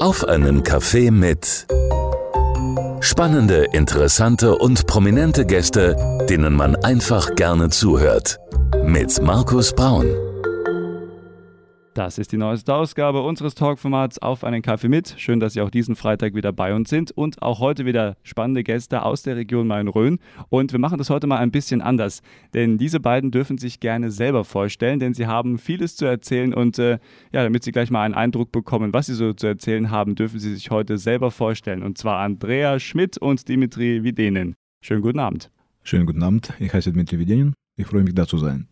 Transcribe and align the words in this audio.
Auf 0.00 0.28
einen 0.28 0.62
Kaffee 0.62 1.10
mit 1.10 1.66
spannende, 3.00 3.66
interessante 3.72 4.56
und 4.56 4.86
prominente 4.86 5.44
Gäste, 5.44 5.96
denen 6.30 6.54
man 6.54 6.76
einfach 6.76 7.34
gerne 7.34 7.70
zuhört. 7.70 8.38
Mit 8.84 9.20
Markus 9.20 9.72
Braun. 9.72 10.27
Das 11.98 12.16
ist 12.16 12.30
die 12.30 12.36
neueste 12.36 12.72
Ausgabe 12.76 13.22
unseres 13.22 13.56
Talkformats 13.56 14.20
Auf 14.20 14.44
einen 14.44 14.62
Kaffee 14.62 14.86
mit. 14.86 15.16
Schön, 15.18 15.40
dass 15.40 15.54
Sie 15.54 15.60
auch 15.60 15.68
diesen 15.68 15.96
Freitag 15.96 16.32
wieder 16.36 16.52
bei 16.52 16.72
uns 16.72 16.90
sind 16.90 17.10
und 17.10 17.42
auch 17.42 17.58
heute 17.58 17.86
wieder 17.86 18.16
spannende 18.22 18.62
Gäste 18.62 19.02
aus 19.02 19.22
der 19.22 19.34
Region 19.34 19.66
Main-Rhön. 19.66 20.20
Und 20.48 20.70
wir 20.70 20.78
machen 20.78 20.98
das 20.98 21.10
heute 21.10 21.26
mal 21.26 21.38
ein 21.38 21.50
bisschen 21.50 21.80
anders, 21.80 22.22
denn 22.54 22.78
diese 22.78 23.00
beiden 23.00 23.32
dürfen 23.32 23.58
sich 23.58 23.80
gerne 23.80 24.12
selber 24.12 24.44
vorstellen, 24.44 25.00
denn 25.00 25.12
sie 25.12 25.26
haben 25.26 25.58
vieles 25.58 25.96
zu 25.96 26.04
erzählen 26.04 26.54
und 26.54 26.78
äh, 26.78 27.00
ja, 27.32 27.42
damit 27.42 27.64
Sie 27.64 27.72
gleich 27.72 27.90
mal 27.90 28.04
einen 28.04 28.14
Eindruck 28.14 28.52
bekommen, 28.52 28.92
was 28.92 29.06
Sie 29.06 29.14
so 29.14 29.32
zu 29.32 29.48
erzählen 29.48 29.90
haben, 29.90 30.14
dürfen 30.14 30.38
Sie 30.38 30.54
sich 30.54 30.70
heute 30.70 30.98
selber 30.98 31.32
vorstellen. 31.32 31.82
Und 31.82 31.98
zwar 31.98 32.20
Andrea 32.20 32.78
Schmidt 32.78 33.18
und 33.18 33.48
Dimitri 33.48 34.04
Videnen. 34.04 34.54
Schönen 34.84 35.02
guten 35.02 35.18
Abend. 35.18 35.50
Schönen 35.82 36.06
guten 36.06 36.22
Abend. 36.22 36.52
Ich 36.60 36.72
heiße 36.72 36.92
Dimitri 36.92 37.18
Videnen. 37.18 37.54
Ich 37.76 37.88
freue 37.88 38.04
mich, 38.04 38.14
da 38.14 38.24
zu 38.24 38.38
sein. 38.38 38.68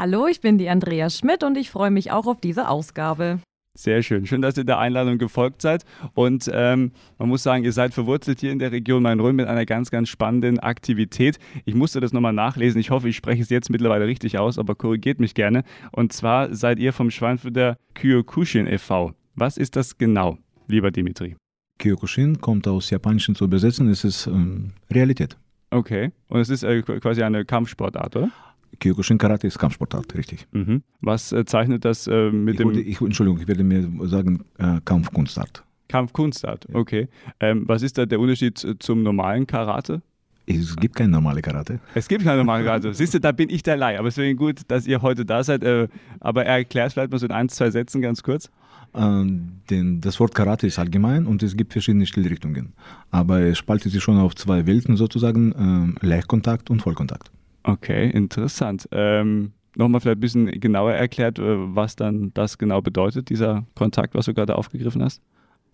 Hallo, 0.00 0.26
ich 0.28 0.40
bin 0.40 0.56
die 0.56 0.70
Andrea 0.70 1.10
Schmidt 1.10 1.44
und 1.44 1.58
ich 1.58 1.68
freue 1.68 1.90
mich 1.90 2.10
auch 2.10 2.26
auf 2.26 2.40
diese 2.40 2.70
Ausgabe. 2.70 3.40
Sehr 3.76 4.02
schön. 4.02 4.24
Schön, 4.24 4.40
dass 4.40 4.56
ihr 4.56 4.64
der 4.64 4.78
Einladung 4.78 5.18
gefolgt 5.18 5.60
seid. 5.60 5.84
Und 6.14 6.50
ähm, 6.54 6.92
man 7.18 7.28
muss 7.28 7.42
sagen, 7.42 7.64
ihr 7.64 7.72
seid 7.74 7.92
verwurzelt 7.92 8.40
hier 8.40 8.50
in 8.50 8.58
der 8.58 8.72
Region 8.72 9.02
Main-Rhön 9.02 9.36
mit 9.36 9.46
einer 9.46 9.66
ganz, 9.66 9.90
ganz 9.90 10.08
spannenden 10.08 10.58
Aktivität. 10.58 11.38
Ich 11.66 11.74
musste 11.74 12.00
das 12.00 12.14
nochmal 12.14 12.32
nachlesen. 12.32 12.80
Ich 12.80 12.88
hoffe, 12.88 13.10
ich 13.10 13.16
spreche 13.16 13.42
es 13.42 13.50
jetzt 13.50 13.68
mittlerweile 13.68 14.06
richtig 14.06 14.38
aus, 14.38 14.58
aber 14.58 14.74
korrigiert 14.74 15.20
mich 15.20 15.34
gerne. 15.34 15.64
Und 15.92 16.14
zwar 16.14 16.54
seid 16.54 16.78
ihr 16.78 16.94
vom 16.94 17.10
Schweinfurter 17.10 17.76
Kyokushin 17.92 18.68
e.V. 18.68 19.12
Was 19.34 19.58
ist 19.58 19.76
das 19.76 19.98
genau, 19.98 20.38
lieber 20.66 20.90
Dimitri? 20.90 21.36
Kyokushin 21.78 22.40
kommt 22.40 22.66
aus 22.66 22.88
Japanischen 22.88 23.34
zu 23.34 23.44
übersetzen. 23.44 23.90
Es 23.90 24.04
ist 24.04 24.26
ähm, 24.28 24.72
Realität. 24.90 25.36
Okay. 25.68 26.10
Und 26.28 26.40
es 26.40 26.48
ist 26.48 26.62
äh, 26.62 26.80
quasi 26.80 27.22
eine 27.22 27.44
Kampfsportart, 27.44 28.16
oder? 28.16 28.30
Kyokushin 28.78 29.18
Karate 29.18 29.46
ist 29.46 29.58
Kampfsportart, 29.58 30.14
richtig. 30.14 30.46
Mhm. 30.52 30.82
Was 31.00 31.32
äh, 31.32 31.44
zeichnet 31.44 31.84
das 31.84 32.06
äh, 32.06 32.30
mit 32.30 32.54
ich 32.54 32.58
dem. 32.58 32.66
Wollte, 32.68 32.80
ich, 32.80 33.00
Entschuldigung, 33.00 33.40
ich 33.40 33.48
werde 33.48 33.64
mir 33.64 33.88
sagen 34.08 34.44
äh, 34.58 34.80
Kampfkunstart. 34.84 35.64
Kampfkunstart, 35.88 36.68
okay. 36.72 37.08
Ähm, 37.40 37.64
was 37.66 37.82
ist 37.82 37.98
da 37.98 38.06
der 38.06 38.20
Unterschied 38.20 38.76
zum 38.78 39.02
normalen 39.02 39.46
Karate? 39.46 40.02
Es 40.46 40.76
gibt 40.76 40.96
kein 40.96 41.10
normale 41.10 41.42
Karate. 41.42 41.80
Es 41.94 42.08
gibt 42.08 42.24
kein 42.24 42.36
normale 42.36 42.64
Karate. 42.64 42.94
Siehst 42.94 43.14
du, 43.14 43.20
da 43.20 43.32
bin 43.32 43.50
ich 43.50 43.62
der 43.62 43.76
Leih. 43.76 43.98
Aber 43.98 44.08
deswegen 44.08 44.36
gut, 44.36 44.62
dass 44.68 44.86
ihr 44.86 45.02
heute 45.02 45.24
da 45.24 45.44
seid. 45.44 45.62
Äh, 45.62 45.88
aber 46.20 46.44
erklärt 46.44 46.92
vielleicht 46.92 47.12
mal 47.12 47.18
so 47.18 47.26
in 47.26 47.32
ein, 47.32 47.48
zwei 47.48 47.70
Sätzen 47.70 48.00
ganz 48.00 48.22
kurz. 48.22 48.50
Ähm, 48.92 49.60
denn 49.68 50.00
das 50.00 50.18
Wort 50.18 50.34
Karate 50.34 50.66
ist 50.66 50.78
allgemein 50.78 51.26
und 51.26 51.42
es 51.42 51.56
gibt 51.56 51.72
verschiedene 51.72 52.06
Stilrichtungen. 52.06 52.72
Aber 53.10 53.40
es 53.40 53.58
spaltet 53.58 53.92
sich 53.92 54.02
schon 54.02 54.18
auf 54.18 54.34
zwei 54.34 54.66
Welten 54.66 54.96
sozusagen, 54.96 55.96
äh, 56.02 56.06
Leichtkontakt 56.06 56.70
und 56.70 56.82
Vollkontakt. 56.82 57.30
Okay, 57.62 58.10
interessant. 58.10 58.88
Ähm, 58.92 59.52
Nochmal 59.76 60.00
vielleicht 60.00 60.18
ein 60.18 60.20
bisschen 60.20 60.46
genauer 60.60 60.92
erklärt, 60.92 61.38
äh, 61.38 61.74
was 61.74 61.94
dann 61.96 62.32
das 62.34 62.58
genau 62.58 62.82
bedeutet, 62.82 63.30
dieser 63.30 63.64
Kontakt, 63.76 64.14
was 64.14 64.26
du 64.26 64.34
gerade 64.34 64.56
aufgegriffen 64.56 65.02
hast? 65.02 65.22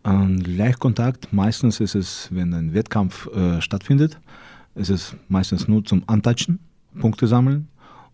Ein 0.02 0.38
Leichtkontakt, 0.38 1.32
meistens 1.32 1.80
ist 1.80 1.94
es, 1.94 2.28
wenn 2.30 2.52
ein 2.54 2.74
Wettkampf 2.74 3.26
äh, 3.34 3.60
stattfindet, 3.60 4.20
ist 4.74 4.90
es 4.90 5.16
meistens 5.28 5.66
nur 5.66 5.84
zum 5.84 6.04
Antatschen, 6.06 6.60
Punkte 7.00 7.26
sammeln 7.26 7.68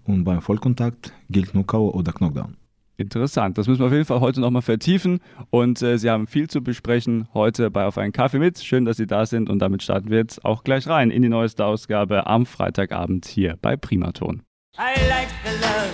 und 0.05 0.25
beim 0.25 0.41
Vollkontakt 0.41 1.13
gilt 1.29 1.53
nur 1.55 1.67
K.O. 1.67 1.91
oder 1.91 2.13
Knockdown. 2.13 2.57
Interessant. 3.03 3.59
Das 3.59 3.67
müssen 3.67 3.81
wir 3.81 3.87
auf 3.87 3.93
jeden 3.93 4.05
Fall 4.05 4.21
heute 4.21 4.41
nochmal 4.41 4.63
vertiefen. 4.63 5.21
Und 5.51 5.83
äh, 5.83 5.99
Sie 5.99 6.09
haben 6.09 6.27
viel 6.29 6.49
zu 6.49 6.63
besprechen 6.63 7.29
heute 7.35 7.71
bei 7.71 7.85
Auf 7.85 7.99
einen 7.99 8.13
Kaffee 8.13 8.39
mit. 8.39 8.63
Schön, 8.63 8.85
dass 8.85 8.97
Sie 8.97 9.07
da 9.07 9.27
sind. 9.27 9.51
Und 9.51 9.59
damit 9.59 9.83
starten 9.83 10.09
wir 10.09 10.19
jetzt 10.19 10.45
auch 10.45 10.63
gleich 10.63 10.87
rein 10.87 11.11
in 11.11 11.21
die 11.23 11.29
neueste 11.29 11.65
Ausgabe 11.65 12.27
am 12.29 12.47
Freitagabend 12.47 13.27
hier 13.27 13.59
bei 13.61 13.77
Primaton. 13.77 14.43
I 14.79 14.95
like 15.09 15.29
the 15.45 15.51
love 15.61 15.93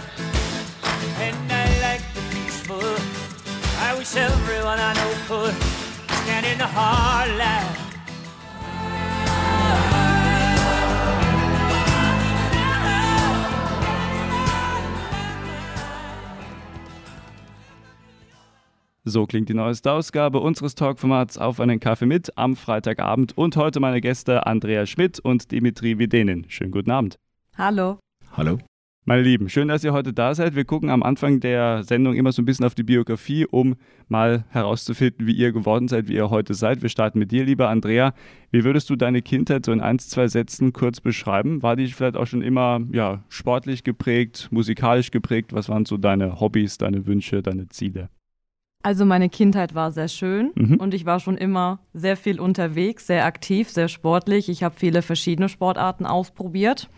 and 1.21 1.37
I 1.51 1.81
like 1.81 2.03
the 2.15 2.21
peaceful. 2.31 2.77
I 3.81 3.99
wish 3.99 4.15
everyone 4.15 4.79
I 4.79 4.93
know 4.95 5.15
could 5.27 5.55
stand 6.25 6.47
in 6.47 6.59
the 6.59 6.67
hard 6.67 7.31
light. 7.39 7.88
So 19.09 19.27
klingt 19.27 19.49
die 19.49 19.55
neueste 19.55 19.91
Ausgabe 19.91 20.39
unseres 20.39 20.75
Talkformats 20.75 21.39
auf 21.39 21.61
einen 21.61 21.81
Kaffee 21.81 22.05
mit 22.05 22.37
am 22.37 22.57
Freitagabend 22.57 23.39
und 23.39 23.57
heute 23.57 23.81
meine 23.81 24.03
Gäste 24.03 24.47
Andrea 24.47 24.85
Schmidt 24.85 25.19
und 25.19 25.51
Dimitri 25.51 25.99
Videnin. 25.99 26.45
Schönen 26.49 26.73
guten 26.73 26.91
Abend. 26.91 27.19
Hallo. 27.57 27.99
Hallo. 28.37 28.59
Meine 29.07 29.23
Lieben, 29.23 29.49
schön, 29.49 29.69
dass 29.69 29.83
ihr 29.83 29.95
heute 29.95 30.13
da 30.13 30.35
seid. 30.35 30.57
Wir 30.57 30.67
gucken 30.67 30.91
am 30.91 31.03
Anfang 31.03 31.41
der 31.41 31.85
Sendung 31.85 32.17
immer 32.17 32.33
so 32.33 32.43
ein 32.43 32.45
bisschen 32.45 32.67
auf 32.67 32.75
die 32.75 32.83
Biografie, 32.83 33.47
um 33.47 33.77
mal 34.09 34.45
herauszufinden, 34.51 35.27
wie 35.27 35.33
ihr 35.33 35.53
geworden 35.53 35.89
seid, 35.89 36.09
wie 36.09 36.15
ihr 36.17 36.29
heute 36.29 36.53
seid. 36.53 36.83
Wir 36.83 36.91
starten 36.91 37.19
mit 37.19 37.33
dir, 37.33 37.47
lieber 37.47 37.71
Andrea. 37.71 38.13
Wie 38.51 38.65
würdest 38.65 38.91
du 38.91 38.97
deine 38.97 39.23
Kindheit 39.23 39.65
so 39.65 39.73
in 39.73 39.81
ein, 39.81 39.99
zwei 40.01 40.29
Sätzen 40.29 40.75
kurz 40.75 41.01
beschreiben? 41.01 41.63
War 41.63 41.77
die 41.77 41.87
vielleicht 41.87 42.19
auch 42.19 42.27
schon 42.27 42.43
immer 42.43 42.81
ja, 42.93 43.25
sportlich 43.31 43.85
geprägt, 43.85 44.49
musikalisch 44.51 45.11
geprägt? 45.11 45.55
Was 45.55 45.71
waren 45.71 45.87
so 45.87 45.97
deine 45.97 46.41
Hobbys, 46.41 46.77
deine 46.77 47.07
Wünsche, 47.07 47.41
deine 47.41 47.69
Ziele? 47.69 48.11
Also 48.83 49.05
meine 49.05 49.29
Kindheit 49.29 49.75
war 49.75 49.91
sehr 49.91 50.09
schön 50.09 50.53
mhm. 50.55 50.77
und 50.77 50.95
ich 50.95 51.05
war 51.05 51.19
schon 51.19 51.37
immer 51.37 51.81
sehr 51.95 52.17
viel 52.17 52.39
unterwegs, 52.39 53.07
sehr 53.07 53.25
aktiv, 53.25 53.69
sehr 53.71 53.89
sportlich. 53.89 54.49
Ich 54.49 54.63
habe 54.63 54.77
viele 54.79 55.03
verschiedene 55.03 55.49
Sportarten 55.49 56.07
ausprobiert. 56.07 56.89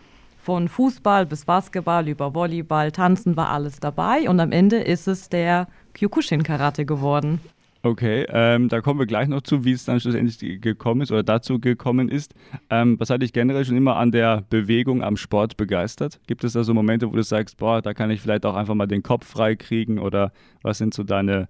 Von 0.43 0.69
Fußball 0.69 1.25
bis 1.25 1.45
Basketball 1.45 2.07
über 2.07 2.33
Volleyball, 2.33 2.91
Tanzen 2.91 3.35
war 3.35 3.49
alles 3.49 3.79
dabei 3.79 4.29
und 4.29 4.39
am 4.39 4.51
Ende 4.51 4.77
ist 4.77 5.07
es 5.07 5.29
der 5.29 5.67
Kyokushin-Karate 5.93 6.85
geworden. 6.85 7.41
Okay, 7.83 8.27
ähm, 8.29 8.69
da 8.69 8.79
kommen 8.81 8.99
wir 8.99 9.07
gleich 9.07 9.27
noch 9.27 9.41
zu, 9.41 9.65
wie 9.65 9.71
es 9.71 9.85
dann 9.85 9.99
schlussendlich 9.99 10.61
gekommen 10.61 11.01
ist 11.01 11.11
oder 11.11 11.23
dazu 11.23 11.59
gekommen 11.59 12.09
ist. 12.09 12.35
Ähm, 12.69 12.99
was 12.99 13.09
hat 13.09 13.23
dich 13.23 13.33
generell 13.33 13.65
schon 13.65 13.75
immer 13.75 13.95
an 13.95 14.11
der 14.11 14.43
Bewegung, 14.49 15.03
am 15.03 15.17
Sport 15.17 15.57
begeistert? 15.57 16.19
Gibt 16.27 16.43
es 16.43 16.53
da 16.53 16.63
so 16.63 16.75
Momente, 16.75 17.11
wo 17.11 17.15
du 17.15 17.23
sagst, 17.23 17.57
boah, 17.57 17.81
da 17.81 17.95
kann 17.95 18.11
ich 18.11 18.21
vielleicht 18.21 18.45
auch 18.45 18.55
einfach 18.55 18.75
mal 18.75 18.85
den 18.85 19.01
Kopf 19.01 19.25
frei 19.25 19.55
kriegen 19.55 19.97
oder 19.97 20.31
was 20.61 20.77
sind 20.77 20.93
so 20.93 21.03
deine 21.03 21.47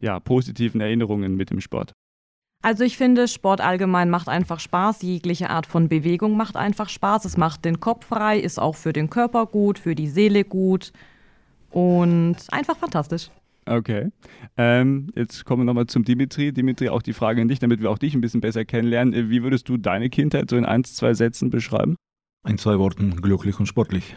ja, 0.00 0.20
positiven 0.20 0.82
Erinnerungen 0.82 1.34
mit 1.34 1.48
dem 1.48 1.62
Sport? 1.62 1.94
Also 2.62 2.84
ich 2.84 2.98
finde, 2.98 3.26
Sport 3.26 3.62
allgemein 3.62 4.10
macht 4.10 4.28
einfach 4.28 4.60
Spaß. 4.60 5.00
Jegliche 5.00 5.48
Art 5.48 5.64
von 5.64 5.88
Bewegung 5.88 6.36
macht 6.36 6.56
einfach 6.56 6.90
Spaß. 6.90 7.24
Es 7.24 7.38
macht 7.38 7.64
den 7.64 7.80
Kopf 7.80 8.06
frei, 8.06 8.38
ist 8.38 8.58
auch 8.60 8.76
für 8.76 8.92
den 8.92 9.08
Körper 9.08 9.46
gut, 9.46 9.78
für 9.78 9.94
die 9.94 10.08
Seele 10.08 10.44
gut 10.44 10.92
und 11.70 12.36
einfach 12.50 12.76
fantastisch. 12.76 13.30
Okay. 13.70 14.10
Ähm, 14.56 15.10
jetzt 15.14 15.44
kommen 15.44 15.62
wir 15.62 15.64
nochmal 15.64 15.86
zum 15.86 16.02
Dimitri. 16.02 16.52
Dimitri, 16.52 16.88
auch 16.88 17.02
die 17.02 17.12
Frage 17.12 17.40
an 17.40 17.46
dich, 17.46 17.60
damit 17.60 17.80
wir 17.80 17.90
auch 17.90 17.98
dich 17.98 18.14
ein 18.14 18.20
bisschen 18.20 18.40
besser 18.40 18.64
kennenlernen. 18.64 19.14
Äh, 19.14 19.30
wie 19.30 19.44
würdest 19.44 19.68
du 19.68 19.76
deine 19.76 20.10
Kindheit 20.10 20.50
so 20.50 20.56
in 20.56 20.64
ein, 20.64 20.82
zwei 20.82 21.14
Sätzen 21.14 21.50
beschreiben? 21.50 21.94
In 22.46 22.58
zwei 22.58 22.78
Worten, 22.78 23.20
glücklich 23.20 23.60
und 23.60 23.66
sportlich. 23.66 24.16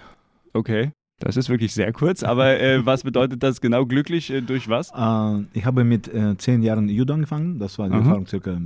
Okay. 0.53 0.92
Das 1.19 1.38
ist 1.38 1.50
wirklich 1.50 1.72
sehr 1.74 1.94
kurz, 1.94 2.24
aber 2.24 2.59
äh, 2.59 2.84
was 2.86 3.03
bedeutet 3.03 3.44
das 3.44 3.62
genau 3.62 3.86
glücklich? 3.86 4.31
Äh, 4.31 4.42
durch 4.42 4.69
was? 4.69 4.90
Äh, 4.90 5.46
ich 5.53 5.66
habe 5.66 5.84
mit 5.84 6.12
äh, 6.12 6.36
zehn 6.38 6.63
Jahren 6.63 6.90
Judo 6.90 7.13
angefangen. 7.13 7.59
Das 7.59 7.78
war 7.78 7.88
die 7.88 7.94
Aha. 7.94 8.00
Erfahrung 8.02 8.25
circa 8.25 8.59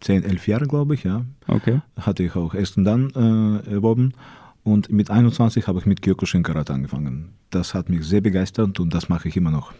zehn, 0.00 0.24
elf 0.24 0.46
Jahre, 0.46 0.66
glaube 0.66 0.94
ich. 0.94 1.04
Ja. 1.04 1.24
Okay. 1.48 1.80
Hatte 1.98 2.22
ich 2.22 2.36
auch 2.36 2.52
erst 2.52 2.76
und 2.76 2.84
dann 2.84 3.10
äh, 3.14 3.70
erworben. 3.70 4.12
Und 4.62 4.90
mit 4.90 5.10
21 5.10 5.68
habe 5.68 5.78
ich 5.78 5.86
mit 5.86 6.02
Kyokushin 6.02 6.42
Karate 6.42 6.74
angefangen. 6.74 7.30
Das 7.48 7.72
hat 7.72 7.88
mich 7.88 8.04
sehr 8.04 8.20
begeistert 8.20 8.78
und 8.78 8.92
das 8.92 9.08
mache 9.08 9.28
ich 9.28 9.36
immer 9.36 9.50
noch. 9.50 9.72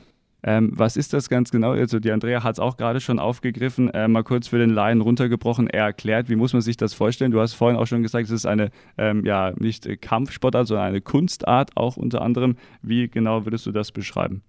Ähm, 0.47 0.71
was 0.73 0.97
ist 0.97 1.13
das 1.13 1.29
ganz 1.29 1.51
genau? 1.51 1.73
Also 1.73 1.99
die 1.99 2.13
Andrea 2.13 2.45
hat 2.45 2.55
es 2.55 2.61
auch 2.61 2.77
gerade 2.77 3.01
schon 3.01 3.19
aufgegriffen, 3.19 3.91
äh, 3.91 4.07
mal 4.07 4.23
kurz 4.23 4.47
für 4.47 4.59
den 4.59 4.71
Laien 4.71 5.01
runtergebrochen, 5.01 5.69
er 5.69 5.87
erklärt, 5.87 6.29
wie 6.29 6.37
muss 6.37 6.53
man 6.53 6.63
sich 6.63 6.77
das 6.77 6.95
vorstellen? 6.95 7.33
Du 7.33 7.41
hast 7.41 7.55
vorhin 7.55 7.77
auch 7.77 7.87
schon 7.87 8.03
gesagt, 8.03 8.27
es 8.27 8.31
ist 8.31 8.47
eine, 8.47 8.71
ähm, 8.97 9.27
ja, 9.27 9.53
nicht 9.59 10.01
Kampfsportart, 10.01 10.69
sondern 10.69 10.87
eine 10.87 11.01
Kunstart 11.01 11.77
auch 11.77 11.97
unter 11.97 12.23
anderem. 12.23 12.55
Wie 12.81 13.09
genau 13.09 13.45
würdest 13.45 13.67
du 13.67 13.73
das 13.73 13.91
beschreiben? 13.91 14.43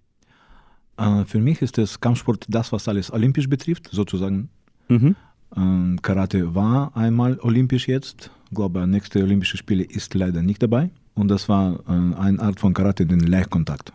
Äh, 0.98 1.24
für 1.24 1.40
mich 1.40 1.62
ist 1.62 1.78
das 1.78 1.98
Kampfsport 1.98 2.46
das, 2.48 2.70
was 2.70 2.86
alles 2.86 3.12
olympisch 3.12 3.48
betrifft, 3.48 3.88
sozusagen. 3.90 4.50
Mhm. 4.86 5.16
Ähm, 5.56 5.98
Karate 6.00 6.54
war 6.54 6.96
einmal 6.96 7.40
olympisch 7.40 7.88
jetzt. 7.88 8.30
Ich 8.50 8.54
glaube, 8.54 8.86
nächste 8.86 9.20
Olympische 9.22 9.56
Spiele 9.56 9.82
ist 9.82 10.14
leider 10.14 10.42
nicht 10.42 10.62
dabei. 10.62 10.90
Und 11.14 11.26
das 11.28 11.48
war 11.48 11.80
äh, 11.88 12.20
eine 12.20 12.40
Art 12.40 12.60
von 12.60 12.72
Karate, 12.72 13.04
den 13.04 13.18
Leichtkontakt. 13.18 13.92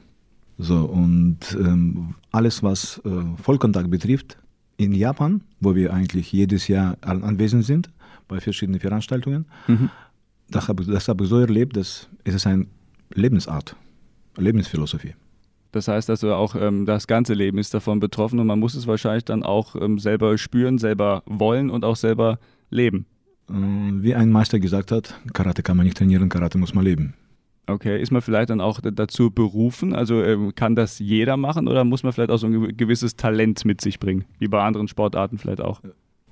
So, 0.57 0.85
und 0.85 1.39
ähm, 1.53 2.15
alles, 2.31 2.61
was 2.63 3.01
äh, 3.05 3.09
Vollkontakt 3.41 3.89
betrifft, 3.89 4.37
in 4.77 4.93
Japan, 4.93 5.41
wo 5.59 5.75
wir 5.75 5.93
eigentlich 5.93 6.31
jedes 6.31 6.67
Jahr 6.67 6.97
anwesend 7.01 7.65
sind, 7.65 7.89
bei 8.27 8.39
verschiedenen 8.39 8.79
Veranstaltungen, 8.79 9.45
mhm. 9.67 9.89
das 10.49 10.67
habe 10.67 10.83
hab 10.85 11.21
ich 11.21 11.27
so 11.27 11.39
erlebt, 11.39 11.77
dass 11.77 12.09
es 12.23 12.35
ist 12.35 12.47
eine 12.47 12.65
Lebensart, 13.13 13.75
Lebensphilosophie. 14.37 15.13
Das 15.71 15.87
heißt 15.87 16.09
also 16.09 16.33
auch 16.35 16.55
ähm, 16.55 16.85
das 16.85 17.07
ganze 17.07 17.33
Leben 17.33 17.57
ist 17.57 17.73
davon 17.73 17.99
betroffen 17.99 18.39
und 18.39 18.47
man 18.47 18.59
muss 18.59 18.75
es 18.75 18.85
wahrscheinlich 18.85 19.25
dann 19.25 19.43
auch 19.43 19.75
ähm, 19.75 19.97
selber 19.97 20.37
spüren, 20.37 20.77
selber 20.77 21.23
wollen 21.25 21.71
und 21.71 21.83
auch 21.83 21.95
selber 21.95 22.39
leben. 22.69 23.07
Ähm, 23.49 24.03
wie 24.03 24.13
ein 24.13 24.29
Meister 24.29 24.59
gesagt 24.59 24.91
hat, 24.91 25.19
Karate 25.33 25.63
kann 25.63 25.75
man 25.75 25.85
nicht 25.85 25.97
trainieren, 25.97 26.29
Karate 26.29 26.59
muss 26.59 26.75
man 26.75 26.85
leben. 26.85 27.15
Okay, 27.65 28.01
ist 28.01 28.11
man 28.11 28.21
vielleicht 28.21 28.49
dann 28.49 28.59
auch 28.59 28.81
dazu 28.81 29.31
berufen? 29.31 29.95
Also 29.95 30.21
ähm, 30.21 30.53
kann 30.53 30.75
das 30.75 30.99
jeder 30.99 31.37
machen 31.37 31.67
oder 31.67 31.85
muss 31.85 32.03
man 32.03 32.11
vielleicht 32.11 32.31
auch 32.31 32.37
so 32.37 32.47
ein 32.47 32.75
gewisses 32.75 33.15
Talent 33.15 33.63
mit 33.63 33.79
sich 33.79 33.99
bringen, 33.99 34.25
wie 34.39 34.49
bei 34.49 34.61
anderen 34.61 34.87
Sportarten 34.87 35.37
vielleicht 35.37 35.61
auch? 35.61 35.81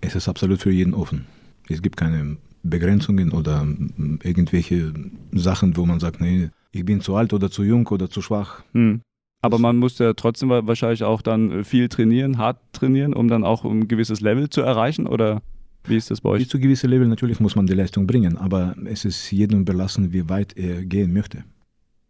Es 0.02 0.16
ist 0.16 0.28
absolut 0.28 0.60
für 0.60 0.72
jeden 0.72 0.94
offen. 0.94 1.26
Es 1.70 1.82
gibt 1.82 1.96
keine 1.96 2.38
Begrenzungen 2.64 3.32
oder 3.32 3.62
ähm, 3.62 4.20
irgendwelche 4.24 4.94
Sachen, 5.32 5.78
wo 5.78 5.86
man 5.86 6.00
sagt, 6.00 6.20
nee, 6.20 6.50
ich 6.72 6.86
bin 6.86 7.02
zu 7.02 7.16
alt 7.16 7.34
oder 7.34 7.50
zu 7.50 7.64
jung 7.64 7.88
oder 7.88 8.10
zu 8.10 8.22
schwach. 8.22 8.64
Hm. 8.74 9.02
Aber 9.42 9.58
man 9.58 9.78
muss 9.78 9.98
ja 9.98 10.14
trotzdem 10.14 10.50
wahrscheinlich 10.50 11.04
auch 11.04 11.22
dann 11.22 11.64
viel 11.64 11.90
trainieren, 11.90 12.38
hart 12.38 12.60
trainieren, 12.74 13.14
um 13.14 13.28
dann 13.28 13.44
auch 13.44 13.66
ein 13.66 13.88
gewisses 13.88 14.22
Level 14.22 14.50
zu 14.50 14.62
erreichen, 14.62 15.08
oder? 15.08 15.42
Wie 15.84 15.96
ist 15.96 16.12
das 16.12 16.22
bei 16.22 16.30
euch? 16.30 16.40
Bis 16.44 16.50
zu 16.50 16.60
gewissem 16.60 16.90
Level 16.90 17.08
natürlich 17.08 17.40
muss 17.40 17.56
man 17.56 17.66
die 17.66 17.74
Leistung 17.74 18.06
bringen, 18.08 18.38
aber 18.38 18.76
es 18.86 19.06
ist 19.06 19.32
jedem 19.32 19.62
überlassen, 19.62 20.14
wie 20.14 20.30
weit 20.30 20.56
er 20.58 20.84
gehen 20.86 21.14
möchte. 21.14 21.44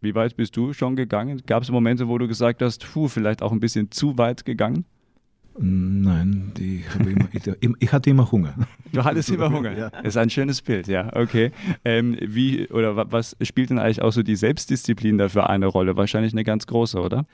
Wie 0.00 0.14
weit 0.14 0.36
bist 0.36 0.56
du 0.56 0.72
schon 0.72 0.96
gegangen? 0.96 1.42
Gab 1.46 1.62
es 1.62 1.70
Momente, 1.70 2.08
wo 2.08 2.18
du 2.18 2.26
gesagt 2.26 2.60
hast, 2.60 2.84
puh, 2.92 3.08
vielleicht 3.08 3.40
auch 3.40 3.52
ein 3.52 3.60
bisschen 3.60 3.90
zu 3.90 4.18
weit 4.18 4.44
gegangen? 4.44 4.84
Nein, 5.58 6.52
immer, 7.60 7.76
ich, 7.78 7.92
hatte 7.92 8.10
immer 8.10 8.30
Hunger. 8.30 8.54
Du 8.92 9.04
hattest 9.04 9.30
immer 9.30 9.50
Hunger. 9.50 9.76
ja. 9.76 9.90
Das 9.90 10.06
ist 10.06 10.16
ein 10.16 10.30
schönes 10.30 10.62
Bild, 10.62 10.88
ja. 10.88 11.14
Okay. 11.14 11.52
Ähm, 11.84 12.16
wie 12.20 12.68
oder 12.68 13.12
was 13.12 13.36
spielt 13.42 13.70
denn 13.70 13.78
eigentlich 13.78 14.00
auch 14.00 14.12
so 14.12 14.22
die 14.22 14.36
Selbstdisziplin 14.36 15.18
dafür 15.18 15.50
eine 15.50 15.66
Rolle? 15.66 15.96
Wahrscheinlich 15.96 16.32
eine 16.32 16.44
ganz 16.44 16.66
große, 16.66 16.98
oder? 16.98 17.26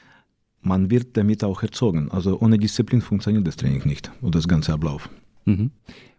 Man 0.61 0.91
wird 0.91 1.17
damit 1.17 1.45
auch 1.45 1.63
erzogen. 1.63 2.11
Also 2.11 2.41
ohne 2.41 2.59
Disziplin 2.59 3.01
funktioniert 3.01 3.47
das 3.47 3.57
Training 3.57 3.87
nicht 3.87 4.11
oder 4.21 4.33
das 4.33 4.49
ganze 4.49 4.73
Ablauf. 4.73 5.09
Mhm. 5.45 5.71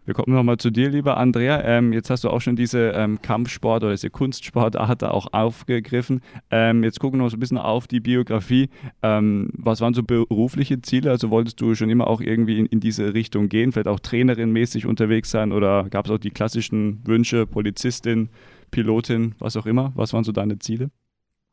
Wir 0.06 0.14
kommen 0.14 0.34
nochmal 0.34 0.56
zu 0.56 0.70
dir, 0.70 0.88
lieber 0.88 1.18
Andrea. 1.18 1.62
Ähm, 1.62 1.92
jetzt 1.92 2.08
hast 2.08 2.24
du 2.24 2.30
auch 2.30 2.40
schon 2.40 2.56
diese 2.56 2.92
ähm, 2.96 3.20
Kampfsport 3.20 3.82
oder 3.84 3.92
diese 3.92 4.08
Kunstsportart 4.10 5.04
auch 5.04 5.32
aufgegriffen. 5.32 6.22
Ähm, 6.50 6.82
jetzt 6.82 7.00
gucken 7.00 7.20
wir 7.20 7.24
noch 7.24 7.30
so 7.30 7.36
ein 7.36 7.40
bisschen 7.40 7.58
auf 7.58 7.86
die 7.86 8.00
Biografie. 8.00 8.70
Ähm, 9.02 9.50
was 9.52 9.80
waren 9.82 9.92
so 9.92 10.02
berufliche 10.02 10.80
Ziele? 10.80 11.10
Also 11.10 11.30
wolltest 11.30 11.60
du 11.60 11.74
schon 11.74 11.90
immer 11.90 12.06
auch 12.06 12.22
irgendwie 12.22 12.58
in, 12.58 12.66
in 12.66 12.80
diese 12.80 13.12
Richtung 13.12 13.48
gehen, 13.48 13.72
vielleicht 13.72 13.88
auch 13.88 14.00
Trainerin-mäßig 14.00 14.86
unterwegs 14.86 15.30
sein 15.30 15.52
oder 15.52 15.84
gab 15.90 16.06
es 16.06 16.10
auch 16.10 16.18
die 16.18 16.30
klassischen 16.30 17.00
Wünsche, 17.04 17.46
Polizistin, 17.46 18.30
Pilotin, 18.70 19.34
was 19.38 19.56
auch 19.56 19.66
immer? 19.66 19.92
Was 19.94 20.12
waren 20.14 20.24
so 20.24 20.32
deine 20.32 20.58
Ziele? 20.58 20.90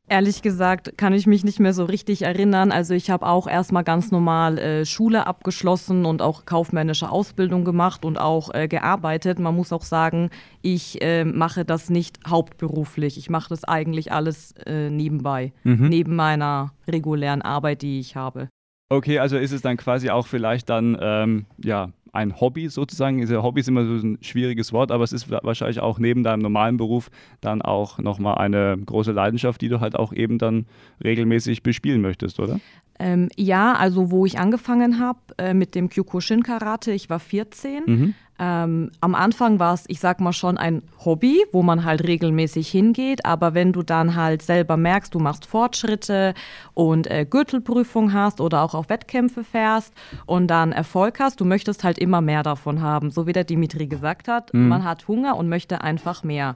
Ehrlich 0.09 0.42
gesagt 0.42 0.98
kann 0.98 1.13
ich 1.13 1.27
mich 1.27 1.44
nicht 1.44 1.59
mehr 1.59 1.74
so 1.74 1.83
richtig 1.83 2.21
erinnern. 2.21 2.71
Also 2.71 2.94
ich 2.94 3.09
habe 3.09 3.25
auch 3.27 3.45
erstmal 3.45 3.83
ganz 3.83 4.09
normal 4.09 4.57
äh, 4.57 4.86
Schule 4.86 5.27
abgeschlossen 5.27 6.06
und 6.06 6.21
auch 6.21 6.45
kaufmännische 6.45 7.09
Ausbildung 7.09 7.65
gemacht 7.65 8.06
und 8.06 8.18
auch 8.18 8.54
äh, 8.54 8.69
gearbeitet. 8.69 9.38
Man 9.38 9.54
muss 9.54 9.74
auch 9.74 9.83
sagen, 9.83 10.30
ich 10.62 11.01
äh, 11.01 11.25
mache 11.25 11.65
das 11.65 11.89
nicht 11.89 12.19
hauptberuflich. 12.25 13.18
Ich 13.18 13.30
mache 13.30 13.50
das 13.50 13.65
eigentlich 13.65 14.13
alles 14.13 14.54
äh, 14.65 14.89
nebenbei, 14.89 15.51
mhm. 15.63 15.89
neben 15.89 16.15
meiner 16.15 16.71
regulären 16.88 17.42
Arbeit, 17.42 17.81
die 17.81 18.00
ich 18.00 18.15
habe. 18.15 18.48
Okay, 18.89 19.19
also 19.19 19.38
ist 19.38 19.51
es 19.51 19.62
dann 19.62 19.75
quasi 19.75 20.10
auch 20.10 20.27
vielleicht 20.27 20.69
dann 20.69 20.98
ähm, 21.01 21.45
ja 21.62 21.89
ein 22.13 22.39
Hobby 22.39 22.69
sozusagen. 22.69 23.25
Hobby 23.42 23.62
ist 23.62 23.69
immer 23.69 23.86
so 23.86 23.94
ein 24.06 24.18
schwieriges 24.21 24.74
Wort, 24.74 24.92
aber 24.92 25.04
es 25.04 25.13
ist 25.13 25.30
wahrscheinlich 25.30 25.80
auch 25.80 26.00
neben 26.00 26.24
deinem 26.24 26.42
normalen 26.42 26.77
Beruf 26.77 27.09
dann 27.42 27.62
auch 27.62 28.00
nochmal 28.00 28.36
eine 28.36 28.77
große 28.77 29.12
Leidenschaft, 29.12 29.62
die 29.62 29.69
du 29.69 29.80
halt 29.80 29.95
auch 29.95 30.13
eben 30.13 30.38
dann 30.38 30.65
regelmäßig 31.04 31.63
bespielen 31.63 32.01
möchtest, 32.01 32.39
oder? 32.39 32.59
Ähm, 33.00 33.30
ja, 33.36 33.74
also 33.74 34.12
wo 34.12 34.26
ich 34.26 34.40
angefangen 34.40 35.00
habe 35.00 35.20
äh, 35.38 35.54
mit 35.54 35.76
dem 35.76 35.90
Kyokushin 35.90 36.44
Karate, 36.44 36.92
ich 36.92 37.10
war 37.10 37.20
14. 37.20 37.84
Mhm. 37.86 38.16
Ähm, 38.40 38.92
am 39.02 39.16
Anfang 39.16 39.58
war 39.60 39.74
es, 39.74 39.86
ich 39.88 40.00
sag 40.00 40.20
mal 40.20 40.34
schon 40.34 40.58
ein 40.58 40.84
Hobby, 41.04 41.44
wo 41.52 41.64
man 41.64 41.84
halt 41.86 42.04
regelmäßig 42.04 42.70
hingeht, 42.70 43.26
aber 43.26 43.56
wenn 43.56 43.74
du 43.74 43.82
dann 43.82 44.16
halt 44.16 44.44
selber 44.44 44.78
merkst, 44.78 45.14
du 45.14 45.20
machst 45.20 45.48
Fortschritte 45.48 46.36
und 46.76 47.10
äh, 47.10 47.26
Gürtelprüfung 47.26 48.14
hast 48.14 48.40
oder 48.40 48.62
auch 48.62 48.76
auf 48.76 48.90
Wettkämpfe 48.90 49.44
fährst 49.44 49.92
und 50.28 50.48
dann 50.48 50.72
Erfolg 50.72 51.20
hast, 51.20 51.40
du 51.40 51.46
möchtest 51.46 51.84
halt 51.84 51.98
immer 51.98 52.22
mehr 52.22 52.44
davon 52.44 52.82
haben. 52.82 53.10
So 53.10 53.26
wie 53.26 53.34
der 53.34 53.44
Dimitri 53.44 53.88
gesagt 53.88 54.28
hat, 54.28 54.54
mhm. 54.54 54.68
man 54.68 54.84
hat 54.84 55.08
Hunger 55.08 55.36
und 55.36 55.50
möchte 55.50 55.82
einfach 55.82 56.24
mehr. 56.24 56.56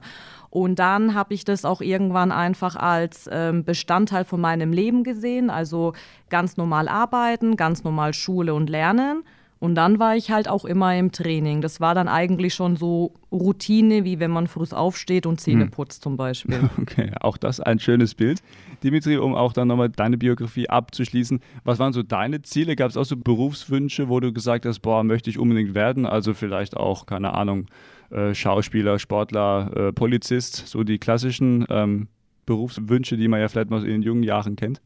Und 0.52 0.78
dann 0.78 1.14
habe 1.14 1.32
ich 1.32 1.46
das 1.46 1.64
auch 1.64 1.80
irgendwann 1.80 2.30
einfach 2.30 2.76
als 2.76 3.26
ähm, 3.32 3.64
Bestandteil 3.64 4.26
von 4.26 4.38
meinem 4.38 4.70
Leben 4.70 5.02
gesehen. 5.02 5.48
Also 5.48 5.94
ganz 6.28 6.58
normal 6.58 6.88
arbeiten, 6.88 7.56
ganz 7.56 7.84
normal 7.84 8.12
Schule 8.12 8.52
und 8.52 8.68
Lernen. 8.68 9.24
Und 9.60 9.76
dann 9.76 9.98
war 9.98 10.14
ich 10.14 10.30
halt 10.30 10.48
auch 10.48 10.66
immer 10.66 10.94
im 10.94 11.10
Training. 11.10 11.62
Das 11.62 11.80
war 11.80 11.94
dann 11.94 12.06
eigentlich 12.06 12.52
schon 12.52 12.76
so 12.76 13.14
Routine, 13.30 14.04
wie 14.04 14.20
wenn 14.20 14.30
man 14.30 14.46
früh 14.46 14.66
aufsteht 14.72 15.24
und 15.24 15.40
Zähne 15.40 15.64
hm. 15.64 15.70
putzt 15.70 16.02
zum 16.02 16.18
Beispiel. 16.18 16.68
Okay, 16.82 17.12
auch 17.20 17.38
das 17.38 17.58
ein 17.58 17.78
schönes 17.78 18.14
Bild. 18.14 18.42
Dimitri, 18.82 19.16
um 19.16 19.34
auch 19.34 19.54
dann 19.54 19.68
nochmal 19.68 19.88
deine 19.88 20.18
Biografie 20.18 20.68
abzuschließen, 20.68 21.40
was 21.64 21.78
waren 21.78 21.94
so 21.94 22.02
deine 22.02 22.42
Ziele? 22.42 22.76
Gab 22.76 22.90
es 22.90 22.98
auch 22.98 23.04
so 23.04 23.16
Berufswünsche, 23.16 24.10
wo 24.10 24.20
du 24.20 24.34
gesagt 24.34 24.66
hast, 24.66 24.80
boah, 24.80 25.02
möchte 25.02 25.30
ich 25.30 25.38
unbedingt 25.38 25.74
werden? 25.74 26.04
Also 26.04 26.34
vielleicht 26.34 26.76
auch, 26.76 27.06
keine 27.06 27.32
Ahnung, 27.32 27.68
äh, 28.12 28.34
Schauspieler, 28.34 28.98
Sportler, 28.98 29.70
äh, 29.74 29.92
Polizist, 29.92 30.66
so 30.66 30.84
die 30.84 30.98
klassischen 30.98 31.64
ähm, 31.68 32.08
Berufswünsche, 32.46 33.16
die 33.16 33.28
man 33.28 33.40
ja 33.40 33.48
vielleicht 33.48 33.70
mal 33.70 33.84
in 33.84 33.90
den 33.90 34.02
jungen 34.02 34.22
Jahren 34.22 34.56
kennt? 34.56 34.80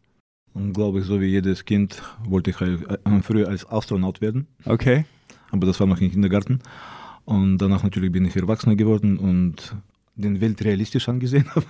Und 0.54 0.72
glaube 0.72 1.00
ich, 1.00 1.04
so 1.04 1.20
wie 1.20 1.26
jedes 1.26 1.64
Kind 1.64 2.02
wollte 2.24 2.50
ich 2.50 2.60
äh, 2.60 2.78
früher 3.22 3.48
als 3.48 3.68
Astronaut 3.70 4.20
werden. 4.20 4.46
Okay. 4.64 5.04
Aber 5.50 5.66
das 5.66 5.78
war 5.80 5.86
noch 5.86 6.00
im 6.00 6.10
Kindergarten. 6.10 6.60
Und 7.24 7.58
danach 7.58 7.82
natürlich 7.82 8.12
bin 8.12 8.24
ich 8.24 8.36
Erwachsener 8.36 8.76
geworden 8.76 9.18
und 9.18 9.76
den 10.14 10.40
Welt 10.40 10.64
realistisch 10.64 11.08
angesehen 11.08 11.46
habe. 11.54 11.66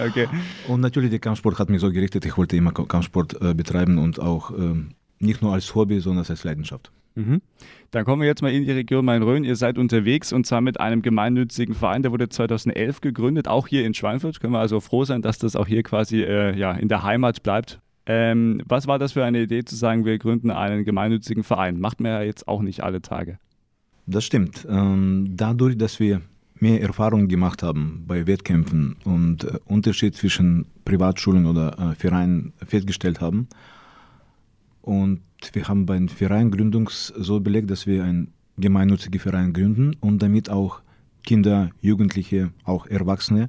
okay. 0.08 0.28
Und 0.66 0.80
natürlich 0.80 1.10
der 1.10 1.20
Kampfsport 1.20 1.58
hat 1.58 1.70
mich 1.70 1.80
so 1.80 1.92
gerichtet, 1.92 2.24
ich 2.24 2.36
wollte 2.36 2.56
immer 2.56 2.72
Kampfsport 2.72 3.40
äh, 3.40 3.54
betreiben 3.54 3.98
und 3.98 4.18
auch 4.18 4.50
äh, 4.50 4.74
nicht 5.20 5.42
nur 5.42 5.52
als 5.52 5.74
Hobby, 5.74 6.00
sondern 6.00 6.26
als 6.28 6.42
Leidenschaft. 6.42 6.90
Mhm. 7.14 7.42
Dann 7.90 8.04
kommen 8.04 8.22
wir 8.22 8.28
jetzt 8.28 8.42
mal 8.42 8.52
in 8.52 8.64
die 8.64 8.72
Region 8.72 9.04
Main-Rhön. 9.04 9.44
Ihr 9.44 9.56
seid 9.56 9.78
unterwegs 9.78 10.32
und 10.32 10.46
zwar 10.46 10.60
mit 10.60 10.80
einem 10.80 11.02
gemeinnützigen 11.02 11.74
Verein, 11.74 12.02
der 12.02 12.12
wurde 12.12 12.28
2011 12.28 13.00
gegründet, 13.00 13.48
auch 13.48 13.68
hier 13.68 13.84
in 13.84 13.94
Schweinfurt. 13.94 14.40
Können 14.40 14.54
wir 14.54 14.60
also 14.60 14.80
froh 14.80 15.04
sein, 15.04 15.22
dass 15.22 15.38
das 15.38 15.56
auch 15.56 15.66
hier 15.66 15.82
quasi 15.82 16.22
äh, 16.22 16.56
ja, 16.56 16.72
in 16.72 16.88
der 16.88 17.02
Heimat 17.02 17.42
bleibt. 17.42 17.80
Ähm, 18.06 18.62
was 18.66 18.86
war 18.86 18.98
das 18.98 19.12
für 19.12 19.24
eine 19.24 19.42
Idee 19.42 19.64
zu 19.64 19.76
sagen, 19.76 20.04
wir 20.04 20.18
gründen 20.18 20.50
einen 20.50 20.84
gemeinnützigen 20.84 21.44
Verein? 21.44 21.78
Macht 21.78 22.00
man 22.00 22.12
ja 22.12 22.22
jetzt 22.22 22.48
auch 22.48 22.62
nicht 22.62 22.82
alle 22.82 23.00
Tage. 23.00 23.38
Das 24.06 24.24
stimmt. 24.24 24.66
Ähm, 24.68 25.34
dadurch, 25.36 25.78
dass 25.78 26.00
wir 26.00 26.22
mehr 26.58 26.80
Erfahrungen 26.80 27.28
gemacht 27.28 27.62
haben 27.62 28.04
bei 28.06 28.26
Wettkämpfen 28.26 28.96
und 29.04 29.44
äh, 29.44 29.58
Unterschied 29.66 30.14
zwischen 30.14 30.66
Privatschulen 30.84 31.46
oder 31.46 31.78
äh, 31.78 31.94
Vereinen 31.94 32.52
festgestellt 32.64 33.20
haben. 33.20 33.48
Und 34.82 35.22
wir 35.52 35.68
haben 35.68 35.86
beim 35.86 36.08
Vereingründung 36.08 36.90
so 36.90 37.40
belegt, 37.40 37.70
dass 37.70 37.86
wir 37.86 38.04
einen 38.04 38.32
gemeinnützigen 38.58 39.20
Verein 39.20 39.52
gründen 39.52 39.96
und 40.00 40.20
damit 40.20 40.50
auch 40.50 40.82
Kinder, 41.24 41.70
Jugendliche, 41.80 42.52
auch 42.64 42.86
Erwachsene 42.86 43.48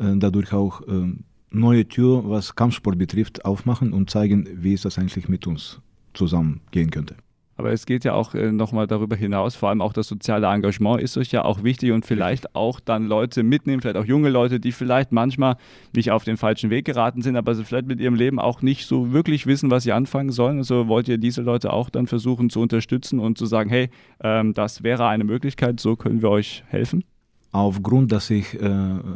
äh, 0.00 0.16
dadurch 0.16 0.52
auch 0.52 0.80
äh, 0.88 1.12
neue 1.50 1.86
Tür, 1.86 2.28
was 2.28 2.54
Kampfsport 2.54 2.98
betrifft, 2.98 3.44
aufmachen 3.44 3.92
und 3.92 4.10
zeigen, 4.10 4.48
wie 4.62 4.72
es 4.72 4.82
das 4.82 4.98
eigentlich 4.98 5.28
mit 5.28 5.46
uns 5.46 5.80
zusammen 6.14 6.60
gehen 6.70 6.90
könnte. 6.90 7.16
Aber 7.60 7.72
es 7.72 7.84
geht 7.84 8.04
ja 8.04 8.14
auch 8.14 8.34
äh, 8.34 8.52
nochmal 8.52 8.86
darüber 8.86 9.16
hinaus, 9.16 9.54
vor 9.54 9.68
allem 9.68 9.82
auch 9.82 9.92
das 9.92 10.08
soziale 10.08 10.46
Engagement 10.46 11.02
ist 11.02 11.18
euch 11.18 11.30
ja 11.30 11.44
auch 11.44 11.62
wichtig 11.62 11.92
und 11.92 12.06
vielleicht 12.06 12.56
auch 12.56 12.80
dann 12.80 13.06
Leute 13.06 13.42
mitnehmen, 13.42 13.82
vielleicht 13.82 13.98
auch 13.98 14.06
junge 14.06 14.30
Leute, 14.30 14.60
die 14.60 14.72
vielleicht 14.72 15.12
manchmal 15.12 15.56
nicht 15.94 16.10
auf 16.10 16.24
den 16.24 16.38
falschen 16.38 16.70
Weg 16.70 16.86
geraten 16.86 17.20
sind, 17.20 17.36
aber 17.36 17.54
sie 17.54 17.64
vielleicht 17.64 17.86
mit 17.86 18.00
ihrem 18.00 18.14
Leben 18.14 18.38
auch 18.38 18.62
nicht 18.62 18.86
so 18.86 19.12
wirklich 19.12 19.46
wissen, 19.46 19.70
was 19.70 19.82
sie 19.82 19.92
anfangen 19.92 20.32
sollen. 20.32 20.56
Also 20.56 20.88
wollt 20.88 21.06
ihr 21.06 21.18
diese 21.18 21.42
Leute 21.42 21.70
auch 21.70 21.90
dann 21.90 22.06
versuchen 22.06 22.48
zu 22.48 22.62
unterstützen 22.62 23.18
und 23.18 23.36
zu 23.36 23.44
sagen, 23.44 23.68
hey, 23.68 23.90
ähm, 24.22 24.54
das 24.54 24.82
wäre 24.82 25.06
eine 25.06 25.24
Möglichkeit, 25.24 25.80
so 25.80 25.96
können 25.96 26.22
wir 26.22 26.30
euch 26.30 26.64
helfen? 26.68 27.04
aufgrund, 27.52 28.12
dass 28.12 28.30
ich 28.30 28.54
äh, 28.54 28.70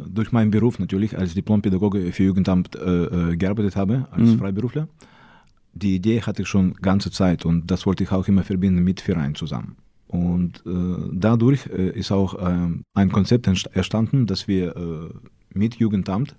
durch 0.09 0.33
meinen 0.33 0.51
Beruf 0.51 0.77
natürlich 0.77 1.17
als 1.17 1.33
Diplompädagoge 1.33 2.11
für 2.11 2.23
Jugendamt 2.23 2.75
äh, 2.75 3.05
äh, 3.31 3.37
gearbeitet 3.37 3.77
habe, 3.77 4.07
als 4.11 4.31
mhm. 4.31 4.39
Freiberufler, 4.39 4.89
die 5.75 5.95
Idee 5.95 6.21
hatte 6.21 6.41
ich 6.41 6.47
schon 6.47 6.73
ganze 6.75 7.11
Zeit 7.11 7.45
und 7.45 7.69
das 7.69 7.85
wollte 7.85 8.03
ich 8.03 8.11
auch 8.11 8.27
immer 8.27 8.43
verbinden 8.43 8.83
mit 8.83 9.01
Verein 9.01 9.35
zusammen. 9.35 9.75
Und 10.07 10.63
äh, 10.65 11.09
dadurch 11.11 11.67
äh, 11.67 11.89
ist 11.89 12.11
auch 12.11 12.35
äh, 12.35 12.69
ein 12.93 13.11
Konzept 13.11 13.47
entstanden, 13.47 14.25
dass 14.25 14.47
wir 14.47 15.11
mit 15.53 15.75
Jugendamt 15.75 16.35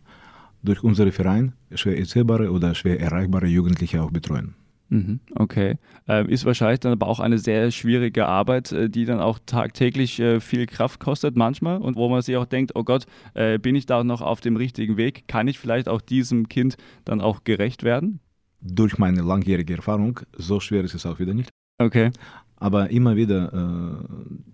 durch 0.62 0.82
unseren 0.82 1.12
Verein 1.12 1.52
schwer 1.74 1.98
erzählbare 1.98 2.50
oder 2.50 2.74
schwer 2.74 3.00
erreichbare 3.00 3.46
Jugendliche 3.46 4.02
auch 4.02 4.10
betreuen. 4.10 4.54
Mhm, 4.88 5.18
okay. 5.34 5.78
Ähm, 6.06 6.28
ist 6.28 6.44
wahrscheinlich 6.44 6.80
dann 6.80 6.92
aber 6.92 7.08
auch 7.08 7.18
eine 7.18 7.38
sehr 7.38 7.70
schwierige 7.72 8.26
Arbeit, 8.26 8.70
äh, 8.70 8.88
die 8.88 9.04
dann 9.04 9.20
auch 9.20 9.40
tagtäglich 9.44 10.20
äh, 10.20 10.38
viel 10.38 10.66
Kraft 10.66 11.00
kostet 11.00 11.36
manchmal 11.36 11.78
und 11.78 11.96
wo 11.96 12.08
man 12.08 12.22
sich 12.22 12.36
auch 12.36 12.44
denkt, 12.44 12.72
oh 12.76 12.84
Gott, 12.84 13.06
äh, 13.34 13.58
bin 13.58 13.74
ich 13.74 13.86
da 13.86 14.04
noch 14.04 14.20
auf 14.20 14.40
dem 14.40 14.56
richtigen 14.56 14.96
Weg? 14.96 15.26
Kann 15.26 15.48
ich 15.48 15.58
vielleicht 15.58 15.88
auch 15.88 16.00
diesem 16.00 16.48
Kind 16.48 16.76
dann 17.04 17.20
auch 17.20 17.42
gerecht 17.42 17.82
werden? 17.82 18.20
Durch 18.60 18.98
meine 18.98 19.22
langjährige 19.22 19.76
Erfahrung, 19.76 20.20
so 20.36 20.60
schwer 20.60 20.84
ist 20.84 20.94
es 20.94 21.06
auch 21.06 21.18
wieder 21.18 21.34
nicht. 21.34 21.50
Okay. 21.78 22.10
Aber 22.56 22.90
immer 22.90 23.16
wieder 23.16 23.52
äh, 23.52 24.04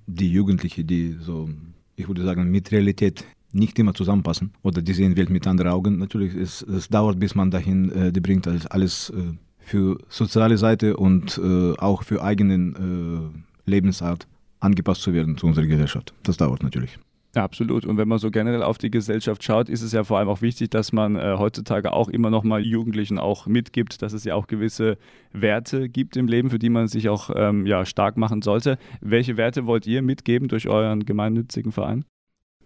die 0.06 0.32
Jugendlichen, 0.32 0.86
die 0.86 1.16
so, 1.20 1.48
ich 1.96 2.08
würde 2.08 2.24
sagen, 2.24 2.50
mit 2.50 2.72
Realität 2.72 3.24
nicht 3.52 3.78
immer 3.78 3.94
zusammenpassen 3.94 4.52
oder 4.62 4.82
die 4.82 4.92
sehen 4.94 5.16
Welt 5.16 5.30
mit 5.30 5.46
anderen 5.46 5.70
Augen. 5.70 5.98
Natürlich, 5.98 6.34
es, 6.34 6.62
es 6.62 6.88
dauert, 6.88 7.20
bis 7.20 7.34
man 7.34 7.50
dahin 7.50 7.90
äh, 7.92 8.12
die 8.12 8.20
bringt, 8.20 8.48
alles, 8.48 8.66
alles 8.66 9.10
äh, 9.10 9.34
für 9.58 9.98
soziale 10.08 10.58
Seite 10.58 10.96
und 10.96 11.38
äh, 11.42 11.72
auch 11.78 12.02
für 12.02 12.22
eigenen 12.22 13.34
äh, 13.66 13.70
Lebensart 13.70 14.26
angepasst 14.58 15.02
zu 15.02 15.12
werden 15.12 15.36
zu 15.36 15.46
unserer 15.46 15.66
Gesellschaft. 15.66 16.14
Das 16.22 16.36
dauert 16.36 16.62
natürlich. 16.62 16.98
Absolut. 17.34 17.86
Und 17.86 17.96
wenn 17.96 18.08
man 18.08 18.18
so 18.18 18.30
generell 18.30 18.62
auf 18.62 18.76
die 18.76 18.90
Gesellschaft 18.90 19.42
schaut, 19.42 19.70
ist 19.70 19.80
es 19.80 19.92
ja 19.92 20.04
vor 20.04 20.18
allem 20.18 20.28
auch 20.28 20.42
wichtig, 20.42 20.70
dass 20.70 20.92
man 20.92 21.16
äh, 21.16 21.36
heutzutage 21.38 21.92
auch 21.92 22.08
immer 22.08 22.28
noch 22.28 22.44
mal 22.44 22.60
Jugendlichen 22.60 23.18
auch 23.18 23.46
mitgibt, 23.46 24.02
dass 24.02 24.12
es 24.12 24.24
ja 24.24 24.34
auch 24.34 24.46
gewisse 24.46 24.98
Werte 25.32 25.88
gibt 25.88 26.16
im 26.18 26.26
Leben, 26.26 26.50
für 26.50 26.58
die 26.58 26.68
man 26.68 26.88
sich 26.88 27.08
auch 27.08 27.30
ähm, 27.34 27.64
ja, 27.64 27.86
stark 27.86 28.18
machen 28.18 28.42
sollte. 28.42 28.78
Welche 29.00 29.38
Werte 29.38 29.66
wollt 29.66 29.86
ihr 29.86 30.02
mitgeben 30.02 30.48
durch 30.48 30.68
euren 30.68 31.06
gemeinnützigen 31.06 31.72
Verein? 31.72 32.04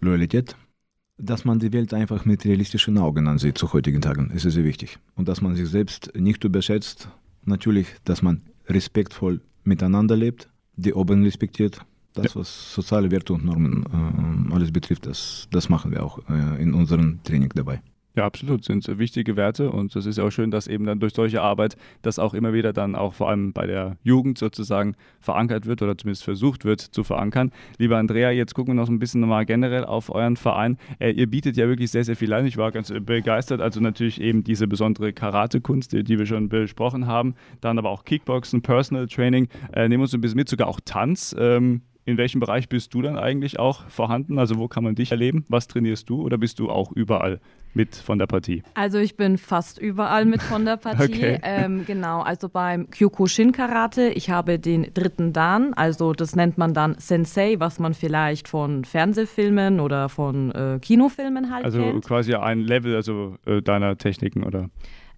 Loyalität. 0.01 0.57
Dass 1.17 1.45
man 1.45 1.59
die 1.59 1.73
Welt 1.73 1.93
einfach 1.93 2.25
mit 2.25 2.45
realistischen 2.45 2.97
Augen 2.97 3.27
ansieht 3.27 3.57
zu 3.57 3.71
heutigen 3.73 4.01
Tagen, 4.01 4.29
ist 4.31 4.43
sehr 4.43 4.65
wichtig. 4.65 4.99
Und 5.15 5.27
dass 5.27 5.41
man 5.41 5.55
sich 5.55 5.67
selbst 5.67 6.11
nicht 6.15 6.43
überschätzt. 6.43 7.09
Natürlich, 7.43 7.87
dass 8.03 8.21
man 8.21 8.41
respektvoll 8.67 9.41
miteinander 9.63 10.15
lebt, 10.17 10.49
die 10.75 10.93
Oben 10.93 11.23
respektiert 11.23 11.79
das, 12.23 12.35
was 12.35 12.73
soziale 12.73 13.11
Werte 13.11 13.33
und 13.33 13.45
Normen 13.45 14.49
äh, 14.49 14.53
alles 14.53 14.71
betrifft, 14.71 15.05
das, 15.05 15.47
das 15.51 15.69
machen 15.69 15.91
wir 15.91 16.03
auch 16.03 16.19
äh, 16.29 16.61
in 16.61 16.73
unserem 16.73 17.19
Training 17.23 17.51
dabei. 17.55 17.81
Ja, 18.17 18.25
absolut, 18.25 18.63
sind 18.63 18.83
wichtige 18.97 19.35
Werte 19.35 19.69
und 19.69 19.95
es 19.95 20.07
ist 20.07 20.17
ja 20.17 20.23
auch 20.23 20.31
schön, 20.31 20.49
dass 20.49 20.65
eben 20.65 20.87
dann 20.87 20.99
durch 20.99 21.13
solche 21.13 21.43
Arbeit 21.43 21.77
das 22.01 22.17
auch 22.17 22.33
immer 22.33 22.51
wieder 22.51 22.73
dann 22.73 22.95
auch 22.95 23.13
vor 23.13 23.29
allem 23.29 23.53
bei 23.53 23.67
der 23.67 23.95
Jugend 24.01 24.39
sozusagen 24.39 24.95
verankert 25.19 25.67
wird 25.67 25.83
oder 25.83 25.95
zumindest 25.95 26.23
versucht 26.23 26.65
wird 26.65 26.81
zu 26.81 27.03
verankern. 27.03 27.51
Lieber 27.77 27.97
Andrea, 27.97 28.31
jetzt 28.31 28.55
gucken 28.55 28.73
wir 28.73 28.81
noch 28.81 28.89
ein 28.89 28.97
bisschen 28.97 29.21
nochmal 29.21 29.45
generell 29.45 29.85
auf 29.85 30.09
euren 30.09 30.35
Verein. 30.35 30.79
Äh, 30.97 31.11
ihr 31.11 31.27
bietet 31.29 31.57
ja 31.57 31.67
wirklich 31.67 31.91
sehr, 31.91 32.05
sehr 32.05 32.15
viel 32.15 32.33
an. 32.33 32.47
Ich 32.47 32.57
war 32.57 32.71
ganz 32.71 32.91
begeistert. 32.91 33.61
Also 33.61 33.81
natürlich 33.81 34.19
eben 34.19 34.43
diese 34.43 34.67
besondere 34.67 35.13
Karate-Kunst, 35.13 35.93
die, 35.93 36.03
die, 36.03 36.17
wir 36.17 36.25
schon 36.25 36.49
besprochen 36.49 37.05
haben. 37.05 37.35
Dann 37.61 37.77
aber 37.77 37.91
auch 37.91 38.03
Kickboxen, 38.03 38.63
Personal 38.63 39.05
Training. 39.05 39.47
Äh, 39.73 39.89
nehmen 39.89 40.01
uns 40.01 40.15
ein 40.15 40.21
bisschen 40.21 40.37
mit, 40.37 40.49
sogar 40.49 40.69
auch 40.69 40.79
Tanz. 40.83 41.35
Ähm, 41.37 41.81
in 42.07 42.17
welchem 42.17 42.39
Bereich 42.39 42.69
bist 42.69 42.93
du 42.93 43.01
dann 43.01 43.17
eigentlich 43.17 43.59
auch 43.59 43.85
vorhanden? 43.89 44.39
Also 44.39 44.57
wo 44.57 44.69
kann 44.69 44.85
man 44.85 44.95
dich 44.95 45.11
erleben? 45.11 45.43
Was 45.49 45.67
trainierst 45.67 46.09
du 46.09 46.21
oder 46.21 46.37
bist 46.37 46.57
du 46.57 46.69
auch 46.69 46.93
überall 46.93 47.41
mit 47.73 47.97
von 47.97 48.17
der 48.17 48.27
Partie? 48.27 48.63
Also 48.75 48.97
ich 48.97 49.17
bin 49.17 49.37
fast 49.37 49.77
überall 49.77 50.23
mit 50.23 50.41
von 50.41 50.63
der 50.63 50.77
Partie. 50.77 51.03
okay. 51.03 51.39
ähm, 51.43 51.83
genau, 51.85 52.21
also 52.21 52.47
beim 52.47 52.89
Kyokushin 52.89 53.51
Karate, 53.51 54.07
ich 54.07 54.29
habe 54.29 54.57
den 54.57 54.87
dritten 54.93 55.33
Dan, 55.33 55.73
also 55.73 56.13
das 56.13 56.33
nennt 56.33 56.57
man 56.57 56.73
dann 56.73 56.95
Sensei, 56.97 57.57
was 57.59 57.77
man 57.77 57.93
vielleicht 57.93 58.47
von 58.47 58.85
Fernsehfilmen 58.85 59.81
oder 59.81 60.07
von 60.07 60.51
äh, 60.51 60.79
Kinofilmen 60.81 61.51
halt 61.53 61.65
also 61.65 61.79
kennt. 61.79 61.89
Also 61.89 62.07
quasi 62.07 62.35
ein 62.35 62.61
Level 62.61 62.95
also 62.95 63.35
äh, 63.45 63.61
deiner 63.61 63.97
Techniken 63.97 64.45
oder? 64.45 64.69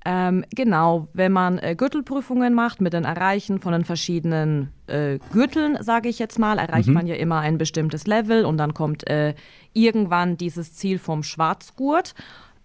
Ähm, 0.06 0.46
genau, 0.56 1.08
wenn 1.14 1.32
man 1.32 1.60
äh, 1.60 1.76
Gürtelprüfungen 1.76 2.54
macht 2.54 2.80
mit 2.80 2.94
den 2.94 3.04
Erreichen 3.04 3.60
von 3.60 3.74
den 3.74 3.84
verschiedenen 3.84 4.70
äh, 4.88 5.20
Gürteln, 5.34 5.78
sage 5.82 6.08
ich 6.08 6.20
jetzt 6.20 6.40
mal, 6.40 6.58
erreicht 6.58 6.88
mhm. 6.88 6.94
man 6.94 7.08
ja 7.08 7.16
immer 7.16 7.40
ein 7.40 7.58
bestimmtes 7.58 8.08
Level 8.08 8.46
und 8.46 8.58
dann 8.58 8.74
kommt 8.74 9.10
äh, 9.10 9.36
irgendwann 9.74 10.38
dieses 10.38 10.74
Ziel 10.74 11.00
vom 11.00 11.24
Schwarzgurt 11.24 12.16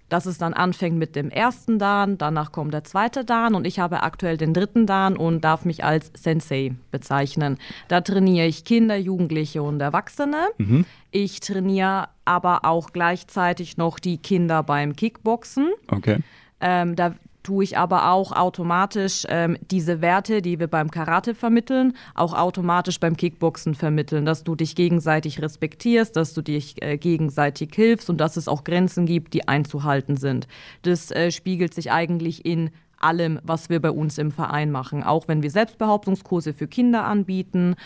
dass 0.08 0.26
es 0.26 0.38
dann 0.38 0.54
anfängt 0.54 0.96
mit 0.96 1.16
dem 1.16 1.30
ersten 1.30 1.78
Dan, 1.78 2.18
danach 2.18 2.52
kommt 2.52 2.74
der 2.74 2.84
zweite 2.84 3.24
Dan 3.24 3.54
und 3.54 3.66
ich 3.66 3.78
habe 3.78 4.02
aktuell 4.02 4.36
den 4.36 4.52
dritten 4.52 4.86
Dan 4.86 5.16
und 5.16 5.42
darf 5.42 5.64
mich 5.64 5.82
als 5.82 6.12
Sensei 6.14 6.74
bezeichnen. 6.90 7.58
Da 7.88 8.00
trainiere 8.00 8.46
ich 8.46 8.64
Kinder, 8.64 8.96
Jugendliche 8.96 9.62
und 9.62 9.80
Erwachsene. 9.80 10.48
Mhm. 10.58 10.84
Ich 11.10 11.40
trainiere 11.40 12.08
aber 12.24 12.64
auch 12.64 12.92
gleichzeitig 12.92 13.76
noch 13.76 13.98
die 13.98 14.18
Kinder 14.18 14.62
beim 14.62 14.94
Kickboxen. 14.94 15.70
Okay. 15.88 16.18
Ähm, 16.64 16.96
da 16.96 17.14
tue 17.42 17.62
ich 17.62 17.76
aber 17.76 18.10
auch 18.10 18.32
automatisch 18.32 19.26
ähm, 19.28 19.58
diese 19.70 20.00
Werte, 20.00 20.40
die 20.40 20.58
wir 20.58 20.66
beim 20.66 20.90
Karate 20.90 21.34
vermitteln, 21.34 21.92
auch 22.14 22.32
automatisch 22.32 22.98
beim 22.98 23.18
Kickboxen 23.18 23.74
vermitteln, 23.74 24.24
dass 24.24 24.44
du 24.44 24.56
dich 24.56 24.74
gegenseitig 24.74 25.42
respektierst, 25.42 26.16
dass 26.16 26.32
du 26.32 26.40
dich 26.40 26.82
äh, 26.82 26.96
gegenseitig 26.96 27.74
hilfst 27.74 28.08
und 28.08 28.18
dass 28.18 28.38
es 28.38 28.48
auch 28.48 28.64
Grenzen 28.64 29.04
gibt, 29.04 29.34
die 29.34 29.46
einzuhalten 29.46 30.16
sind. 30.16 30.48
Das 30.82 31.10
äh, 31.10 31.30
spiegelt 31.30 31.74
sich 31.74 31.92
eigentlich 31.92 32.46
in 32.46 32.70
allem, 32.98 33.38
was 33.42 33.68
wir 33.68 33.80
bei 33.80 33.90
uns 33.90 34.16
im 34.16 34.30
Verein 34.30 34.70
machen, 34.70 35.02
auch 35.02 35.28
wenn 35.28 35.42
wir 35.42 35.50
Selbstbehauptungskurse 35.50 36.54
für 36.54 36.66
Kinder 36.66 37.04
anbieten 37.04 37.76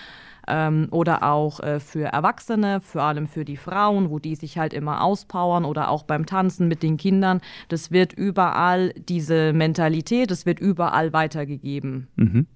ähm, 0.49 0.89
oder 0.91 1.23
auch 1.23 1.61
äh, 1.61 1.81
für 1.81 2.07
Erwachsene, 2.07 2.81
vor 2.81 3.03
allem 3.03 3.27
für 3.27 3.45
die 3.45 3.57
Frauen, 3.57 4.11
wo 4.11 4.19
die 4.19 4.35
sich 4.35 4.59
halt 4.59 4.73
immer 4.73 5.03
auspowern 5.03 5.65
oder 5.65 5.91
auch 5.91 6.03
beim 6.03 6.27
Tanzen 6.27 6.69
mit 6.69 6.83
den 6.83 6.97
Kindern. 6.97 7.41
Das 7.69 7.91
wird 7.91 8.13
überall 8.13 8.93
diese 8.95 9.53
Mentalität, 9.53 10.31
das 10.31 10.47
wird 10.47 10.61
überall 10.61 11.13
weitergegeben. 11.13 12.09
Mhm. 12.17 12.47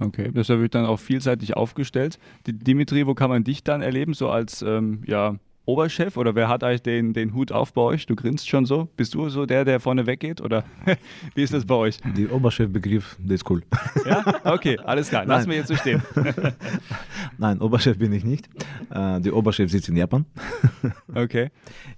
Okay, 0.00 0.30
das 0.34 0.48
wird 0.48 0.74
dann 0.74 0.86
auch 0.86 0.98
vielseitig 0.98 1.56
aufgestellt. 1.56 2.18
Dimitri, 2.46 3.06
wo 3.06 3.14
kann 3.14 3.30
man 3.30 3.44
dich 3.44 3.62
dann 3.62 3.80
erleben, 3.80 4.12
so 4.14 4.28
als 4.28 4.60
ähm, 4.62 5.02
ja, 5.06 5.36
Oberchef 5.66 6.16
oder 6.16 6.34
wer 6.34 6.48
hat 6.48 6.62
eigentlich 6.62 6.82
den, 6.82 7.12
den 7.12 7.32
Hut 7.32 7.50
auf 7.50 7.72
bei 7.72 7.80
euch? 7.80 8.06
Du 8.06 8.14
grinst 8.14 8.48
schon 8.48 8.66
so. 8.66 8.88
Bist 8.96 9.14
du 9.14 9.28
so 9.30 9.46
der, 9.46 9.64
der 9.64 9.80
vorne 9.80 10.06
weggeht 10.06 10.40
oder 10.40 10.64
wie 11.34 11.42
ist 11.42 11.54
das 11.54 11.64
bei 11.64 11.74
euch? 11.74 11.98
Der 12.16 12.32
Oberchefbegriff, 12.32 13.16
der 13.18 13.34
ist 13.36 13.48
cool. 13.48 13.62
Ja, 14.04 14.40
okay, 14.44 14.78
alles 14.84 15.08
klar. 15.08 15.24
Lassen 15.24 15.48
wir 15.48 15.56
jetzt 15.56 15.68
so 15.68 15.76
stehen. 15.76 16.02
Nein, 17.38 17.60
Oberchef 17.60 17.98
bin 17.98 18.12
ich 18.12 18.24
nicht. 18.24 18.48
Äh, 18.90 19.20
der 19.20 19.34
Oberchef 19.34 19.70
sitzt 19.70 19.88
in 19.88 19.96
Japan. 19.96 20.26
Okay. 21.14 21.50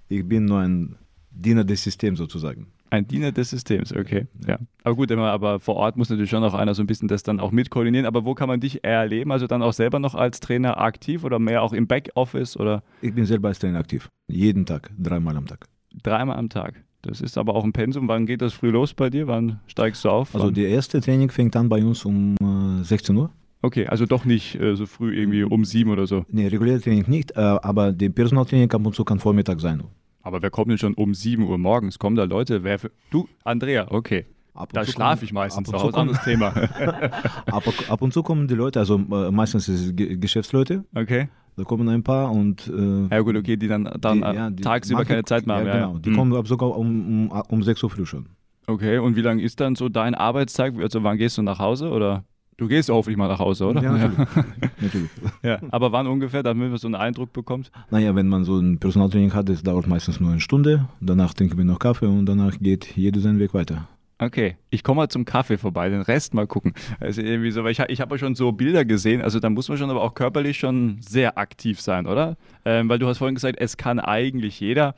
Ich 0.07 0.25
bin 0.27 0.45
nur 0.45 0.59
ein 0.59 0.95
Diener 1.31 1.63
des 1.63 1.83
Systems 1.83 2.19
sozusagen. 2.19 2.67
Ein 2.89 3.07
Diener 3.07 3.31
des 3.31 3.49
Systems, 3.49 3.93
okay. 3.93 4.27
Ja. 4.47 4.59
Aber 4.83 4.95
gut, 4.95 5.11
immer, 5.11 5.31
aber 5.31 5.59
vor 5.59 5.75
Ort 5.75 5.97
muss 5.97 6.09
natürlich 6.09 6.29
schon 6.29 6.41
noch 6.41 6.53
einer 6.53 6.73
so 6.73 6.83
ein 6.83 6.87
bisschen 6.87 7.07
das 7.07 7.23
dann 7.23 7.39
auch 7.39 7.51
mitkoordinieren. 7.51 8.05
Aber 8.05 8.25
wo 8.25 8.33
kann 8.33 8.47
man 8.47 8.59
dich 8.59 8.83
erleben? 8.83 9.31
Also 9.31 9.47
dann 9.47 9.61
auch 9.61 9.73
selber 9.73 9.99
noch 9.99 10.15
als 10.15 10.39
Trainer 10.39 10.79
aktiv 10.79 11.23
oder 11.23 11.39
mehr 11.39 11.63
auch 11.63 11.73
im 11.73 11.87
Backoffice 11.87 12.57
oder? 12.57 12.83
Ich 13.01 13.13
bin 13.13 13.25
selber 13.25 13.49
als 13.49 13.59
Trainer 13.59 13.79
aktiv. 13.79 14.09
Jeden 14.27 14.65
Tag, 14.65 14.91
dreimal 14.97 15.35
am 15.35 15.47
Tag. 15.47 15.65
Dreimal 16.03 16.37
am 16.37 16.49
Tag. 16.49 16.83
Das 17.01 17.21
ist 17.21 17.37
aber 17.37 17.55
auch 17.55 17.63
ein 17.63 17.73
Pensum. 17.73 18.07
Wann 18.07 18.25
geht 18.25 18.41
das 18.41 18.53
früh 18.53 18.69
los 18.69 18.93
bei 18.93 19.09
dir? 19.09 19.27
Wann 19.27 19.59
steigst 19.67 20.03
du 20.03 20.09
auf? 20.09 20.33
Also, 20.35 20.51
die 20.51 20.63
erste 20.63 20.99
Training 20.99 21.29
fängt 21.29 21.55
an 21.55 21.69
bei 21.69 21.83
uns 21.83 22.05
um 22.05 22.35
äh, 22.41 22.83
16 22.83 23.15
Uhr. 23.15 23.31
Okay, 23.61 23.87
also 23.87 24.05
doch 24.05 24.25
nicht 24.25 24.59
äh, 24.59 24.75
so 24.75 24.85
früh 24.85 25.17
irgendwie 25.17 25.43
um 25.43 25.65
sieben 25.65 25.89
oder 25.89 26.05
so. 26.05 26.25
Nee, 26.29 26.47
reguläre 26.47 26.79
Training 26.79 27.05
nicht, 27.07 27.31
äh, 27.31 27.39
aber 27.39 27.91
die 27.91 28.09
Personaltraining 28.09 28.71
ab 28.71 28.85
und 28.85 28.95
zu 28.95 29.03
kann 29.03 29.19
Vormittag 29.19 29.59
sein. 29.59 29.83
Aber 30.27 30.41
wer 30.41 30.49
kommt 30.49 30.69
denn 30.69 30.77
schon 30.77 30.93
um 30.93 31.13
7 31.13 31.41
Uhr 31.47 31.57
morgens? 31.57 31.99
Kommen 31.99 32.17
da 32.17 32.25
Leute? 32.25 32.65
Wer 32.65 32.79
für, 32.79 32.91
du, 33.11 33.29
Andrea, 33.45 33.89
okay. 33.89 34.25
da 34.73 34.83
schlafe 34.83 35.23
ich 35.23 35.31
meistens 35.31 35.69
zu 35.69 35.77
Hause. 35.81 35.95
Anderes 35.95 36.21
Thema. 36.25 36.47
ab, 37.45 37.63
ab, 37.87 38.01
und 38.01 38.11
zu 38.11 38.23
kommen 38.23 38.49
die 38.49 38.53
Leute, 38.53 38.77
also 38.79 38.95
äh, 38.95 39.31
meistens 39.31 39.69
ist 39.69 39.85
es 39.85 39.93
Geschäftsleute. 39.95 40.83
Okay. 40.93 41.29
Da 41.55 41.63
kommen 41.63 41.87
ein 41.87 42.03
paar 42.03 42.29
und. 42.33 42.67
Äh, 42.67 43.15
ja, 43.15 43.21
gut, 43.21 43.37
okay, 43.37 43.55
die 43.55 43.69
dann, 43.69 43.89
dann 44.01 44.17
die, 44.17 44.21
ja, 44.21 44.49
die 44.49 44.63
tagsüber 44.63 45.05
keine 45.05 45.23
Zeit 45.23 45.47
mehr 45.47 45.55
haben. 45.55 45.65
Ja, 45.65 45.73
genau. 45.73 45.97
Die 45.97 46.09
hm. 46.09 46.17
kommen 46.17 46.45
sogar 46.45 46.77
um, 46.77 47.29
um, 47.31 47.41
um 47.47 47.63
6 47.63 47.83
Uhr 47.83 47.89
früh 47.89 48.05
schon. 48.05 48.27
Okay, 48.67 48.97
und 48.97 49.15
wie 49.15 49.21
lange 49.21 49.41
ist 49.41 49.61
dann 49.61 49.75
so 49.75 49.87
dein 49.87 50.13
Arbeitstag? 50.13 50.73
Also, 50.77 51.03
wann 51.03 51.17
gehst 51.17 51.37
du 51.37 51.41
nach 51.41 51.59
Hause 51.59 51.89
oder? 51.89 52.25
Du 52.57 52.67
gehst 52.67 52.89
hoffentlich 52.89 53.17
mal 53.17 53.27
nach 53.27 53.37
Hause, 53.37 53.67
oder? 53.67 53.83
Ja, 53.83 53.91
natürlich. 53.91 54.17
natürlich. 54.81 55.09
Ja, 55.43 55.59
aber 55.69 55.91
wann 55.91 56.07
ungefähr, 56.07 56.41
damit 56.41 56.69
man 56.69 56.77
so 56.79 56.87
einen 56.87 56.95
Eindruck 56.95 57.31
bekommt? 57.31 57.71
Naja, 57.91 58.15
wenn 58.15 58.27
man 58.27 58.45
so 58.45 58.57
ein 58.57 58.79
Personaltraining 58.79 59.33
hat, 59.33 59.47
das 59.47 59.61
dauert 59.61 59.85
meistens 59.85 60.19
nur 60.19 60.31
eine 60.31 60.39
Stunde. 60.39 60.89
Danach 60.99 61.35
trinken 61.35 61.55
wir 61.59 61.65
noch 61.65 61.77
Kaffee 61.77 62.07
und 62.07 62.25
danach 62.25 62.57
geht 62.59 62.97
jeder 62.97 63.19
seinen 63.21 63.37
Weg 63.37 63.53
weiter. 63.53 63.87
Okay, 64.17 64.57
ich 64.71 64.83
komme 64.83 65.01
mal 65.01 65.09
zum 65.09 65.25
Kaffee 65.25 65.59
vorbei, 65.59 65.89
den 65.89 66.01
Rest 66.01 66.33
mal 66.33 66.47
gucken. 66.47 66.73
Also 66.99 67.21
irgendwie 67.21 67.51
so, 67.51 67.63
weil 67.63 67.71
ich, 67.71 67.79
ich 67.79 68.01
habe 68.01 68.15
ja 68.15 68.19
schon 68.19 68.33
so 68.33 68.51
Bilder 68.51 68.83
gesehen, 68.83 69.21
also 69.21 69.39
da 69.39 69.51
muss 69.51 69.69
man 69.69 69.77
schon 69.77 69.91
aber 69.91 70.01
auch 70.01 70.15
körperlich 70.15 70.57
schon 70.57 70.97
sehr 71.01 71.37
aktiv 71.37 71.79
sein, 71.79 72.07
oder? 72.07 72.37
Ähm, 72.65 72.89
weil 72.89 72.97
du 72.97 73.05
hast 73.05 73.19
vorhin 73.19 73.35
gesagt, 73.35 73.57
es 73.59 73.77
kann 73.77 73.99
eigentlich 73.99 74.59
jeder. 74.59 74.95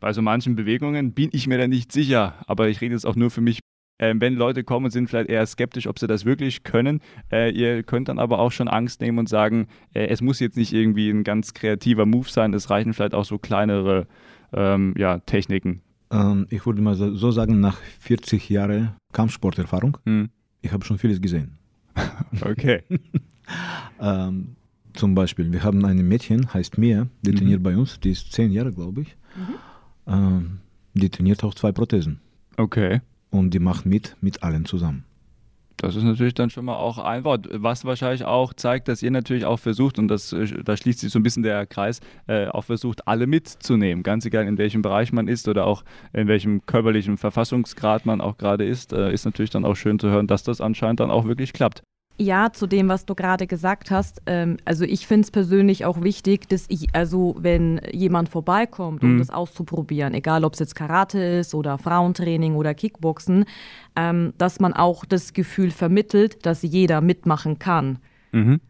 Bei 0.00 0.12
so 0.12 0.22
manchen 0.22 0.56
Bewegungen 0.56 1.12
bin 1.12 1.30
ich 1.32 1.46
mir 1.46 1.56
da 1.56 1.68
nicht 1.68 1.92
sicher, 1.92 2.34
aber 2.48 2.68
ich 2.68 2.80
rede 2.80 2.94
jetzt 2.94 3.06
auch 3.06 3.14
nur 3.14 3.30
für 3.30 3.40
mich 3.40 3.60
ähm, 3.98 4.20
wenn 4.20 4.34
Leute 4.34 4.64
kommen 4.64 4.86
und 4.86 4.90
sind 4.90 5.08
vielleicht 5.08 5.30
eher 5.30 5.46
skeptisch, 5.46 5.86
ob 5.86 5.98
sie 5.98 6.06
das 6.06 6.24
wirklich 6.24 6.62
können, 6.62 7.00
äh, 7.30 7.50
ihr 7.50 7.82
könnt 7.82 8.08
dann 8.08 8.18
aber 8.18 8.38
auch 8.38 8.52
schon 8.52 8.68
Angst 8.68 9.00
nehmen 9.00 9.18
und 9.18 9.28
sagen, 9.28 9.68
äh, 9.94 10.06
es 10.06 10.20
muss 10.20 10.40
jetzt 10.40 10.56
nicht 10.56 10.72
irgendwie 10.72 11.10
ein 11.10 11.24
ganz 11.24 11.54
kreativer 11.54 12.06
Move 12.06 12.28
sein, 12.28 12.54
es 12.54 12.70
reichen 12.70 12.92
vielleicht 12.92 13.14
auch 13.14 13.24
so 13.24 13.38
kleinere 13.38 14.06
ähm, 14.52 14.94
ja, 14.96 15.18
Techniken. 15.18 15.82
Ähm, 16.10 16.46
ich 16.50 16.64
würde 16.66 16.82
mal 16.82 16.94
so 16.94 17.30
sagen, 17.30 17.60
nach 17.60 17.78
40 18.00 18.48
Jahren 18.48 18.94
Kampfsporterfahrung, 19.12 19.98
hm. 20.04 20.28
ich 20.62 20.72
habe 20.72 20.84
schon 20.84 20.98
vieles 20.98 21.20
gesehen. 21.20 21.58
okay. 22.42 22.82
Ähm, 24.00 24.56
zum 24.92 25.14
Beispiel, 25.14 25.52
wir 25.52 25.62
haben 25.62 25.84
ein 25.84 25.96
Mädchen, 26.08 26.52
heißt 26.52 26.78
Mia, 26.78 27.06
die 27.22 27.30
mhm. 27.30 27.36
trainiert 27.36 27.62
bei 27.62 27.76
uns, 27.76 28.00
die 28.00 28.10
ist 28.10 28.32
10 28.32 28.50
Jahre, 28.50 28.72
glaube 28.72 29.02
ich. 29.02 29.16
Mhm. 29.36 29.54
Ähm, 30.12 30.58
die 30.94 31.10
trainiert 31.10 31.44
auch 31.44 31.54
zwei 31.54 31.72
Prothesen. 31.72 32.20
Okay. 32.56 33.00
Und 33.38 33.54
die 33.54 33.58
macht 33.58 33.86
mit, 33.86 34.16
mit 34.20 34.42
allen 34.42 34.64
zusammen. 34.64 35.04
Das 35.78 35.94
ist 35.94 36.04
natürlich 36.04 36.32
dann 36.32 36.48
schon 36.48 36.64
mal 36.64 36.76
auch 36.76 36.98
ein 36.98 37.24
Wort, 37.24 37.48
was 37.52 37.84
wahrscheinlich 37.84 38.24
auch 38.24 38.54
zeigt, 38.54 38.88
dass 38.88 39.02
ihr 39.02 39.10
natürlich 39.10 39.44
auch 39.44 39.58
versucht, 39.58 39.98
und 39.98 40.08
das, 40.08 40.32
äh, 40.32 40.46
da 40.64 40.74
schließt 40.76 41.00
sich 41.00 41.12
so 41.12 41.18
ein 41.18 41.22
bisschen 41.22 41.42
der 41.42 41.66
Kreis, 41.66 42.00
äh, 42.28 42.46
auch 42.46 42.64
versucht, 42.64 43.06
alle 43.06 43.26
mitzunehmen. 43.26 44.02
Ganz 44.02 44.24
egal, 44.24 44.46
in 44.46 44.56
welchem 44.56 44.80
Bereich 44.80 45.12
man 45.12 45.28
ist 45.28 45.48
oder 45.48 45.66
auch 45.66 45.84
in 46.14 46.28
welchem 46.28 46.64
körperlichen 46.64 47.18
Verfassungsgrad 47.18 48.06
man 48.06 48.22
auch 48.22 48.38
gerade 48.38 48.64
ist, 48.64 48.94
äh, 48.94 49.12
ist 49.12 49.26
natürlich 49.26 49.50
dann 49.50 49.66
auch 49.66 49.76
schön 49.76 49.98
zu 49.98 50.08
hören, 50.08 50.26
dass 50.26 50.42
das 50.44 50.62
anscheinend 50.62 51.00
dann 51.00 51.10
auch 51.10 51.26
wirklich 51.26 51.52
klappt. 51.52 51.82
Ja, 52.18 52.50
zu 52.50 52.66
dem, 52.66 52.88
was 52.88 53.04
du 53.04 53.14
gerade 53.14 53.46
gesagt 53.46 53.90
hast. 53.90 54.22
Ähm, 54.26 54.56
also 54.64 54.84
ich 54.84 55.06
finde 55.06 55.24
es 55.24 55.30
persönlich 55.30 55.84
auch 55.84 56.02
wichtig, 56.02 56.48
dass 56.48 56.64
ich, 56.68 56.94
also 56.94 57.36
wenn 57.38 57.80
jemand 57.92 58.30
vorbeikommt, 58.30 59.04
um 59.04 59.14
mhm. 59.14 59.18
das 59.18 59.28
auszuprobieren, 59.28 60.14
egal 60.14 60.44
ob 60.44 60.54
es 60.54 60.60
jetzt 60.60 60.74
Karate 60.74 61.22
ist 61.22 61.54
oder 61.54 61.76
Frauentraining 61.76 62.54
oder 62.54 62.74
Kickboxen, 62.74 63.44
ähm, 63.96 64.32
dass 64.38 64.60
man 64.60 64.72
auch 64.72 65.04
das 65.04 65.34
Gefühl 65.34 65.70
vermittelt, 65.70 66.46
dass 66.46 66.62
jeder 66.62 67.02
mitmachen 67.02 67.58
kann. 67.58 67.98
Mhm. 68.32 68.60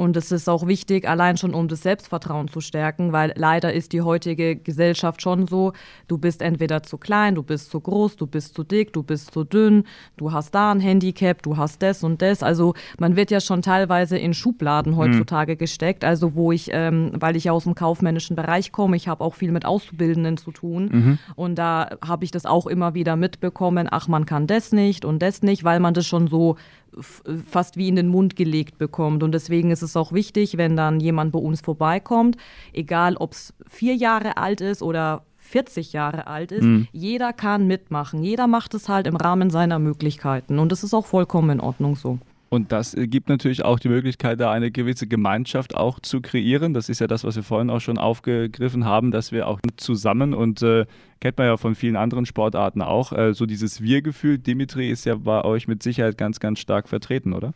Und 0.00 0.16
es 0.16 0.32
ist 0.32 0.48
auch 0.48 0.66
wichtig, 0.66 1.06
allein 1.06 1.36
schon 1.36 1.52
um 1.52 1.68
das 1.68 1.82
Selbstvertrauen 1.82 2.48
zu 2.48 2.62
stärken, 2.62 3.12
weil 3.12 3.34
leider 3.36 3.74
ist 3.74 3.92
die 3.92 4.00
heutige 4.00 4.56
Gesellschaft 4.56 5.20
schon 5.20 5.46
so, 5.46 5.74
du 6.08 6.16
bist 6.16 6.40
entweder 6.40 6.82
zu 6.82 6.96
klein, 6.96 7.34
du 7.34 7.42
bist 7.42 7.70
zu 7.70 7.80
groß, 7.80 8.16
du 8.16 8.26
bist 8.26 8.54
zu 8.54 8.64
dick, 8.64 8.94
du 8.94 9.02
bist 9.02 9.30
zu 9.30 9.44
dünn, 9.44 9.84
du 10.16 10.32
hast 10.32 10.54
da 10.54 10.72
ein 10.72 10.80
Handicap, 10.80 11.42
du 11.42 11.58
hast 11.58 11.82
das 11.82 12.02
und 12.02 12.22
das. 12.22 12.42
Also 12.42 12.72
man 12.98 13.14
wird 13.14 13.30
ja 13.30 13.40
schon 13.40 13.60
teilweise 13.60 14.16
in 14.16 14.32
Schubladen 14.32 14.96
heutzutage 14.96 15.52
mhm. 15.52 15.58
gesteckt. 15.58 16.02
Also 16.02 16.34
wo 16.34 16.50
ich, 16.50 16.70
ähm, 16.72 17.12
weil 17.16 17.36
ich 17.36 17.44
ja 17.44 17.52
aus 17.52 17.64
dem 17.64 17.74
kaufmännischen 17.74 18.36
Bereich 18.36 18.72
komme, 18.72 18.96
ich 18.96 19.06
habe 19.06 19.22
auch 19.22 19.34
viel 19.34 19.52
mit 19.52 19.66
Auszubildenden 19.66 20.38
zu 20.38 20.50
tun. 20.50 20.88
Mhm. 20.90 21.18
Und 21.36 21.56
da 21.56 21.90
habe 22.02 22.24
ich 22.24 22.30
das 22.30 22.46
auch 22.46 22.66
immer 22.66 22.94
wieder 22.94 23.16
mitbekommen, 23.16 23.86
ach, 23.90 24.08
man 24.08 24.24
kann 24.24 24.46
das 24.46 24.72
nicht 24.72 25.04
und 25.04 25.20
das 25.20 25.42
nicht, 25.42 25.62
weil 25.62 25.78
man 25.78 25.92
das 25.92 26.06
schon 26.06 26.26
so 26.26 26.56
fast 26.98 27.76
wie 27.76 27.88
in 27.88 27.96
den 27.96 28.08
Mund 28.08 28.36
gelegt 28.36 28.78
bekommt. 28.78 29.22
Und 29.22 29.32
deswegen 29.32 29.70
ist 29.70 29.82
es 29.82 29.96
auch 29.96 30.12
wichtig, 30.12 30.56
wenn 30.56 30.76
dann 30.76 31.00
jemand 31.00 31.32
bei 31.32 31.38
uns 31.38 31.60
vorbeikommt, 31.60 32.36
egal 32.72 33.16
ob 33.16 33.32
es 33.32 33.54
vier 33.68 33.94
Jahre 33.94 34.36
alt 34.36 34.60
ist 34.60 34.82
oder 34.82 35.24
40 35.38 35.92
Jahre 35.92 36.26
alt 36.26 36.52
ist, 36.52 36.62
mhm. 36.62 36.86
jeder 36.92 37.32
kann 37.32 37.66
mitmachen. 37.66 38.22
Jeder 38.22 38.46
macht 38.46 38.74
es 38.74 38.88
halt 38.88 39.06
im 39.06 39.16
Rahmen 39.16 39.50
seiner 39.50 39.78
Möglichkeiten. 39.78 40.58
Und 40.58 40.70
das 40.70 40.84
ist 40.84 40.94
auch 40.94 41.06
vollkommen 41.06 41.50
in 41.50 41.60
Ordnung 41.60 41.96
so. 41.96 42.18
Und 42.50 42.72
das 42.72 42.94
äh, 42.94 43.06
gibt 43.06 43.28
natürlich 43.28 43.64
auch 43.64 43.78
die 43.78 43.88
Möglichkeit, 43.88 44.40
da 44.40 44.50
eine 44.50 44.72
gewisse 44.72 45.06
Gemeinschaft 45.06 45.76
auch 45.76 46.00
zu 46.00 46.20
kreieren. 46.20 46.74
Das 46.74 46.88
ist 46.88 46.98
ja 46.98 47.06
das, 47.06 47.22
was 47.22 47.36
wir 47.36 47.44
vorhin 47.44 47.70
auch 47.70 47.80
schon 47.80 47.96
aufgegriffen 47.96 48.84
haben, 48.84 49.12
dass 49.12 49.30
wir 49.30 49.46
auch 49.46 49.60
zusammen 49.76 50.34
und 50.34 50.60
äh, 50.60 50.84
kennt 51.20 51.38
man 51.38 51.46
ja 51.46 51.56
von 51.56 51.76
vielen 51.76 51.94
anderen 51.94 52.26
Sportarten 52.26 52.82
auch, 52.82 53.12
äh, 53.12 53.34
so 53.34 53.46
dieses 53.46 53.80
Wir-Gefühl. 53.80 54.38
Dimitri 54.38 54.90
ist 54.90 55.06
ja 55.06 55.14
bei 55.14 55.44
euch 55.44 55.68
mit 55.68 55.82
Sicherheit 55.84 56.18
ganz, 56.18 56.40
ganz 56.40 56.58
stark 56.58 56.88
vertreten, 56.88 57.34
oder? 57.34 57.54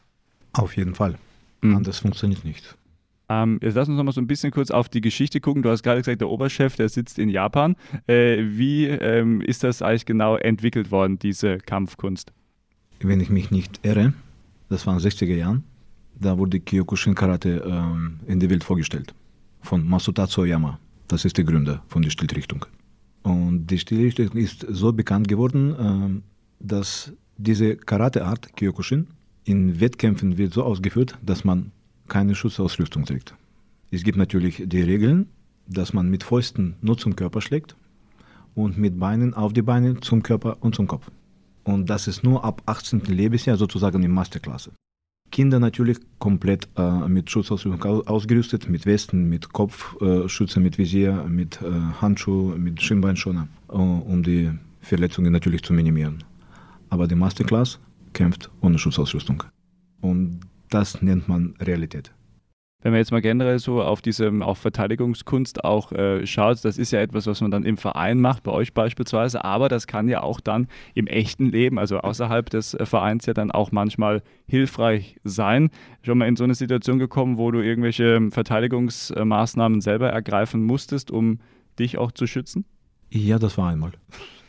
Auf 0.53 0.77
jeden 0.77 0.95
Fall. 0.95 1.17
Mhm. 1.61 1.77
Anders 1.77 1.99
funktioniert 1.99 2.45
nicht. 2.45 2.77
Ähm, 3.29 3.59
jetzt 3.63 3.75
lass 3.75 3.89
uns 3.89 3.97
noch 3.97 4.05
mal 4.05 4.13
so 4.13 4.21
ein 4.21 4.29
bisschen 4.29 4.53
kurz 4.53 4.71
auf 4.71 4.89
die 4.89 5.01
Geschichte 5.01 5.41
gucken. 5.41 5.63
Du 5.63 5.71
hast 5.71 5.83
gerade 5.83 6.01
gesagt, 6.03 6.21
der 6.21 6.29
Oberchef, 6.29 6.77
der 6.77 6.89
sitzt 6.89 7.19
in 7.19 7.31
Japan. 7.31 7.75
Äh, 8.07 8.45
wie 8.45 8.87
ähm, 8.87 9.41
ist 9.41 9.65
das 9.65 9.83
eigentlich 9.83 10.07
genau 10.07 10.37
entwickelt 10.37 10.93
worden, 10.93 11.19
diese 11.19 11.59
Kampfkunst? 11.59 12.33
Wenn 13.01 13.21
ich 13.21 13.29
mich 13.29 13.51
nicht 13.51 13.81
irre, 13.83 14.15
das 14.69 14.87
war 14.87 14.97
in 14.97 15.03
den 15.03 15.11
60er 15.11 15.35
Jahren, 15.35 15.65
da 16.19 16.39
wurde 16.39 16.61
Kyokushin 16.61 17.15
Karate 17.15 17.63
ähm, 17.67 18.21
in 18.27 18.41
die 18.41 18.49
Welt 18.51 18.65
vorgestellt. 18.65 19.15
Von 19.61 19.87
Masutatsu 19.89 20.43
Oyama. 20.43 20.79
Das 21.09 21.25
ist 21.25 21.37
der 21.37 21.45
Gründer 21.45 21.83
von 21.89 22.03
der 22.03 22.11
Stilrichtung. 22.11 22.65
Und 23.23 23.67
die 23.67 23.79
Stilrichtung 23.79 24.33
ist 24.33 24.67
so 24.69 24.93
bekannt 24.93 25.29
geworden, 25.29 25.75
ähm, 25.79 26.23
dass 26.61 27.13
diese 27.37 27.77
Karateart 27.77 28.57
Kyokushin 28.57 29.09
in 29.45 29.81
Wettkämpfen 29.81 30.39
wird 30.39 30.53
so 30.53 30.63
ausgeführt, 30.63 31.19
dass 31.23 31.45
man 31.45 31.73
keine 32.09 32.35
Schutzausrüstung 32.35 33.05
trägt. 33.05 33.35
Es 33.91 34.03
gibt 34.03 34.19
natürlich 34.19 34.63
die 34.67 34.83
Regeln, 34.83 35.29
dass 35.67 35.93
man 35.93 36.11
mit 36.11 36.23
Fäusten 36.23 36.77
nur 36.81 36.99
zum 36.99 37.17
Körper 37.17 37.41
schlägt 37.41 37.77
und 38.55 38.79
mit 38.79 38.99
Beinen 38.99 39.35
auf 39.35 39.53
die 39.53 39.63
Beine 39.63 40.01
zum 40.01 40.23
Körper 40.23 40.59
und 40.61 40.75
zum 40.75 40.87
Kopf. 40.87 41.11
Und 41.65 41.89
das 41.91 42.07
ist 42.07 42.23
nur 42.23 42.45
ab 42.45 42.63
18. 42.67 43.01
Lebensjahr 43.07 43.57
sozusagen 43.57 44.03
in 44.03 44.11
Masterklasse. 44.11 44.73
Kinder 45.31 45.59
natürlich 45.59 45.99
komplett 46.19 46.69
äh, 46.77 47.09
mit 47.09 47.29
Schutzausrüstung 47.31 47.83
ausgerüstet, 48.07 48.69
mit 48.69 48.87
Westen, 48.87 49.29
mit 49.29 49.53
Kopfschützer, 49.53 50.61
äh, 50.61 50.63
mit 50.63 50.79
Visier, 50.79 51.25
mit 51.29 51.61
äh, 51.61 51.71
Handschuh, 52.01 52.55
mit 52.57 52.81
Schienbeinschoner, 52.81 53.49
äh, 53.69 53.73
um 53.73 54.23
die 54.23 54.53
Verletzungen 54.81 55.33
natürlich 55.33 55.63
zu 55.63 55.73
minimieren. 55.73 56.23
Aber 56.91 57.09
die 57.09 57.17
Masterclass 57.17 57.81
kämpft 58.13 58.51
ohne 58.61 58.79
Schutzausrüstung. 58.79 59.43
Und 60.01 60.41
das 60.71 61.03
nennt 61.03 61.27
man 61.27 61.55
Realität 61.61 62.13
wenn 62.85 62.93
man 62.93 62.99
jetzt 62.99 63.13
mal 63.13 63.23
generell 63.23 63.59
so 63.59 63.83
auf 63.83 64.03
diese 64.03 64.31
auf 64.43 64.59
Verteidigungskunst 64.59 65.65
auch 65.65 65.91
äh, 65.93 66.27
schaut, 66.27 66.63
das 66.67 66.77
ist 66.77 66.91
ja 66.91 67.01
etwas, 67.01 67.27
was 67.27 67.41
man 67.41 67.51
dann 67.51 67.65
im 67.65 67.79
Verein 67.79 68.21
macht, 68.21 68.43
bei 68.43 68.53
euch 68.53 68.75
beispielsweise, 68.75 69.43
aber 69.43 69.71
das 69.71 69.87
kann 69.87 70.07
ja 70.07 70.23
auch 70.23 70.39
dann 70.39 70.69
im 70.93 71.07
echten 71.07 71.51
Leben, 71.51 71.79
also 71.79 72.01
außerhalb 72.01 72.51
des 72.51 72.75
äh, 72.75 72.85
Vereins 72.85 73.25
ja 73.25 73.33
dann 73.33 73.51
auch 73.51 73.73
manchmal 73.73 74.23
hilfreich 74.47 75.17
sein. 75.25 75.71
Schon 76.03 76.19
mal 76.19 76.29
in 76.29 76.37
so 76.37 76.45
eine 76.45 76.55
Situation 76.55 76.99
gekommen, 76.99 77.39
wo 77.39 77.51
du 77.51 77.63
irgendwelche 77.63 78.31
Verteidigungsmaßnahmen 78.31 79.81
selber 79.81 80.11
ergreifen 80.11 80.63
musstest, 80.63 81.11
um 81.11 81.41
dich 81.79 81.97
auch 81.97 82.13
zu 82.13 82.27
schützen? 82.27 82.67
Ja, 83.09 83.39
das 83.39 83.57
war 83.57 83.71
einmal. 83.71 83.93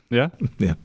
Ja? 0.10 0.32
Ja 0.60 0.76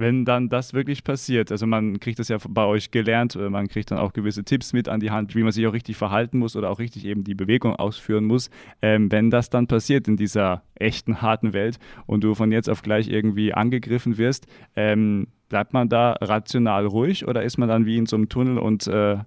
wenn 0.00 0.24
dann 0.24 0.48
das 0.48 0.74
wirklich 0.74 1.04
passiert, 1.04 1.52
also 1.52 1.66
man 1.66 2.00
kriegt 2.00 2.18
das 2.18 2.28
ja 2.28 2.38
bei 2.48 2.64
euch 2.64 2.90
gelernt, 2.90 3.36
äh, 3.36 3.48
man 3.50 3.68
kriegt 3.68 3.90
dann 3.90 3.98
auch 3.98 4.12
gewisse 4.12 4.44
Tipps 4.44 4.72
mit 4.72 4.88
an 4.88 5.00
die 5.00 5.10
Hand, 5.10 5.34
wie 5.34 5.42
man 5.42 5.52
sich 5.52 5.66
auch 5.66 5.72
richtig 5.72 5.96
verhalten 5.96 6.38
muss 6.38 6.56
oder 6.56 6.70
auch 6.70 6.78
richtig 6.78 7.04
eben 7.04 7.22
die 7.24 7.34
Bewegung 7.34 7.76
ausführen 7.76 8.24
muss. 8.24 8.50
Ähm, 8.82 9.12
wenn 9.12 9.30
das 9.30 9.50
dann 9.50 9.66
passiert 9.66 10.08
in 10.08 10.16
dieser 10.16 10.62
echten, 10.74 11.22
harten 11.22 11.52
Welt 11.52 11.78
und 12.06 12.24
du 12.24 12.34
von 12.34 12.50
jetzt 12.50 12.68
auf 12.68 12.82
gleich 12.82 13.08
irgendwie 13.08 13.54
angegriffen 13.54 14.18
wirst, 14.18 14.46
ähm, 14.74 15.28
bleibt 15.48 15.72
man 15.72 15.88
da 15.88 16.12
rational 16.20 16.86
ruhig 16.86 17.28
oder 17.28 17.42
ist 17.42 17.58
man 17.58 17.68
dann 17.68 17.86
wie 17.86 17.98
in 17.98 18.06
so 18.06 18.16
einem 18.16 18.28
Tunnel 18.28 18.58
und 18.58 18.86
äh, 18.86 19.18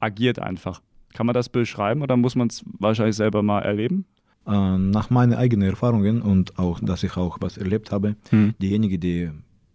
agiert 0.00 0.38
einfach? 0.38 0.80
Kann 1.12 1.26
man 1.26 1.34
das 1.34 1.48
beschreiben 1.48 2.02
oder 2.02 2.16
muss 2.16 2.34
man 2.34 2.48
es 2.48 2.64
wahrscheinlich 2.78 3.16
selber 3.16 3.42
mal 3.42 3.60
erleben? 3.60 4.06
Äh, 4.46 4.78
nach 4.78 5.10
meinen 5.10 5.34
eigenen 5.34 5.68
Erfahrungen 5.68 6.22
und 6.22 6.58
auch, 6.58 6.80
dass 6.80 7.02
ich 7.02 7.16
auch 7.16 7.38
was 7.40 7.58
erlebt 7.58 7.92
habe, 7.92 8.16
hm. 8.30 8.54
diejenigen, 8.58 8.98
die 8.98 9.30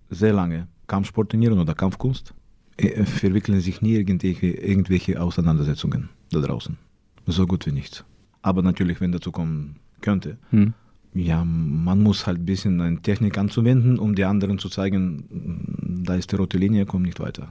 sehr 0.10 0.34
lange 0.34 0.68
Kampfsport 0.88 1.30
trainieren 1.30 1.60
oder 1.60 1.74
Kampfkunst, 1.74 2.34
äh, 2.78 3.04
verwickeln 3.04 3.60
sich 3.60 3.82
nie 3.82 3.96
irgendwelche, 3.96 4.48
irgendwelche 4.48 5.22
Auseinandersetzungen 5.22 6.10
da 6.32 6.40
draußen. 6.40 6.78
So 7.26 7.46
gut 7.46 7.66
wie 7.66 7.72
nichts. 7.72 8.06
Aber 8.42 8.62
natürlich, 8.62 9.02
wenn 9.02 9.12
dazu 9.12 9.32
kommen 9.32 9.78
könnte, 10.02 10.38
hm. 10.52 10.74
ja, 11.14 11.44
man 11.44 12.02
muss 12.02 12.26
halt 12.28 12.40
ein 12.40 12.46
bisschen 12.46 12.80
eine 12.80 13.02
Technik 13.02 13.38
anzuwenden, 13.38 14.00
um 14.00 14.16
die 14.16 14.24
anderen 14.24 14.60
zu 14.60 14.70
zeigen, 14.70 16.04
da 16.06 16.16
ist 16.16 16.32
die 16.32 16.36
rote 16.38 16.58
Linie, 16.58 16.86
komm 16.86 17.02
nicht 17.02 17.20
weiter 17.20 17.50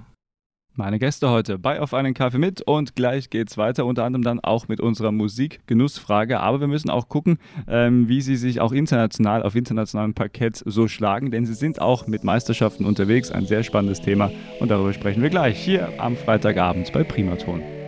meine 0.76 0.98
Gäste 0.98 1.30
heute 1.30 1.58
bei 1.58 1.80
Auf 1.80 1.94
einen 1.94 2.14
Kaffee 2.14 2.38
mit 2.38 2.62
und 2.62 2.94
gleich 2.94 3.30
geht's 3.30 3.56
weiter, 3.56 3.86
unter 3.86 4.04
anderem 4.04 4.22
dann 4.22 4.40
auch 4.40 4.68
mit 4.68 4.80
unserer 4.80 5.12
Musik-Genussfrage. 5.12 6.40
Aber 6.40 6.60
wir 6.60 6.66
müssen 6.66 6.90
auch 6.90 7.08
gucken, 7.08 7.38
ähm, 7.68 8.08
wie 8.08 8.20
sie 8.20 8.36
sich 8.36 8.60
auch 8.60 8.72
international 8.72 9.42
auf 9.42 9.54
internationalem 9.54 10.14
Parkett 10.14 10.62
so 10.64 10.88
schlagen, 10.88 11.30
denn 11.30 11.46
sie 11.46 11.54
sind 11.54 11.80
auch 11.80 12.06
mit 12.06 12.24
Meisterschaften 12.24 12.84
unterwegs. 12.84 13.30
Ein 13.30 13.46
sehr 13.46 13.62
spannendes 13.62 14.00
Thema 14.00 14.30
und 14.60 14.70
darüber 14.70 14.92
sprechen 14.92 15.22
wir 15.22 15.30
gleich 15.30 15.58
hier 15.58 15.88
am 15.98 16.16
Freitagabend 16.16 16.92
bei 16.92 17.04
Primaton. 17.04 17.85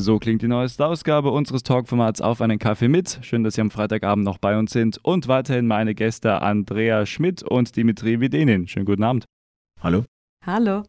So 0.00 0.18
klingt 0.18 0.40
die 0.40 0.48
neueste 0.48 0.86
Ausgabe 0.86 1.30
unseres 1.30 1.62
Talkformats 1.62 2.22
auf 2.22 2.40
einen 2.40 2.58
Kaffee 2.58 2.88
mit. 2.88 3.18
Schön, 3.20 3.44
dass 3.44 3.56
Sie 3.56 3.60
am 3.60 3.70
Freitagabend 3.70 4.24
noch 4.24 4.38
bei 4.38 4.58
uns 4.58 4.72
sind. 4.72 4.98
Und 5.02 5.28
weiterhin 5.28 5.66
meine 5.66 5.94
Gäste 5.94 6.40
Andrea 6.40 7.04
Schmidt 7.04 7.42
und 7.42 7.76
Dimitri 7.76 8.18
Videnin. 8.18 8.66
Schönen 8.66 8.86
guten 8.86 9.04
Abend. 9.04 9.26
Hallo. 9.82 10.04
Hallo. 10.46 10.84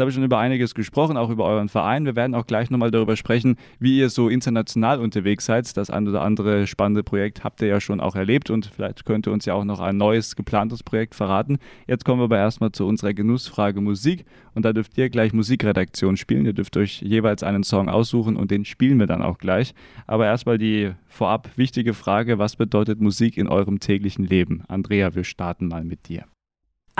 Habe 0.00 0.10
ich 0.10 0.14
schon 0.14 0.24
über 0.24 0.38
einiges 0.38 0.74
gesprochen, 0.74 1.16
auch 1.16 1.30
über 1.30 1.44
euren 1.44 1.68
Verein. 1.68 2.06
Wir 2.06 2.16
werden 2.16 2.34
auch 2.34 2.46
gleich 2.46 2.70
nochmal 2.70 2.90
darüber 2.90 3.16
sprechen, 3.16 3.56
wie 3.78 3.98
ihr 3.98 4.08
so 4.08 4.28
international 4.28 4.98
unterwegs 4.98 5.44
seid. 5.44 5.76
Das 5.76 5.90
ein 5.90 6.08
oder 6.08 6.22
andere 6.22 6.66
spannende 6.66 7.02
Projekt 7.02 7.44
habt 7.44 7.60
ihr 7.60 7.68
ja 7.68 7.80
schon 7.80 8.00
auch 8.00 8.16
erlebt 8.16 8.50
und 8.50 8.66
vielleicht 8.66 9.04
könnt 9.04 9.26
ihr 9.26 9.32
uns 9.32 9.44
ja 9.44 9.54
auch 9.54 9.64
noch 9.64 9.78
ein 9.78 9.96
neues 9.96 10.36
geplantes 10.36 10.82
Projekt 10.82 11.14
verraten. 11.14 11.58
Jetzt 11.86 12.04
kommen 12.04 12.20
wir 12.20 12.24
aber 12.24 12.38
erstmal 12.38 12.72
zu 12.72 12.86
unserer 12.86 13.12
Genussfrage 13.12 13.80
Musik 13.80 14.24
und 14.54 14.64
da 14.64 14.72
dürft 14.72 14.96
ihr 14.96 15.10
gleich 15.10 15.32
Musikredaktion 15.32 16.16
spielen. 16.16 16.46
Ihr 16.46 16.54
dürft 16.54 16.76
euch 16.76 17.02
jeweils 17.02 17.42
einen 17.42 17.62
Song 17.62 17.88
aussuchen 17.88 18.36
und 18.36 18.50
den 18.50 18.64
spielen 18.64 18.98
wir 18.98 19.06
dann 19.06 19.22
auch 19.22 19.38
gleich. 19.38 19.74
Aber 20.06 20.24
erstmal 20.24 20.56
die 20.56 20.92
vorab 21.08 21.50
wichtige 21.56 21.92
Frage, 21.92 22.38
was 22.38 22.56
bedeutet 22.56 23.00
Musik 23.00 23.36
in 23.36 23.48
eurem 23.48 23.80
täglichen 23.80 24.24
Leben? 24.24 24.62
Andrea, 24.66 25.14
wir 25.14 25.24
starten 25.24 25.68
mal 25.68 25.84
mit 25.84 26.08
dir. 26.08 26.24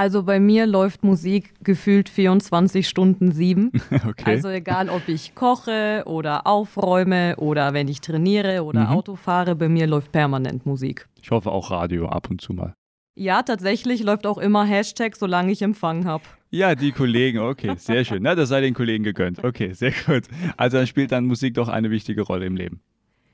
Also 0.01 0.23
bei 0.23 0.41
mir 0.41 0.67
läuft 0.67 1.05
Musik 1.05 1.53
gefühlt 1.63 2.09
24 2.09 2.89
Stunden 2.89 3.33
sieben. 3.33 3.71
Okay. 4.09 4.25
Also 4.25 4.49
egal, 4.49 4.89
ob 4.89 5.09
ich 5.09 5.35
koche 5.35 6.05
oder 6.07 6.47
aufräume 6.47 7.37
oder 7.37 7.75
wenn 7.75 7.87
ich 7.87 8.01
trainiere 8.01 8.65
oder 8.65 8.83
mhm. 8.83 8.87
Auto 8.87 9.15
fahre, 9.15 9.55
bei 9.55 9.69
mir 9.69 9.87
läuft 9.87 10.11
permanent 10.11 10.65
Musik. 10.65 11.07
Ich 11.21 11.31
hoffe 11.31 11.51
auch 11.51 11.71
Radio 11.71 12.09
ab 12.09 12.31
und 12.31 12.41
zu 12.41 12.55
mal. 12.55 12.73
Ja, 13.15 13.43
tatsächlich 13.43 14.03
läuft 14.03 14.27
auch 14.27 14.39
immer 14.39 14.65
Hashtag, 14.65 15.17
solange 15.17 15.53
ich 15.53 15.61
Empfang 15.61 16.07
habe. 16.07 16.25
Ja, 16.51 16.75
die 16.75 16.93
Kollegen, 16.93 17.41
okay, 17.41 17.75
sehr 17.77 18.05
schön. 18.07 18.23
Na, 18.23 18.35
das 18.35 18.49
sei 18.49 18.63
den 18.63 18.73
Kollegen 18.73 19.05
gegönnt. 19.05 19.45
Okay, 19.45 19.75
sehr 19.75 19.93
gut. 20.07 20.25
Also 20.57 20.79
dann 20.79 20.87
spielt 20.87 21.13
dann 21.13 21.27
Musik 21.27 21.55
doch 21.55 21.69
eine 21.69 21.91
wichtige 21.91 22.23
Rolle 22.23 22.47
im 22.47 22.57
Leben. 22.57 22.81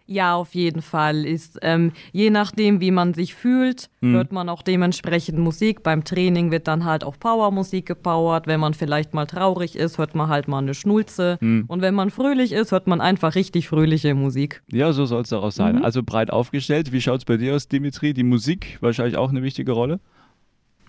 Ja, 0.06 0.36
auf 0.36 0.54
jeden 0.54 0.82
Fall. 0.82 1.24
Ist 1.24 1.58
ähm, 1.62 1.92
je 2.12 2.30
nachdem, 2.30 2.80
wie 2.80 2.92
man 2.92 3.12
sich 3.12 3.34
fühlt, 3.34 3.90
mhm. 4.00 4.14
hört 4.14 4.32
man 4.32 4.48
auch 4.48 4.62
dementsprechend 4.62 5.38
Musik. 5.38 5.82
Beim 5.82 6.04
Training 6.04 6.50
wird 6.50 6.68
dann 6.68 6.84
halt 6.84 7.02
auf 7.02 7.18
Powermusik 7.18 7.86
gepowert. 7.86 8.46
Wenn 8.46 8.60
man 8.60 8.74
vielleicht 8.74 9.14
mal 9.14 9.26
traurig 9.26 9.74
ist, 9.74 9.98
hört 9.98 10.14
man 10.14 10.28
halt 10.28 10.46
mal 10.46 10.58
eine 10.58 10.74
Schnulze. 10.74 11.38
Mhm. 11.40 11.64
Und 11.66 11.82
wenn 11.82 11.94
man 11.94 12.10
fröhlich 12.10 12.52
ist, 12.52 12.70
hört 12.70 12.86
man 12.86 13.00
einfach 13.00 13.34
richtig 13.34 13.68
fröhliche 13.68 14.14
Musik. 14.14 14.62
Ja, 14.70 14.92
so 14.92 15.06
soll 15.06 15.22
es 15.22 15.32
auch 15.32 15.50
sein. 15.50 15.76
Mhm. 15.76 15.84
Also 15.84 16.02
breit 16.04 16.30
aufgestellt. 16.30 16.92
Wie 16.92 17.00
schaut 17.00 17.18
es 17.18 17.24
bei 17.24 17.36
dir 17.36 17.56
aus, 17.56 17.66
Dimitri? 17.66 18.14
Die 18.14 18.22
Musik 18.22 18.78
wahrscheinlich 18.80 19.16
auch 19.16 19.30
eine 19.30 19.42
wichtige 19.42 19.72
Rolle? 19.72 19.98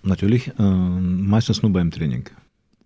Natürlich, 0.04 0.52
äh, 0.58 0.62
meistens 0.62 1.62
nur 1.62 1.72
beim 1.72 1.90
Training. 1.90 2.24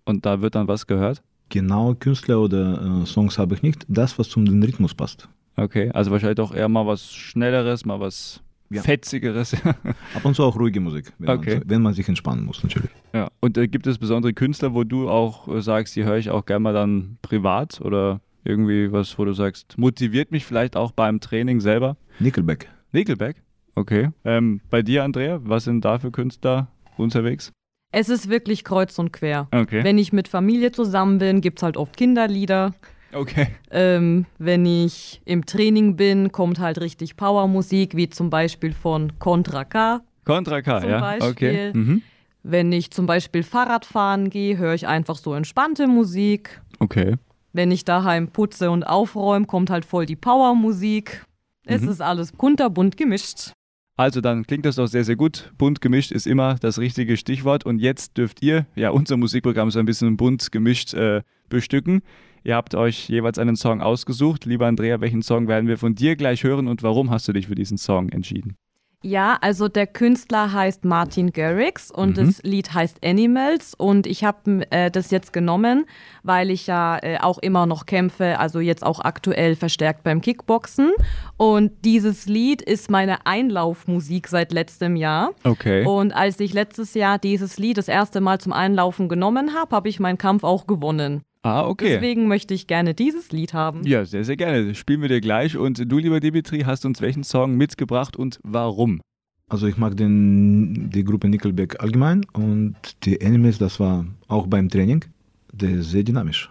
Und 0.05 0.25
da 0.25 0.41
wird 0.41 0.55
dann 0.55 0.67
was 0.67 0.87
gehört? 0.87 1.21
Genau, 1.49 1.93
Künstler 1.93 2.39
oder 2.39 3.03
äh, 3.03 3.05
Songs 3.05 3.37
habe 3.37 3.53
ich 3.53 3.61
nicht. 3.61 3.85
Das, 3.87 4.17
was 4.17 4.29
zum 4.29 4.47
Rhythmus 4.47 4.95
passt. 4.95 5.29
Okay, 5.55 5.91
also 5.93 6.11
wahrscheinlich 6.11 6.37
doch 6.37 6.53
eher 6.53 6.69
mal 6.69 6.87
was 6.87 7.13
Schnelleres, 7.13 7.85
mal 7.85 7.99
was 7.99 8.41
ja. 8.69 8.81
Fetzigeres. 8.81 9.53
Ab 10.15 10.25
und 10.25 10.35
zu 10.35 10.43
auch 10.43 10.57
ruhige 10.57 10.79
Musik, 10.79 11.13
wenn, 11.19 11.29
okay. 11.29 11.55
man, 11.55 11.63
wenn 11.69 11.81
man 11.81 11.93
sich 11.93 12.07
entspannen 12.07 12.45
muss, 12.45 12.63
natürlich. 12.63 12.89
Ja, 13.13 13.29
und 13.39 13.57
äh, 13.57 13.67
gibt 13.67 13.87
es 13.87 13.97
besondere 13.97 14.33
Künstler, 14.33 14.73
wo 14.73 14.83
du 14.83 15.09
auch 15.09 15.47
äh, 15.47 15.61
sagst, 15.61 15.95
die 15.95 16.03
höre 16.03 16.17
ich 16.17 16.29
auch 16.29 16.45
gerne 16.45 16.61
mal 16.61 16.73
dann 16.73 17.17
privat 17.21 17.81
oder 17.81 18.21
irgendwie 18.43 18.91
was, 18.91 19.17
wo 19.17 19.25
du 19.25 19.33
sagst, 19.33 19.77
motiviert 19.77 20.31
mich 20.31 20.45
vielleicht 20.45 20.75
auch 20.75 20.91
beim 20.91 21.19
Training 21.19 21.59
selber? 21.59 21.97
Nickelback. 22.19 22.69
Nickelback? 22.91 23.37
Okay. 23.75 24.09
Ähm, 24.23 24.61
bei 24.69 24.81
dir, 24.81 25.03
Andrea, 25.03 25.39
was 25.43 25.63
sind 25.63 25.85
da 25.85 25.99
für 25.99 26.11
Künstler 26.11 26.67
unterwegs? 26.97 27.51
Es 27.91 28.09
ist 28.09 28.29
wirklich 28.29 28.63
kreuz 28.63 28.97
und 28.97 29.13
quer. 29.13 29.47
Okay. 29.51 29.83
Wenn 29.83 29.97
ich 29.97 30.13
mit 30.13 30.27
Familie 30.27 30.71
zusammen 30.71 31.19
bin, 31.19 31.41
gibt 31.41 31.59
es 31.59 31.63
halt 31.63 31.77
oft 31.77 31.95
Kinderlieder. 31.95 32.73
Okay. 33.13 33.47
Ähm, 33.71 34.25
wenn 34.37 34.65
ich 34.65 35.21
im 35.25 35.45
Training 35.45 35.95
bin, 35.95 36.31
kommt 36.31 36.59
halt 36.59 36.81
richtig 36.81 37.15
Powermusik, 37.15 37.95
wie 37.95 38.09
zum 38.09 38.29
Beispiel 38.29 38.73
von 38.73 39.17
Contra 39.19 39.65
K. 39.65 40.01
Contra 40.25 40.61
K, 40.61 40.81
zum 40.81 40.89
ja. 40.89 40.99
Beispiel. 40.99 41.29
Okay. 41.29 41.71
Mhm. 41.73 42.01
Wenn 42.43 42.71
ich 42.71 42.91
zum 42.91 43.05
Beispiel 43.05 43.43
Fahrrad 43.43 43.85
fahren 43.85 44.29
gehe, 44.29 44.57
höre 44.57 44.73
ich 44.73 44.87
einfach 44.87 45.17
so 45.17 45.33
entspannte 45.33 45.87
Musik. 45.87 46.61
Okay. 46.79 47.15
Wenn 47.53 47.71
ich 47.71 47.85
daheim 47.85 48.27
putze 48.29 48.71
und 48.71 48.83
aufräume, 48.83 49.45
kommt 49.45 49.69
halt 49.69 49.85
voll 49.85 50.05
die 50.05 50.15
Powermusik. 50.15 51.25
Es 51.65 51.81
mhm. 51.81 51.89
ist 51.89 52.01
alles 52.01 52.33
kunterbunt 52.33 52.97
gemischt. 52.97 53.53
Also 53.95 54.21
dann 54.21 54.45
klingt 54.45 54.65
das 54.65 54.77
doch 54.77 54.87
sehr, 54.87 55.03
sehr 55.03 55.15
gut. 55.15 55.53
Bunt 55.57 55.79
gemischt 55.79 56.11
ist 56.11 56.25
immer 56.25 56.55
das 56.55 56.79
richtige 56.79 57.15
Stichwort. 57.15 57.65
Und 57.65 57.79
jetzt 57.79 58.17
dürft 58.17 58.41
ihr 58.41 58.65
ja 58.75 58.89
unser 58.89 59.17
Musikprogramm 59.17 59.69
so 59.69 59.79
ein 59.79 59.85
bisschen 59.85 60.17
bunt 60.17 60.51
gemischt 60.51 60.93
äh, 60.93 61.21
bestücken. 61.47 62.01
Ihr 62.43 62.55
habt 62.55 62.75
euch 62.75 63.07
jeweils 63.07 63.39
einen 63.39 63.55
Song 63.55 63.81
ausgesucht. 63.81 64.45
Lieber 64.45 64.67
Andrea, 64.67 64.99
welchen 64.99 65.21
Song 65.21 65.47
werden 65.47 65.67
wir 65.67 65.77
von 65.77 65.95
dir 65.95 66.15
gleich 66.15 66.43
hören 66.43 66.67
und 66.67 66.83
warum 66.83 67.09
hast 67.09 67.27
du 67.27 67.33
dich 67.33 67.47
für 67.47 67.55
diesen 67.55 67.77
Song 67.77 68.09
entschieden? 68.09 68.57
Ja, 69.05 69.37
also 69.41 69.67
der 69.67 69.85
Künstler 69.85 70.53
heißt 70.53 70.85
Martin 70.85 71.31
Garrix 71.31 71.91
und 71.91 72.15
mhm. 72.15 72.25
das 72.25 72.41
Lied 72.43 72.73
heißt 72.73 73.05
Animals 73.05 73.73
und 73.73 74.07
ich 74.07 74.23
habe 74.23 74.65
äh, 74.71 74.89
das 74.89 75.11
jetzt 75.11 75.33
genommen, 75.33 75.85
weil 76.23 76.49
ich 76.49 76.67
ja 76.67 76.99
äh, 77.01 77.17
auch 77.19 77.37
immer 77.39 77.65
noch 77.65 77.85
kämpfe, 77.85 78.39
also 78.39 78.61
jetzt 78.61 78.81
auch 78.81 79.01
aktuell 79.01 79.57
verstärkt 79.57 80.03
beim 80.03 80.21
Kickboxen 80.21 80.93
und 81.35 81.73
dieses 81.83 82.27
Lied 82.27 82.61
ist 82.61 82.89
meine 82.89 83.25
Einlaufmusik 83.25 84.29
seit 84.29 84.53
letztem 84.53 84.95
Jahr. 84.95 85.31
Okay. 85.43 85.85
Und 85.85 86.13
als 86.13 86.39
ich 86.39 86.53
letztes 86.53 86.93
Jahr 86.93 87.19
dieses 87.19 87.59
Lied 87.59 87.77
das 87.77 87.89
erste 87.89 88.21
Mal 88.21 88.39
zum 88.39 88.53
Einlaufen 88.53 89.09
genommen 89.09 89.53
habe, 89.53 89.75
habe 89.75 89.89
ich 89.89 89.99
meinen 89.99 90.17
Kampf 90.17 90.45
auch 90.45 90.65
gewonnen. 90.65 91.23
Ah, 91.43 91.67
okay. 91.67 91.95
Deswegen 91.95 92.27
möchte 92.27 92.53
ich 92.53 92.67
gerne 92.67 92.93
dieses 92.93 93.31
Lied 93.33 93.53
haben. 93.53 93.85
Ja, 93.85 94.05
sehr, 94.05 94.23
sehr 94.23 94.37
gerne. 94.37 94.65
Das 94.69 94.77
spielen 94.77 95.01
wir 95.01 95.09
dir 95.09 95.19
gleich. 95.19 95.57
Und 95.57 95.91
du, 95.91 95.97
lieber 95.97 96.21
Dimitri, 96.21 96.61
hast 96.61 96.85
uns 96.85 97.01
welchen 97.01 97.23
Song 97.23 97.57
mitgebracht 97.57 98.15
und 98.15 98.39
warum? 98.43 99.01
Also 99.49 99.67
ich 99.67 99.77
mag 99.77 99.97
den, 99.97 100.89
die 100.89 101.03
Gruppe 101.03 101.27
Nickelback 101.27 101.81
allgemein 101.83 102.25
und 102.33 102.75
die 103.03 103.19
Enemies, 103.19 103.57
das 103.57 103.79
war 103.79 104.05
auch 104.27 104.47
beim 104.47 104.69
Training, 104.69 105.05
der 105.51 105.71
ist 105.71 105.91
sehr 105.91 106.03
dynamisch. 106.03 106.49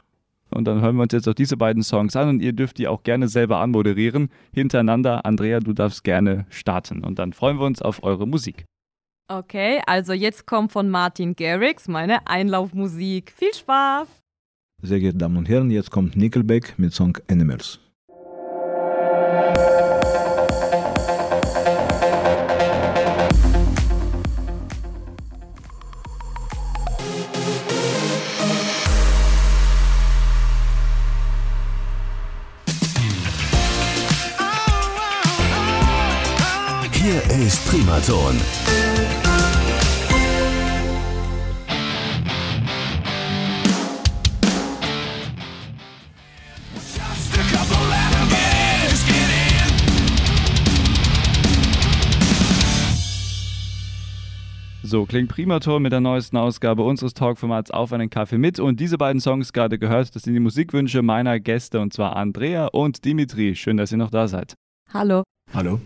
Und 0.51 0.67
dann 0.67 0.83
hören 0.83 0.97
wir 0.97 1.03
uns 1.05 1.13
jetzt 1.13 1.27
auch 1.27 1.35
diese 1.35 1.57
beiden 1.57 1.83
Songs 1.83 2.15
an 2.15 2.29
und 2.29 2.43
ihr 2.43 2.53
dürft 2.53 2.77
die 2.77 2.87
auch 2.87 3.03
gerne 3.03 3.29
selber 3.29 3.59
anmoderieren. 3.59 4.29
Hintereinander, 4.53 5.25
Andrea, 5.25 5.61
du 5.61 5.73
darfst 5.73 6.05
gerne 6.05 6.45
starten. 6.51 7.03
Und 7.03 7.19
dann 7.19 7.33
freuen 7.33 7.59
wir 7.59 7.65
uns 7.65 7.81
auf 7.81 8.05
eure 8.05 8.29
Musik. 8.29 8.67
Okay, 9.29 9.81
also 9.87 10.13
jetzt 10.13 10.47
kommt 10.47 10.73
von 10.73 10.91
Martin 10.91 11.35
Garrix 11.35 11.89
meine 11.89 12.27
Einlaufmusik. 12.27 13.33
Viel 13.35 13.55
Spaß! 13.55 14.22
Sehr 14.85 14.99
geehrte 14.99 15.19
Damen 15.19 15.37
und 15.37 15.49
Herren, 15.49 15.71
jetzt 15.71 15.93
kommt 15.93 16.17
Nickelback 16.17 16.75
mit 16.77 16.93
Song 16.93 17.17
Animals. 17.29 17.79
Hier 36.93 37.23
ist 37.47 37.65
Primaton. 37.69 38.37
So 54.93 55.07
klingt 55.07 55.31
Primator 55.31 55.81
mit 55.81 55.91
der 55.91 56.03
neuesten 56.03 56.37
Ausgabe 56.37 56.83
unseres 56.83 57.15
Talkformats 57.15 57.71
Auf 57.71 57.95
einen 57.95 58.11
Kaffee 58.11 58.37
mit. 58.37 58.61
Und 58.61 58.79
diese 58.79 58.99
beiden 58.99 59.23
Songs 59.23 59.55
gerade 59.55 59.79
gehört, 59.79 60.15
das 60.15 60.25
sind 60.25 60.35
die 60.35 60.39
Musikwünsche 60.39 61.01
meiner 61.01 61.41
Gäste 61.41 61.81
und 61.81 61.95
zwar 61.95 62.15
Andrea 62.15 62.67
und 62.67 63.03
Dimitri. 63.07 63.55
Schön, 63.55 63.79
dass 63.79 63.91
ihr 63.91 63.97
noch 63.97 64.11
da 64.11 64.29
seid. 64.29 64.53
Hallo. 64.93 65.23
Hallo. 65.55 65.81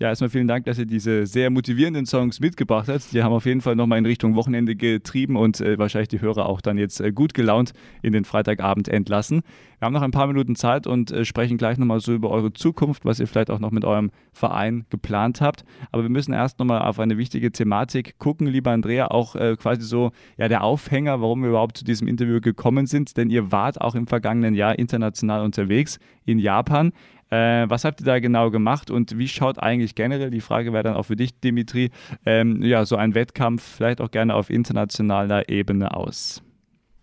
Ja, 0.00 0.08
erstmal 0.08 0.28
vielen 0.28 0.48
Dank, 0.48 0.64
dass 0.64 0.76
ihr 0.76 0.86
diese 0.86 1.24
sehr 1.24 1.50
motivierenden 1.50 2.04
Songs 2.04 2.40
mitgebracht 2.40 2.88
habt. 2.88 3.12
Die 3.12 3.22
haben 3.22 3.32
auf 3.32 3.46
jeden 3.46 3.60
Fall 3.60 3.76
nochmal 3.76 3.98
in 3.98 4.06
Richtung 4.06 4.34
Wochenende 4.34 4.74
getrieben 4.74 5.36
und 5.36 5.60
äh, 5.60 5.78
wahrscheinlich 5.78 6.08
die 6.08 6.20
Hörer 6.20 6.46
auch 6.46 6.60
dann 6.60 6.78
jetzt 6.78 7.00
äh, 7.00 7.12
gut 7.12 7.32
gelaunt 7.32 7.74
in 8.02 8.12
den 8.12 8.24
Freitagabend 8.24 8.88
entlassen. 8.88 9.42
Wir 9.78 9.86
haben 9.86 9.92
noch 9.92 10.02
ein 10.02 10.10
paar 10.10 10.26
Minuten 10.26 10.56
Zeit 10.56 10.88
und 10.88 11.12
äh, 11.12 11.24
sprechen 11.24 11.58
gleich 11.58 11.78
nochmal 11.78 12.00
so 12.00 12.12
über 12.12 12.30
eure 12.30 12.52
Zukunft, 12.52 13.04
was 13.04 13.20
ihr 13.20 13.28
vielleicht 13.28 13.50
auch 13.50 13.60
noch 13.60 13.70
mit 13.70 13.84
eurem 13.84 14.10
Verein 14.32 14.84
geplant 14.90 15.40
habt. 15.40 15.64
Aber 15.92 16.02
wir 16.02 16.10
müssen 16.10 16.32
erst 16.32 16.58
nochmal 16.58 16.82
auf 16.82 16.98
eine 16.98 17.16
wichtige 17.16 17.52
Thematik 17.52 18.18
gucken, 18.18 18.48
lieber 18.48 18.72
Andrea, 18.72 19.12
auch 19.12 19.36
äh, 19.36 19.54
quasi 19.54 19.82
so 19.82 20.10
ja, 20.36 20.48
der 20.48 20.64
Aufhänger, 20.64 21.20
warum 21.20 21.42
wir 21.42 21.50
überhaupt 21.50 21.78
zu 21.78 21.84
diesem 21.84 22.08
Interview 22.08 22.40
gekommen 22.40 22.86
sind. 22.86 23.16
Denn 23.16 23.30
ihr 23.30 23.52
wart 23.52 23.80
auch 23.80 23.94
im 23.94 24.08
vergangenen 24.08 24.54
Jahr 24.54 24.76
international 24.76 25.44
unterwegs 25.44 26.00
in 26.24 26.40
Japan. 26.40 26.90
Äh, 27.34 27.68
was 27.68 27.84
habt 27.84 28.00
ihr 28.00 28.06
da 28.06 28.20
genau 28.20 28.50
gemacht 28.50 28.90
und 28.92 29.18
wie 29.18 29.26
schaut 29.26 29.58
eigentlich 29.58 29.96
generell, 29.96 30.30
die 30.30 30.40
Frage 30.40 30.72
wäre 30.72 30.84
dann 30.84 30.94
auch 30.94 31.04
für 31.04 31.16
dich, 31.16 31.40
Dimitri, 31.40 31.90
ähm, 32.24 32.62
ja, 32.62 32.84
so 32.84 32.96
ein 32.96 33.14
Wettkampf 33.14 33.62
vielleicht 33.62 34.00
auch 34.00 34.12
gerne 34.12 34.34
auf 34.34 34.50
internationaler 34.50 35.48
Ebene 35.48 35.96
aus? 35.96 36.42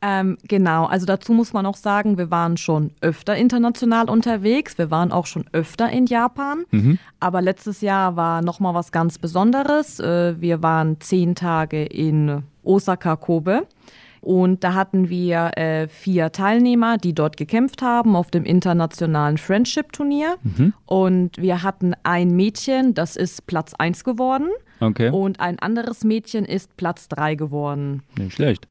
Ähm, 0.02 0.38
genau, 0.48 0.86
also 0.86 1.06
dazu 1.06 1.34
muss 1.34 1.54
man 1.54 1.66
auch 1.66 1.76
sagen, 1.76 2.18
wir 2.18 2.32
waren 2.32 2.56
schon 2.58 2.92
öfter 3.02 3.36
international 3.36 4.10
unterwegs, 4.10 4.78
wir 4.78 4.90
waren 4.90 5.12
auch 5.12 5.26
schon 5.26 5.46
öfter 5.52 5.90
in 5.90 6.06
Japan, 6.06 6.64
mhm. 6.72 6.98
aber 7.20 7.42
letztes 7.42 7.82
Jahr 7.82 8.16
war 8.16 8.42
nochmal 8.42 8.74
was 8.74 8.92
ganz 8.92 9.20
Besonderes. 9.20 10.00
Äh, 10.00 10.40
wir 10.40 10.64
waren 10.64 11.00
zehn 11.02 11.36
Tage 11.36 11.84
in 11.84 12.42
Osaka, 12.64 13.16
Kobe. 13.18 13.68
Und 14.22 14.64
da 14.64 14.76
hatten 14.76 15.10
wir 15.10 15.58
äh, 15.58 15.88
vier 15.88 16.32
Teilnehmer, 16.32 16.98
die 16.98 17.14
dort 17.14 17.38
gekämpft 17.38 17.82
haben 17.82 18.16
auf 18.16 18.30
dem 18.30 18.46
internationalen 18.46 19.38
Friendship-Turnier. 19.38 20.38
Mhm. 20.44 20.74
Und 20.86 21.38
wir 21.38 21.64
hatten 21.64 21.94
ein 22.04 22.36
Mädchen, 22.36 22.94
das 22.94 23.16
ist 23.16 23.48
Platz 23.48 23.74
1 23.74 24.04
geworden. 24.04 24.50
Okay. 24.80 25.10
Und 25.10 25.40
ein 25.40 25.58
anderes 25.58 26.04
Mädchen 26.04 26.46
ist 26.46 26.78
Platz 26.78 27.08
3 27.10 27.36
geworden. 27.36 28.04
Nicht 28.18 28.34
schlecht. 28.34 28.68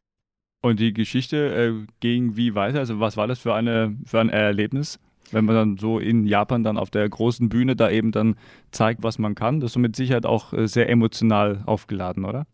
Und 0.63 0.79
die 0.79 0.93
Geschichte 0.93 1.37
äh, 1.37 1.87
ging 2.01 2.37
wie 2.37 2.55
weiter? 2.55 2.79
Also 2.79 3.01
was 3.01 3.17
war 3.17 3.27
das 3.27 3.41
für, 3.41 3.55
eine, 3.55 3.97
für 4.05 4.21
ein 4.21 4.29
Erlebnis? 4.29 5.01
Wenn 5.33 5.45
man 5.45 5.55
dann 5.55 5.79
so 5.79 5.99
in 5.99 6.27
Japan 6.27 6.63
dann 6.65 6.77
auf 6.77 6.91
der 6.91 7.09
großen 7.09 7.49
Bühne 7.49 7.77
da 7.77 7.91
eben 7.91 8.13
dann 8.13 8.37
zeigt, 8.71 9.03
was 9.03 9.19
man 9.19 9.35
kann. 9.35 9.61
Das 9.61 9.73
ist 9.73 9.77
mit 9.79 9.97
Sicherheit 9.97 10.27
auch 10.27 10.53
äh, 10.53 10.69
sehr 10.69 10.89
emotional 10.89 11.63
aufgeladen, 11.67 12.25
oder? 12.25 12.47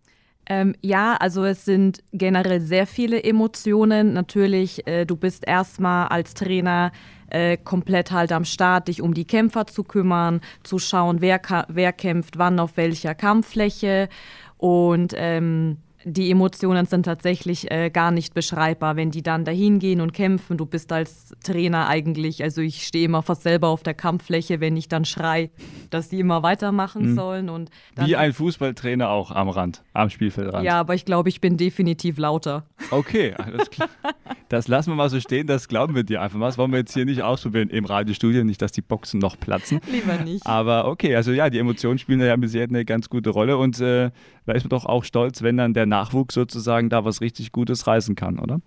Ähm, 0.49 0.75
ja, 0.81 1.15
also 1.15 1.45
es 1.45 1.65
sind 1.65 2.03
generell 2.13 2.61
sehr 2.61 2.87
viele 2.87 3.23
Emotionen. 3.23 4.13
Natürlich, 4.13 4.87
äh, 4.87 5.05
du 5.05 5.17
bist 5.17 5.47
erstmal 5.47 6.09
als 6.09 6.35
Trainer 6.35 6.93
äh, 7.31 7.57
komplett 7.57 8.13
halt 8.13 8.31
am 8.31 8.45
Start, 8.45 8.89
dich 8.89 9.03
um 9.03 9.13
die 9.13 9.27
Kämpfer 9.27 9.67
zu 9.67 9.83
kümmern, 9.83 10.41
zu 10.63 10.79
schauen, 10.79 11.21
wer, 11.21 11.41
wer 11.69 11.93
kämpft 11.93 12.39
wann 12.39 12.61
auf 12.61 12.77
welcher 12.77 13.15
Kampffläche. 13.15 14.09
Und 14.57 15.13
ähm, 15.17 15.79
die 16.09 16.31
Emotionen 16.31 16.87
sind 16.87 17.03
tatsächlich 17.03 17.69
äh, 17.69 17.90
gar 17.90 18.12
nicht 18.12 18.33
beschreibbar, 18.33 18.95
wenn 18.95 19.11
die 19.11 19.25
dann 19.25 19.45
dahin 19.45 19.81
gehen 19.81 20.01
und 20.01 20.12
kämpfen. 20.12 20.57
Du 20.57 20.64
bist 20.64 20.92
als 20.92 21.35
Trainer 21.42 21.88
eigentlich, 21.88 22.45
also 22.45 22.61
ich 22.61 22.87
stehe 22.87 23.07
immer 23.07 23.23
fast 23.23 23.42
selber 23.42 23.69
auf 23.69 23.83
der 23.83 23.95
Kampffläche, 23.95 24.61
wenn 24.61 24.77
ich 24.77 24.88
dann 24.88 25.05
schrei, 25.05 25.51
dass 25.90 26.09
die 26.09 26.21
immer 26.21 26.45
weitermachen 26.45 27.11
mhm. 27.11 27.14
sollen. 27.16 27.49
Und 27.49 27.71
Wie 27.97 28.14
ein 28.14 28.33
Fußballtrainer 28.33 29.11
auch 29.11 29.33
am 29.33 29.49
Rand, 29.49 29.83
am 29.95 30.09
Spielfeldrand. 30.09 30.64
Ja, 30.64 30.79
aber 30.79 30.95
ich 30.95 31.05
glaube, 31.05 31.29
ich 31.29 31.40
bin 31.40 31.57
definitiv 31.57 32.19
lauter. 32.19 32.66
Okay, 32.92 33.35
alles 33.38 33.69
klar. 33.71 33.88
Das 34.49 34.69
lassen 34.69 34.92
wir 34.92 34.95
mal 34.95 35.11
so 35.11 35.19
stehen, 35.19 35.49
das 35.49 35.66
glauben 35.66 35.97
wir 35.97 36.05
dir 36.05 36.23
einfach 36.23 36.38
mal. 36.38 36.47
Das 36.47 36.57
wollen 36.57 36.71
wir 36.71 36.79
jetzt 36.79 36.95
hier 36.95 37.05
nicht 37.05 37.23
ausprobieren 37.23 37.69
im 37.69 37.85
Radiostudio, 37.85 38.45
nicht, 38.45 38.62
dass 38.62 38.71
die 38.71 38.83
Boxen 38.83 39.19
noch 39.19 39.40
platzen. 39.40 39.81
Lieber 39.90 40.19
nicht. 40.19 40.47
Aber 40.47 40.87
okay, 40.87 41.16
also 41.16 41.33
ja, 41.33 41.51
die 41.51 41.59
Emotionen 41.59 41.99
spielen 41.99 42.21
ja 42.21 42.37
bisher 42.37 42.62
eine 42.62 42.85
ganz 42.85 43.09
gute 43.09 43.31
Rolle 43.31 43.57
und 43.57 43.81
äh, 43.81 44.12
da 44.47 44.53
ist 44.53 44.62
man 44.62 44.71
doch 44.71 44.87
auch 44.87 45.03
stolz, 45.03 45.42
wenn 45.42 45.57
dann 45.57 45.75
der 45.75 45.87
Nachwuchs 45.97 46.35
sozusagen 46.35 46.91
da 46.91 47.05
was 47.05 47.21
richtig 47.21 47.53
Gutes 47.53 47.87
reißen 47.87 48.15
kann, 48.15 48.39
oder? 48.39 48.61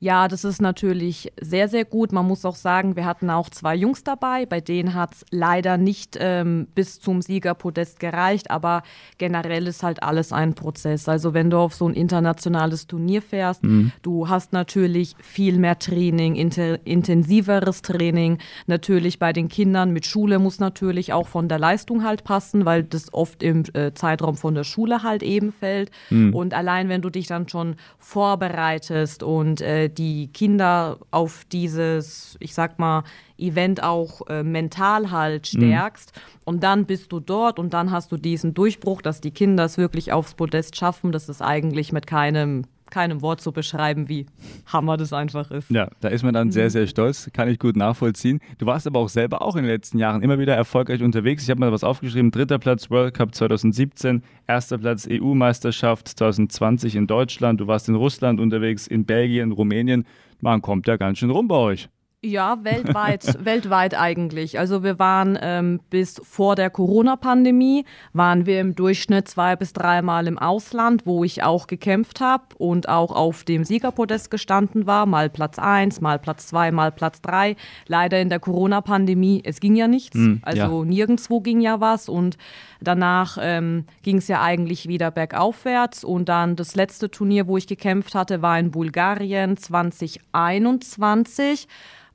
Ja, 0.00 0.28
das 0.28 0.44
ist 0.44 0.60
natürlich 0.60 1.32
sehr, 1.40 1.68
sehr 1.68 1.84
gut. 1.84 2.12
Man 2.12 2.26
muss 2.26 2.44
auch 2.44 2.54
sagen, 2.54 2.96
wir 2.96 3.04
hatten 3.04 3.30
auch 3.30 3.48
zwei 3.50 3.74
Jungs 3.74 4.04
dabei, 4.04 4.46
bei 4.46 4.60
denen 4.60 4.94
hat 4.94 5.14
es 5.14 5.24
leider 5.30 5.78
nicht 5.78 6.16
ähm, 6.20 6.68
bis 6.74 7.00
zum 7.00 7.22
Siegerpodest 7.22 7.98
gereicht, 7.98 8.50
aber 8.50 8.82
generell 9.18 9.66
ist 9.66 9.82
halt 9.82 10.02
alles 10.02 10.32
ein 10.32 10.54
Prozess. 10.54 11.08
Also 11.08 11.34
wenn 11.34 11.50
du 11.50 11.58
auf 11.58 11.74
so 11.74 11.88
ein 11.88 11.94
internationales 11.94 12.86
Turnier 12.86 13.22
fährst, 13.22 13.64
mhm. 13.64 13.92
du 14.02 14.28
hast 14.28 14.52
natürlich 14.52 15.14
viel 15.20 15.58
mehr 15.58 15.78
Training, 15.78 16.34
intensiveres 16.34 17.82
Training. 17.82 18.38
Natürlich 18.66 19.18
bei 19.18 19.32
den 19.32 19.48
Kindern 19.48 19.92
mit 19.92 20.06
Schule 20.06 20.38
muss 20.38 20.58
natürlich 20.60 21.12
auch 21.12 21.28
von 21.28 21.48
der 21.48 21.58
Leistung 21.58 22.04
halt 22.04 22.24
passen, 22.24 22.64
weil 22.64 22.82
das 22.84 23.12
oft 23.14 23.42
im 23.42 23.64
äh, 23.72 23.92
Zeitraum 23.94 24.36
von 24.36 24.54
der 24.54 24.64
Schule 24.64 25.02
halt 25.02 25.22
eben 25.22 25.52
fällt. 25.52 25.90
Mhm. 26.10 26.34
Und 26.34 26.54
allein 26.54 26.88
wenn 26.88 27.02
du 27.02 27.10
dich 27.10 27.26
dann 27.26 27.48
schon 27.48 27.76
vorbereitest 27.98 29.22
und 29.22 29.60
äh, 29.60 29.77
äh, 29.78 29.88
die 29.88 30.28
Kinder 30.28 30.98
auf 31.10 31.44
dieses, 31.50 32.36
ich 32.40 32.54
sag 32.54 32.78
mal, 32.78 33.04
Event 33.38 33.82
auch 33.82 34.26
äh, 34.28 34.42
mental 34.42 35.10
halt 35.10 35.52
mhm. 35.52 35.58
stärkst. 35.58 36.12
Mhm. 36.14 36.40
Und 36.44 36.62
dann 36.62 36.86
bist 36.86 37.12
du 37.12 37.20
dort 37.20 37.58
und 37.58 37.72
dann 37.74 37.90
hast 37.90 38.12
du 38.12 38.16
diesen 38.16 38.54
Durchbruch, 38.54 39.02
dass 39.02 39.20
die 39.20 39.30
Kinder 39.30 39.64
es 39.64 39.78
wirklich 39.78 40.12
aufs 40.12 40.34
Podest 40.34 40.76
schaffen. 40.76 41.12
Das 41.12 41.28
ist 41.28 41.42
eigentlich 41.42 41.92
mit 41.92 42.06
keinem 42.06 42.64
keinem 42.90 43.22
Wort 43.22 43.40
zu 43.40 43.52
beschreiben, 43.52 44.08
wie 44.08 44.26
hammer 44.66 44.96
das 44.96 45.12
einfach 45.12 45.50
ist. 45.50 45.70
Ja, 45.70 45.88
da 46.00 46.08
ist 46.08 46.22
man 46.22 46.34
dann 46.34 46.50
sehr, 46.52 46.66
mhm. 46.66 46.70
sehr 46.70 46.86
stolz, 46.86 47.30
kann 47.32 47.48
ich 47.48 47.58
gut 47.58 47.76
nachvollziehen. 47.76 48.40
Du 48.58 48.66
warst 48.66 48.86
aber 48.86 48.98
auch 48.98 49.08
selber 49.08 49.42
auch 49.42 49.56
in 49.56 49.62
den 49.62 49.70
letzten 49.70 49.98
Jahren 49.98 50.22
immer 50.22 50.38
wieder 50.38 50.54
erfolgreich 50.54 51.02
unterwegs. 51.02 51.44
Ich 51.44 51.50
habe 51.50 51.60
mal 51.60 51.72
was 51.72 51.84
aufgeschrieben, 51.84 52.30
dritter 52.30 52.58
Platz 52.58 52.90
World 52.90 53.14
Cup 53.14 53.34
2017, 53.34 54.22
erster 54.46 54.78
Platz 54.78 55.06
EU-Meisterschaft 55.10 56.08
2020 56.08 56.96
in 56.96 57.06
Deutschland, 57.06 57.60
du 57.60 57.66
warst 57.66 57.88
in 57.88 57.94
Russland 57.94 58.40
unterwegs, 58.40 58.86
in 58.86 59.04
Belgien, 59.04 59.52
Rumänien. 59.52 60.06
Man 60.40 60.62
kommt 60.62 60.86
ja 60.86 60.96
ganz 60.96 61.18
schön 61.18 61.30
rum 61.30 61.48
bei 61.48 61.56
euch. 61.56 61.88
Ja, 62.28 62.58
weltweit, 62.62 63.38
weltweit 63.44 63.98
eigentlich. 63.98 64.58
Also 64.58 64.82
wir 64.82 64.98
waren 64.98 65.38
ähm, 65.40 65.80
bis 65.88 66.20
vor 66.22 66.56
der 66.56 66.68
Corona-Pandemie, 66.68 67.86
waren 68.12 68.44
wir 68.44 68.60
im 68.60 68.74
Durchschnitt 68.74 69.28
zwei 69.28 69.56
bis 69.56 69.72
dreimal 69.72 70.26
im 70.26 70.38
Ausland, 70.38 71.06
wo 71.06 71.24
ich 71.24 71.42
auch 71.42 71.66
gekämpft 71.66 72.20
habe 72.20 72.44
und 72.58 72.88
auch 72.88 73.12
auf 73.12 73.44
dem 73.44 73.64
Siegerpodest 73.64 74.30
gestanden 74.30 74.86
war. 74.86 75.06
Mal 75.06 75.30
Platz 75.30 75.58
1, 75.58 76.02
mal 76.02 76.18
Platz 76.18 76.48
2, 76.48 76.70
mal 76.70 76.92
Platz 76.92 77.22
3. 77.22 77.56
Leider 77.86 78.20
in 78.20 78.28
der 78.28 78.40
Corona-Pandemie, 78.40 79.40
es 79.44 79.60
ging 79.60 79.74
ja 79.74 79.88
nichts. 79.88 80.16
Mm, 80.16 80.36
also 80.42 80.82
ja. 80.82 80.84
nirgendwo 80.84 81.40
ging 81.40 81.62
ja 81.62 81.80
was 81.80 82.10
und 82.10 82.36
danach 82.82 83.38
ähm, 83.40 83.86
ging 84.02 84.18
es 84.18 84.28
ja 84.28 84.42
eigentlich 84.42 84.86
wieder 84.86 85.10
bergaufwärts. 85.10 86.04
Und 86.04 86.28
dann 86.28 86.56
das 86.56 86.76
letzte 86.76 87.10
Turnier, 87.10 87.46
wo 87.46 87.56
ich 87.56 87.66
gekämpft 87.66 88.14
hatte, 88.14 88.42
war 88.42 88.58
in 88.58 88.70
Bulgarien 88.70 89.56
2021 89.56 91.68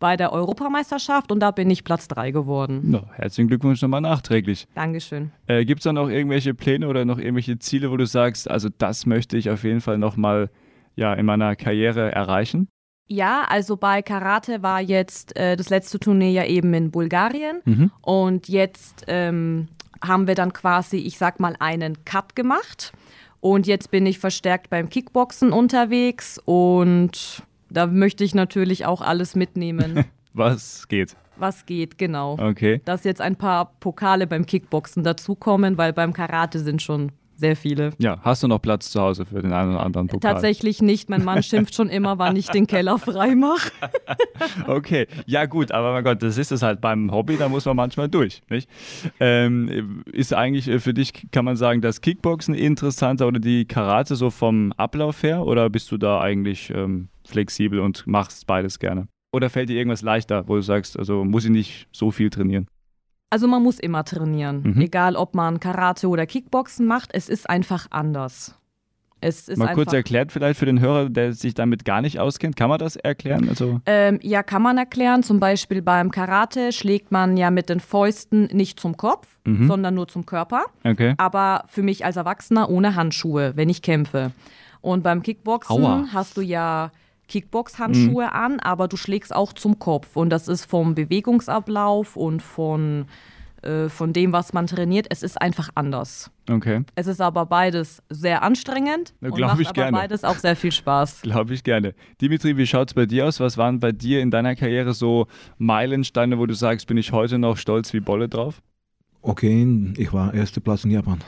bei 0.04 0.18
der 0.18 0.34
Europameisterschaft 0.34 1.32
und 1.32 1.40
da 1.40 1.52
bin 1.52 1.70
ich 1.70 1.86
Platz 1.86 2.10
3 2.10 2.32
geworden. 2.32 2.82
No, 2.92 3.04
herzlichen 3.14 3.48
Glückwunsch 3.48 3.82
nochmal 3.82 4.02
nachträglich. 4.02 4.68
Dankeschön. 4.76 5.32
Äh, 5.48 5.64
Gibt 5.64 5.80
es 5.80 5.86
da 5.86 5.94
noch 5.94 6.10
irgendwelche 6.10 6.54
Pläne 6.54 6.90
oder 6.90 7.06
noch 7.06 7.20
irgendwelche 7.20 7.58
Ziele, 7.58 7.90
wo 7.90 7.96
du 7.96 8.06
sagst, 8.06 8.52
also 8.52 8.68
das 8.78 9.06
möchte 9.06 9.38
ich 9.38 9.50
auf 9.50 9.64
jeden 9.64 9.80
Fall 9.80 9.98
nochmal 9.98 10.50
ja, 10.98 11.14
in 11.14 11.26
meiner 11.26 11.56
Karriere 11.56 12.12
erreichen? 12.12 12.68
Ja, 13.08 13.46
also 13.48 13.78
bei 13.78 14.02
Karate 14.02 14.62
war 14.62 14.82
jetzt 14.82 15.38
äh, 15.38 15.56
das 15.56 15.70
letzte 15.70 16.02
Turnier 16.02 16.32
ja 16.32 16.46
eben 16.48 16.74
in 16.74 16.92
Bulgarien 16.92 17.62
mhm. 17.64 17.92
und 18.02 18.50
jetzt 18.50 19.06
ähm, 19.08 19.70
haben 20.02 20.28
wir 20.28 20.36
dann 20.36 20.52
quasi, 20.52 20.98
ich 20.98 21.18
sag 21.18 21.40
mal, 21.40 21.56
einen 21.60 22.04
Cut 22.04 22.36
gemacht 22.36 22.92
und 23.40 23.68
jetzt 23.68 23.90
bin 23.90 24.06
ich 24.06 24.20
verstärkt 24.20 24.70
beim 24.70 24.90
Kickboxen 24.90 25.54
unterwegs 25.54 26.42
und 26.44 27.46
da 27.74 27.88
möchte 27.88 28.24
ich 28.24 28.36
natürlich 28.36 28.86
auch 28.86 29.02
alles 29.02 29.36
mitnehmen. 29.36 30.06
Was 30.34 30.88
geht? 30.88 31.16
Was 31.36 31.66
geht, 31.66 31.98
genau. 31.98 32.38
Okay. 32.40 32.82
Dass 32.86 33.04
jetzt 33.04 33.22
ein 33.22 33.36
paar 33.36 33.74
Pokale 33.80 34.28
beim 34.28 34.46
Kickboxen 34.46 35.04
dazukommen, 35.04 35.78
weil 35.78 35.94
beim 35.94 36.14
Karate 36.14 36.60
sind 36.60 36.82
schon 36.82 37.12
sehr 37.36 37.56
viele. 37.56 37.92
Ja, 37.98 38.20
hast 38.22 38.44
du 38.44 38.48
noch 38.48 38.60
Platz 38.60 38.90
zu 38.92 39.02
Hause 39.02 39.26
für 39.26 39.42
den 39.42 39.54
einen 39.54 39.72
oder 39.72 39.84
anderen 39.84 40.08
Pokal? 40.08 40.34
Tatsächlich 40.34 40.82
nicht. 40.82 41.10
Mein 41.10 41.24
Mann 41.24 41.44
schimpft 41.44 41.76
schon 41.76 41.90
immer, 41.90 42.18
wann 42.20 42.36
ich 42.36 42.48
den 42.48 42.68
Keller 42.68 42.98
frei 42.98 43.36
mache. 43.36 43.72
okay, 44.68 45.08
ja 45.26 45.46
gut, 45.46 45.72
aber 45.72 45.94
mein 45.94 46.04
Gott, 46.04 46.22
das 46.22 46.38
ist 46.38 46.52
es 46.52 46.62
halt 46.62 46.82
beim 46.82 47.12
Hobby, 47.12 47.38
da 47.38 47.50
muss 47.50 47.66
man 47.66 47.76
manchmal 47.76 48.10
durch. 48.10 48.42
Nicht? 48.50 48.70
Ähm, 49.20 50.04
ist 50.12 50.34
eigentlich 50.34 50.68
äh, 50.68 50.80
für 50.80 50.94
dich, 50.94 51.32
kann 51.32 51.46
man 51.46 51.56
sagen, 51.56 51.82
das 51.82 52.02
Kickboxen 52.02 52.54
interessanter 52.54 53.28
oder 53.28 53.40
die 53.40 53.66
Karate 53.66 54.16
so 54.16 54.30
vom 54.30 54.72
Ablauf 54.74 55.24
her? 55.24 55.46
Oder 55.46 55.70
bist 55.70 55.92
du 55.92 55.98
da 55.98 56.22
eigentlich 56.22 56.72
ähm, 56.76 57.10
flexibel 57.26 57.80
und 57.80 58.06
machst 58.08 58.48
beides 58.48 58.80
gerne? 58.80 59.08
Oder 59.34 59.50
fällt 59.50 59.70
dir 59.70 59.78
irgendwas 59.78 60.04
leichter, 60.04 60.48
wo 60.48 60.56
du 60.56 60.62
sagst, 60.62 60.98
also 60.98 61.26
muss 61.26 61.46
ich 61.46 61.52
nicht 61.52 61.88
so 61.92 62.12
viel 62.12 62.30
trainieren? 62.30 62.68
Also 63.34 63.48
man 63.48 63.64
muss 63.64 63.80
immer 63.80 64.06
trainieren, 64.06 64.62
mhm. 64.62 64.82
egal 64.82 65.16
ob 65.16 65.34
man 65.34 65.60
Karate 65.60 66.08
oder 66.08 66.28
Kickboxen 66.28 66.86
macht, 66.86 67.10
es 67.14 67.30
ist 67.30 67.50
einfach 67.50 67.88
anders. 67.90 68.54
Es 69.22 69.50
ist 69.50 69.58
Mal 69.58 69.74
kurz 69.74 69.92
erklärt 69.92 70.32
vielleicht 70.32 70.60
für 70.60 70.68
den 70.68 70.80
Hörer, 70.80 71.10
der 71.10 71.34
sich 71.34 71.56
damit 71.56 71.84
gar 71.84 72.04
nicht 72.04 72.20
auskennt. 72.20 72.56
Kann 72.56 72.70
man 72.70 72.78
das 72.78 72.96
erklären? 72.96 73.50
Also 73.50 73.82
ähm, 73.88 74.20
ja, 74.22 74.44
kann 74.44 74.62
man 74.62 74.78
erklären. 74.78 75.24
Zum 75.24 75.40
Beispiel 75.40 75.82
beim 75.82 76.12
Karate 76.12 76.72
schlägt 76.72 77.12
man 77.12 77.36
ja 77.36 77.50
mit 77.50 77.70
den 77.70 77.80
Fäusten 77.80 78.50
nicht 78.52 78.80
zum 78.80 78.98
Kopf, 78.98 79.28
mhm. 79.46 79.66
sondern 79.68 79.96
nur 79.96 80.08
zum 80.08 80.28
Körper. 80.28 80.66
Okay. 80.84 81.16
Aber 81.18 81.64
für 81.66 81.82
mich 81.82 82.06
als 82.06 82.18
Erwachsener 82.18 82.70
ohne 82.70 82.96
Handschuhe, 82.96 83.54
wenn 83.56 83.68
ich 83.68 83.82
kämpfe. 83.82 84.32
Und 84.82 85.02
beim 85.02 85.24
Kickboxen 85.24 85.84
Aua. 85.84 86.06
hast 86.14 86.38
du 86.38 86.42
ja 86.42 86.92
Kickbox-Handschuhe 87.28 88.26
mhm. 88.26 88.32
an, 88.32 88.60
aber 88.60 88.88
du 88.88 88.98
schlägst 88.98 89.36
auch 89.36 89.54
zum 89.54 89.80
Kopf. 89.80 90.16
Und 90.16 90.30
das 90.30 90.48
ist 90.48 90.66
vom 90.66 90.96
Bewegungsablauf 90.96 92.16
und 92.16 92.42
von, 92.42 93.06
äh, 93.62 93.90
von 93.90 94.14
dem, 94.14 94.34
was 94.34 94.54
man 94.54 94.68
trainiert, 94.68 95.08
es 95.10 95.24
ist 95.24 95.42
einfach 95.42 95.70
anders. 95.76 96.32
Okay. 96.50 96.84
Es 96.96 97.08
ist 97.08 97.22
aber 97.22 97.46
beides 97.46 98.04
sehr 98.10 98.44
anstrengend 98.44 99.14
ja, 99.22 99.30
und 99.30 99.40
macht 99.40 99.60
ich 99.60 99.68
aber 99.68 99.74
gerne. 99.74 99.98
beides 99.98 100.24
auch 100.24 100.36
sehr 100.36 100.56
viel 100.56 100.72
Spaß. 100.72 101.22
Glaube 101.24 101.54
ich 101.54 101.64
gerne. 101.64 101.94
Dimitri, 102.22 102.58
wie 102.58 102.68
schaut 102.68 102.90
es 102.90 102.94
bei 102.94 103.06
dir 103.06 103.26
aus? 103.26 103.40
Was 103.40 103.58
waren 103.58 103.80
bei 103.80 103.92
dir 103.92 104.22
in 104.22 104.32
deiner 104.32 104.56
Karriere 104.56 104.94
so 104.94 105.28
Meilensteine, 105.58 106.38
wo 106.38 106.46
du 106.46 106.54
sagst, 106.54 106.88
bin 106.88 106.98
ich 106.98 107.12
heute 107.12 107.40
noch 107.40 107.58
stolz 107.58 107.94
wie 107.94 108.02
Bolle 108.02 108.28
drauf? 108.28 108.62
Okay, 109.22 109.94
ich 109.98 110.12
war 110.12 110.34
erster 110.34 110.60
Platz 110.60 110.84
in 110.84 110.92
Japan. 110.92 111.20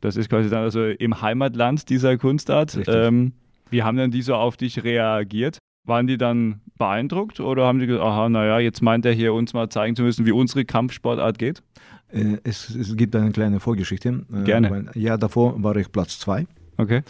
Das 0.00 0.16
ist 0.16 0.28
quasi 0.28 0.50
dann 0.50 0.62
also 0.62 0.84
im 0.84 1.22
Heimatland 1.22 1.88
dieser 1.88 2.18
Kunstart. 2.18 2.78
Ähm, 2.88 3.32
wie 3.70 3.82
haben 3.82 3.96
denn 3.96 4.10
die 4.10 4.22
so 4.22 4.34
auf 4.34 4.56
dich 4.56 4.84
reagiert? 4.84 5.58
Waren 5.84 6.06
die 6.06 6.18
dann 6.18 6.60
beeindruckt 6.78 7.40
oder 7.40 7.66
haben 7.66 7.78
die 7.78 7.86
gesagt, 7.86 8.04
aha, 8.04 8.28
naja, 8.28 8.58
jetzt 8.58 8.82
meint 8.82 9.06
er 9.06 9.12
hier 9.12 9.32
uns 9.32 9.54
mal 9.54 9.68
zeigen 9.68 9.94
zu 9.94 10.02
müssen, 10.02 10.26
wie 10.26 10.32
unsere 10.32 10.64
Kampfsportart 10.64 11.38
geht? 11.38 11.62
Äh, 12.08 12.38
es, 12.44 12.70
es, 12.70 12.96
gibt 12.96 13.14
eine 13.14 13.30
kleine 13.30 13.60
Vorgeschichte. 13.60 14.24
Äh, 14.32 14.42
Gerne. 14.42 14.70
Weil, 14.70 14.90
ja, 14.94 15.16
davor 15.16 15.62
war 15.62 15.76
ich 15.76 15.90
Platz 15.90 16.18
zwei. 16.18 16.46
Okay. 16.76 17.02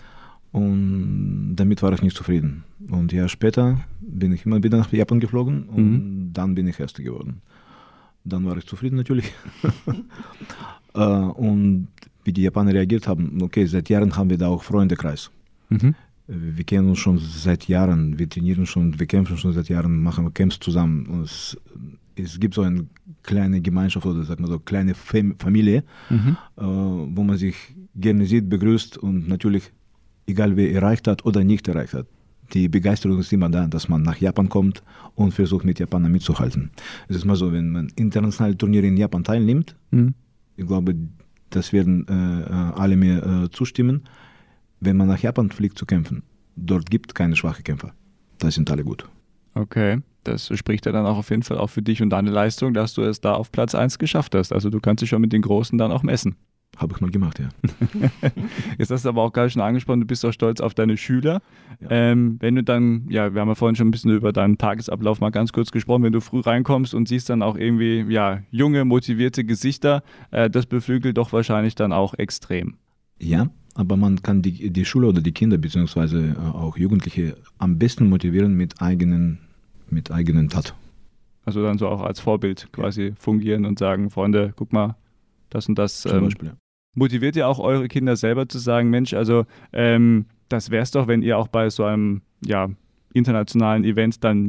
Und 0.53 1.55
damit 1.57 1.83
war 1.83 1.93
ich 1.93 2.03
nicht 2.03 2.17
zufrieden. 2.17 2.65
Und 2.91 3.13
ein 3.13 3.17
Jahr 3.17 3.29
später 3.29 3.81
bin 4.01 4.33
ich 4.33 4.47
immer 4.47 4.63
wieder 4.63 4.79
nach 4.79 4.93
Japan 4.93 5.21
geflogen 5.21 5.65
und 5.65 5.93
mhm. 5.93 6.31
dann 6.33 6.55
bin 6.55 6.67
ich 6.67 6.81
Erster 6.81 7.03
geworden. 7.03 7.43
Dann 8.25 8.45
war 8.45 8.57
ich 8.57 8.67
zufrieden 8.67 8.97
natürlich. 8.97 9.33
Äh, 10.95 11.01
und 11.01 11.89
wie 12.25 12.33
die 12.33 12.41
Japaner 12.41 12.73
reagiert 12.73 13.07
haben, 13.07 13.43
okay, 13.43 13.67
seit 13.67 13.91
Jahren 13.91 14.17
haben 14.17 14.31
wir 14.31 14.39
da 14.39 14.49
auch 14.49 14.63
Freundekreis. 14.63 15.31
Mhm. 15.69 15.95
Wir 16.29 16.65
kennen 16.65 16.89
uns 16.89 16.99
schon 16.99 17.19
seit 17.19 17.69
Jahren, 17.69 18.19
wir 18.19 18.29
trainieren 18.29 18.67
schon, 18.67 18.99
wir 18.99 19.07
kämpfen 19.07 19.37
schon 19.37 19.53
seit 19.53 19.69
Jahren, 19.69 20.03
machen 20.03 20.33
Camps 20.35 20.59
zusammen. 20.59 21.23
Es, 21.23 21.57
es 22.17 22.41
gibt 22.41 22.55
so 22.55 22.63
eine 22.63 22.87
kleine 23.23 23.61
Gemeinschaft 23.61 24.07
oder 24.07 24.25
sagt 24.25 24.41
man 24.41 24.51
so 24.51 24.59
kleine 24.59 24.95
Familie, 24.95 25.85
mhm. 26.11 26.37
äh, 26.57 26.63
wo 26.63 27.23
man 27.23 27.37
sich 27.37 27.55
gerne 27.95 28.27
sieht, 28.27 28.49
begrüßt 28.49 28.99
und 28.99 29.29
natürlich, 29.29 29.71
egal 30.27 30.57
wer 30.57 30.73
erreicht 30.73 31.07
hat 31.07 31.25
oder 31.25 31.45
nicht 31.45 31.69
erreicht 31.69 31.95
hat, 31.95 32.07
die 32.53 32.69
Begeisterung 32.69 33.19
ist 33.19 33.33
immer 33.33 33.49
da, 33.49 33.67
dass 33.67 33.89
man 33.89 34.03
nach 34.03 34.17
Japan 34.19 34.49
kommt 34.49 34.83
und 35.15 35.33
versucht, 35.33 35.65
mit 35.65 35.79
Japanern 35.79 36.13
mitzuhalten. 36.13 36.71
Es 37.09 37.17
ist 37.17 37.25
mal 37.25 37.37
so, 37.37 37.53
wenn 37.53 37.71
man 37.71 37.89
internationale 37.97 38.57
Turniere 38.57 38.87
in 38.87 38.97
Japan 38.97 39.25
teilnimmt, 39.25 39.77
mhm. 39.91 40.15
ich 40.57 40.67
glaube, 40.67 40.95
das 41.51 41.73
werden 41.73 42.07
äh, 42.09 42.43
äh, 42.43 42.73
alle 42.75 42.97
mir 42.97 43.45
äh, 43.45 43.51
zustimmen, 43.51 44.03
wenn 44.81 44.97
man 44.97 45.09
nach 45.09 45.19
Japan 45.19 45.51
fliegt 45.51 45.79
zu 45.79 45.87
kämpfen, 45.87 46.23
dort 46.57 46.91
gibt 46.91 47.11
es 47.11 47.15
keine 47.15 47.37
schwachen 47.37 47.65
Kämpfer. 47.65 47.93
Da 48.39 48.51
sind 48.51 48.71
alle 48.71 48.85
gut. 48.85 49.09
Okay, 49.55 50.01
das 50.25 50.51
spricht 50.55 50.87
ja 50.87 50.93
dann 50.93 51.07
auch 51.07 51.17
auf 51.17 51.31
jeden 51.31 51.43
Fall 51.43 51.59
auch 51.59 51.71
für 51.71 51.83
dich 51.83 52.03
und 52.03 52.11
deine 52.11 52.31
Leistung, 52.31 52.75
dass 52.75 52.95
du 52.95 53.03
es 53.03 53.21
da 53.21 53.35
auf 53.35 53.53
Platz 53.53 53.75
1 53.75 53.99
geschafft 53.99 54.35
hast. 54.35 54.53
Also 54.53 54.71
du 54.71 54.81
kannst 54.81 55.03
dich 55.03 55.11
schon 55.11 55.23
mit 55.23 55.33
den 55.33 55.43
Großen 55.43 55.79
dann 55.79 55.93
auch 55.93 56.03
messen. 56.03 56.37
Habe 56.77 56.95
ich 56.95 57.01
mal 57.01 57.11
gemacht, 57.11 57.39
ja. 57.39 57.49
Jetzt 58.79 58.91
hast 58.91 59.07
du 59.07 59.09
aber 59.09 59.23
auch 59.23 59.33
gerade 59.33 59.49
schon 59.49 59.63
angesprochen, 59.63 60.01
du 60.01 60.07
bist 60.07 60.27
auch 60.27 60.33
stolz 60.33 60.61
auf 60.61 60.75
deine 60.75 60.99
Schüler. 60.99 61.41
Ja. 61.81 61.89
Ähm, 61.91 62.37
wenn 62.41 62.57
du 62.57 62.63
dann, 62.63 63.07
ja, 63.09 63.33
wir 63.33 63.41
haben 63.41 63.49
ja 63.49 63.55
vorhin 63.55 63.77
schon 63.77 63.89
ein 63.89 63.93
bisschen 63.93 64.11
über 64.11 64.33
deinen 64.33 64.59
Tagesablauf 64.59 65.21
mal 65.21 65.31
ganz 65.31 65.53
kurz 65.53 65.71
gesprochen, 65.71 66.03
wenn 66.03 66.13
du 66.13 66.21
früh 66.21 66.41
reinkommst 66.41 66.93
und 66.93 67.09
siehst 67.09 67.31
dann 67.31 67.43
auch 67.43 67.57
irgendwie, 67.57 68.05
ja, 68.13 68.43
junge, 68.51 68.85
motivierte 68.85 69.45
Gesichter, 69.45 70.03
äh, 70.33 70.51
das 70.51 70.67
beflügelt 70.67 71.17
doch 71.17 71.33
wahrscheinlich 71.33 71.77
dann 71.77 71.93
auch 71.93 72.13
extrem. 72.13 72.77
Ja, 73.19 73.49
aber 73.77 73.97
man 73.97 74.23
kann 74.23 74.43
die, 74.43 74.71
die 74.71 74.85
Schule 74.85 75.09
oder 75.09 75.21
die 75.21 75.33
Kinder 75.33 75.59
beziehungsweise 75.59 76.35
äh, 76.37 76.57
auch 76.57 76.77
Jugendliche 76.77 77.37
am 77.59 77.79
besten 77.79 78.09
motivieren 78.09 78.55
mit 78.55 78.81
eigenen, 78.81 79.39
mit 79.91 80.11
eigenen 80.11 80.49
Tat. 80.49 80.75
Also 81.45 81.63
dann 81.63 81.79
so 81.79 81.89
auch 81.89 82.03
als 82.03 82.19
Vorbild 82.21 82.69
quasi 82.73 83.03
ja. 83.03 83.13
fungieren 83.19 83.65
und 83.65 83.79
sagen, 83.79 84.11
Freunde, 84.11 84.53
guck 84.57 84.73
mal, 84.73 84.97
das 85.51 85.69
und 85.69 85.79
das. 85.79 86.03
Zum 86.03 86.13
ähm, 86.13 86.25
Beispiel, 86.25 86.49
ja 86.49 86.57
motiviert 86.97 87.37
ihr 87.37 87.47
auch 87.47 87.61
eure 87.61 87.87
Kinder 87.87 88.17
selber 88.17 88.49
zu 88.49 88.59
sagen, 88.59 88.91
Mensch, 88.91 89.15
also 89.15 89.45
ähm, 89.73 90.27
das 90.49 90.71
wäre 90.71 90.83
es 90.83 90.91
doch, 90.91 91.07
wenn 91.07 91.23
ihr 91.23 91.39
auch 91.39 91.49
bei 91.49 91.71
so 91.71 91.85
einem 91.85 92.23
ja, 92.45 92.69
internationalen 93.13 93.85
Event 93.85 94.25
dann 94.25 94.47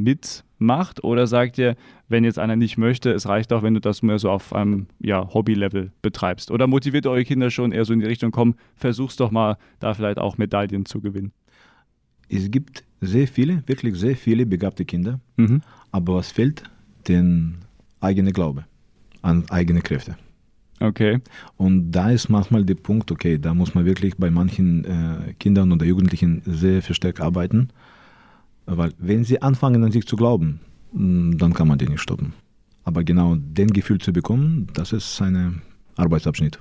mitmacht? 0.58 1.04
Oder 1.04 1.26
sagt 1.26 1.58
ihr, 1.58 1.76
wenn 2.08 2.24
jetzt 2.24 2.38
einer 2.38 2.56
nicht 2.56 2.78
möchte, 2.78 3.10
es 3.12 3.26
reicht 3.26 3.52
auch, 3.52 3.62
wenn 3.62 3.74
du 3.74 3.80
das 3.80 4.02
mehr 4.02 4.18
so 4.18 4.30
auf 4.30 4.52
einem 4.52 4.86
ja, 5.00 5.32
Hobby-Level 5.32 5.92
betreibst? 6.02 6.50
Oder 6.50 6.66
motiviert 6.66 7.06
eure 7.06 7.24
Kinder 7.24 7.50
schon 7.50 7.72
eher 7.72 7.84
so 7.84 7.92
in 7.92 8.00
die 8.00 8.06
Richtung, 8.06 8.30
komm, 8.30 8.54
versuch's 8.74 9.16
doch 9.16 9.30
mal, 9.30 9.56
da 9.80 9.94
vielleicht 9.94 10.18
auch 10.18 10.38
Medaillen 10.38 10.86
zu 10.86 11.00
gewinnen? 11.00 11.32
Es 12.28 12.50
gibt 12.50 12.84
sehr 13.00 13.26
viele, 13.26 13.62
wirklich 13.66 13.96
sehr 13.96 14.16
viele 14.16 14.44
begabte 14.44 14.84
Kinder, 14.84 15.20
mhm. 15.36 15.62
aber 15.92 16.16
was 16.16 16.30
fehlt? 16.30 16.62
Den 17.06 17.58
eigenen 18.00 18.32
Glaube 18.32 18.64
an 19.22 19.44
eigene 19.50 19.80
Kräfte. 19.80 20.16
Okay. 20.80 21.18
Und 21.56 21.90
da 21.90 22.10
ist 22.10 22.28
manchmal 22.28 22.64
der 22.64 22.76
Punkt, 22.76 23.10
okay, 23.10 23.36
da 23.38 23.52
muss 23.52 23.74
man 23.74 23.84
wirklich 23.84 24.16
bei 24.16 24.30
manchen 24.30 24.84
äh, 24.84 25.32
Kindern 25.40 25.72
oder 25.72 25.84
Jugendlichen 25.84 26.42
sehr 26.44 26.82
verstärkt 26.82 27.20
arbeiten, 27.20 27.70
weil 28.76 28.92
wenn 28.98 29.24
sie 29.24 29.40
anfangen 29.42 29.82
an 29.84 29.92
sich 29.92 30.06
zu 30.06 30.16
glauben, 30.16 30.60
mm, 30.92 31.38
dann 31.38 31.54
kann 31.54 31.68
man 31.68 31.78
die 31.78 31.88
nicht 31.88 32.00
stoppen. 32.00 32.34
Aber 32.84 33.04
genau 33.04 33.36
den 33.36 33.68
Gefühl 33.68 33.98
zu 33.98 34.12
bekommen, 34.12 34.68
das 34.74 34.92
ist 34.92 35.20
ein 35.20 35.62
Arbeitsabschnitt. 35.96 36.58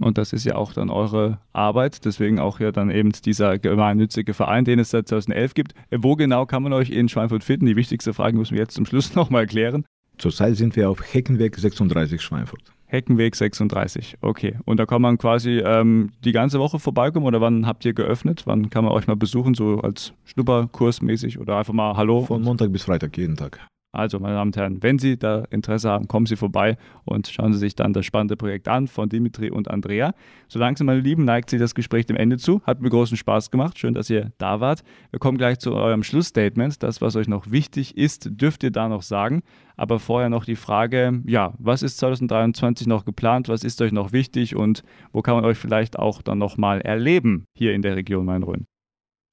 Und 0.00 0.18
das 0.18 0.32
ist 0.32 0.44
ja 0.44 0.56
auch 0.56 0.72
dann 0.72 0.90
eure 0.90 1.38
Arbeit, 1.52 2.04
deswegen 2.04 2.38
auch 2.40 2.58
ja 2.58 2.72
dann 2.72 2.90
eben 2.90 3.12
dieser 3.12 3.58
gemeinnützige 3.58 4.34
Verein, 4.34 4.64
den 4.64 4.78
es 4.78 4.90
seit 4.90 5.08
2011 5.08 5.54
gibt. 5.54 5.74
Wo 5.90 6.16
genau 6.16 6.44
kann 6.46 6.62
man 6.62 6.72
euch 6.72 6.90
in 6.90 7.08
Schweinfurt 7.08 7.44
finden? 7.44 7.66
Die 7.66 7.76
wichtigste 7.76 8.12
Frage 8.12 8.36
müssen 8.36 8.54
wir 8.54 8.60
jetzt 8.60 8.74
zum 8.74 8.86
Schluss 8.86 9.14
nochmal 9.14 9.46
klären. 9.46 9.84
Zurzeit 10.18 10.56
sind 10.56 10.76
wir 10.76 10.90
auf 10.90 11.14
Heckenweg 11.14 11.56
36 11.56 12.20
Schweinfurt. 12.20 12.72
Heckenweg 12.92 13.34
36, 13.34 14.18
okay. 14.20 14.58
Und 14.66 14.76
da 14.76 14.84
kann 14.84 15.00
man 15.00 15.16
quasi 15.16 15.62
ähm, 15.64 16.10
die 16.24 16.32
ganze 16.32 16.60
Woche 16.60 16.78
vorbeikommen 16.78 17.24
oder 17.24 17.40
wann 17.40 17.66
habt 17.66 17.86
ihr 17.86 17.94
geöffnet? 17.94 18.42
Wann 18.44 18.68
kann 18.68 18.84
man 18.84 18.92
euch 18.92 19.06
mal 19.06 19.16
besuchen, 19.16 19.54
so 19.54 19.80
als 19.80 20.12
Schnupperkursmäßig 20.24 21.38
oder 21.38 21.56
einfach 21.56 21.72
mal 21.72 21.96
Hallo? 21.96 22.20
Von 22.20 22.42
Montag 22.42 22.70
bis 22.70 22.82
Freitag, 22.82 23.16
jeden 23.16 23.36
Tag. 23.36 23.66
Also, 23.94 24.18
meine 24.18 24.36
Damen 24.36 24.48
und 24.48 24.56
Herren, 24.56 24.82
wenn 24.82 24.98
Sie 24.98 25.18
da 25.18 25.44
Interesse 25.50 25.90
haben, 25.90 26.08
kommen 26.08 26.24
Sie 26.24 26.36
vorbei 26.36 26.78
und 27.04 27.26
schauen 27.28 27.52
Sie 27.52 27.58
sich 27.58 27.74
dann 27.74 27.92
das 27.92 28.06
spannende 28.06 28.36
Projekt 28.36 28.66
an 28.66 28.88
von 28.88 29.10
Dimitri 29.10 29.50
und 29.50 29.70
Andrea. 29.70 30.14
So 30.48 30.58
langsam, 30.58 30.86
meine 30.86 31.00
Lieben, 31.00 31.26
neigt 31.26 31.50
sich 31.50 31.60
das 31.60 31.74
Gespräch 31.74 32.06
dem 32.06 32.16
Ende 32.16 32.38
zu. 32.38 32.62
Hat 32.62 32.80
mir 32.80 32.88
großen 32.88 33.18
Spaß 33.18 33.50
gemacht. 33.50 33.78
Schön, 33.78 33.92
dass 33.92 34.08
ihr 34.08 34.32
da 34.38 34.60
wart. 34.60 34.82
Wir 35.10 35.18
kommen 35.18 35.36
gleich 35.36 35.58
zu 35.58 35.74
eurem 35.74 36.02
Schlussstatement. 36.02 36.82
Das, 36.82 37.02
was 37.02 37.16
euch 37.16 37.28
noch 37.28 37.50
wichtig 37.50 37.94
ist, 37.98 38.30
dürft 38.32 38.62
ihr 38.62 38.70
da 38.70 38.88
noch 38.88 39.02
sagen. 39.02 39.42
Aber 39.76 39.98
vorher 39.98 40.30
noch 40.30 40.46
die 40.46 40.56
Frage, 40.56 41.20
ja, 41.26 41.52
was 41.58 41.82
ist 41.82 41.98
2023 41.98 42.86
noch 42.86 43.04
geplant? 43.04 43.50
Was 43.50 43.62
ist 43.62 43.82
euch 43.82 43.92
noch 43.92 44.12
wichtig 44.12 44.56
und 44.56 44.84
wo 45.12 45.20
kann 45.20 45.34
man 45.34 45.44
euch 45.44 45.58
vielleicht 45.58 45.98
auch 45.98 46.22
dann 46.22 46.38
nochmal 46.38 46.80
erleben 46.80 47.44
hier 47.54 47.74
in 47.74 47.82
der 47.82 47.96
Region 47.96 48.24
Main-Rhön? 48.24 48.66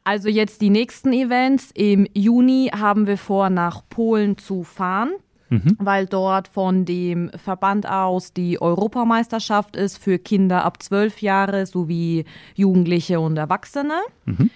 Also 0.09 0.27
jetzt 0.27 0.61
die 0.61 0.71
nächsten 0.71 1.13
Events. 1.13 1.69
Im 1.75 2.07
Juni 2.15 2.71
haben 2.75 3.05
wir 3.05 3.19
vor, 3.19 3.51
nach 3.51 3.83
Polen 3.89 4.39
zu 4.39 4.63
fahren. 4.63 5.11
Mhm. 5.51 5.77
weil 5.79 6.05
dort 6.05 6.47
von 6.47 6.85
dem 6.85 7.31
Verband 7.31 7.89
aus 7.89 8.33
die 8.33 8.61
Europameisterschaft 8.61 9.75
ist 9.75 9.97
für 9.97 10.19
Kinder 10.19 10.63
ab 10.63 10.83
zwölf 10.83 11.23
Jahre 11.23 11.65
sowie 11.65 12.25
Jugendliche 12.53 13.19
und 13.19 13.35
Erwachsene. 13.35 13.95
Mhm. 14.25 14.51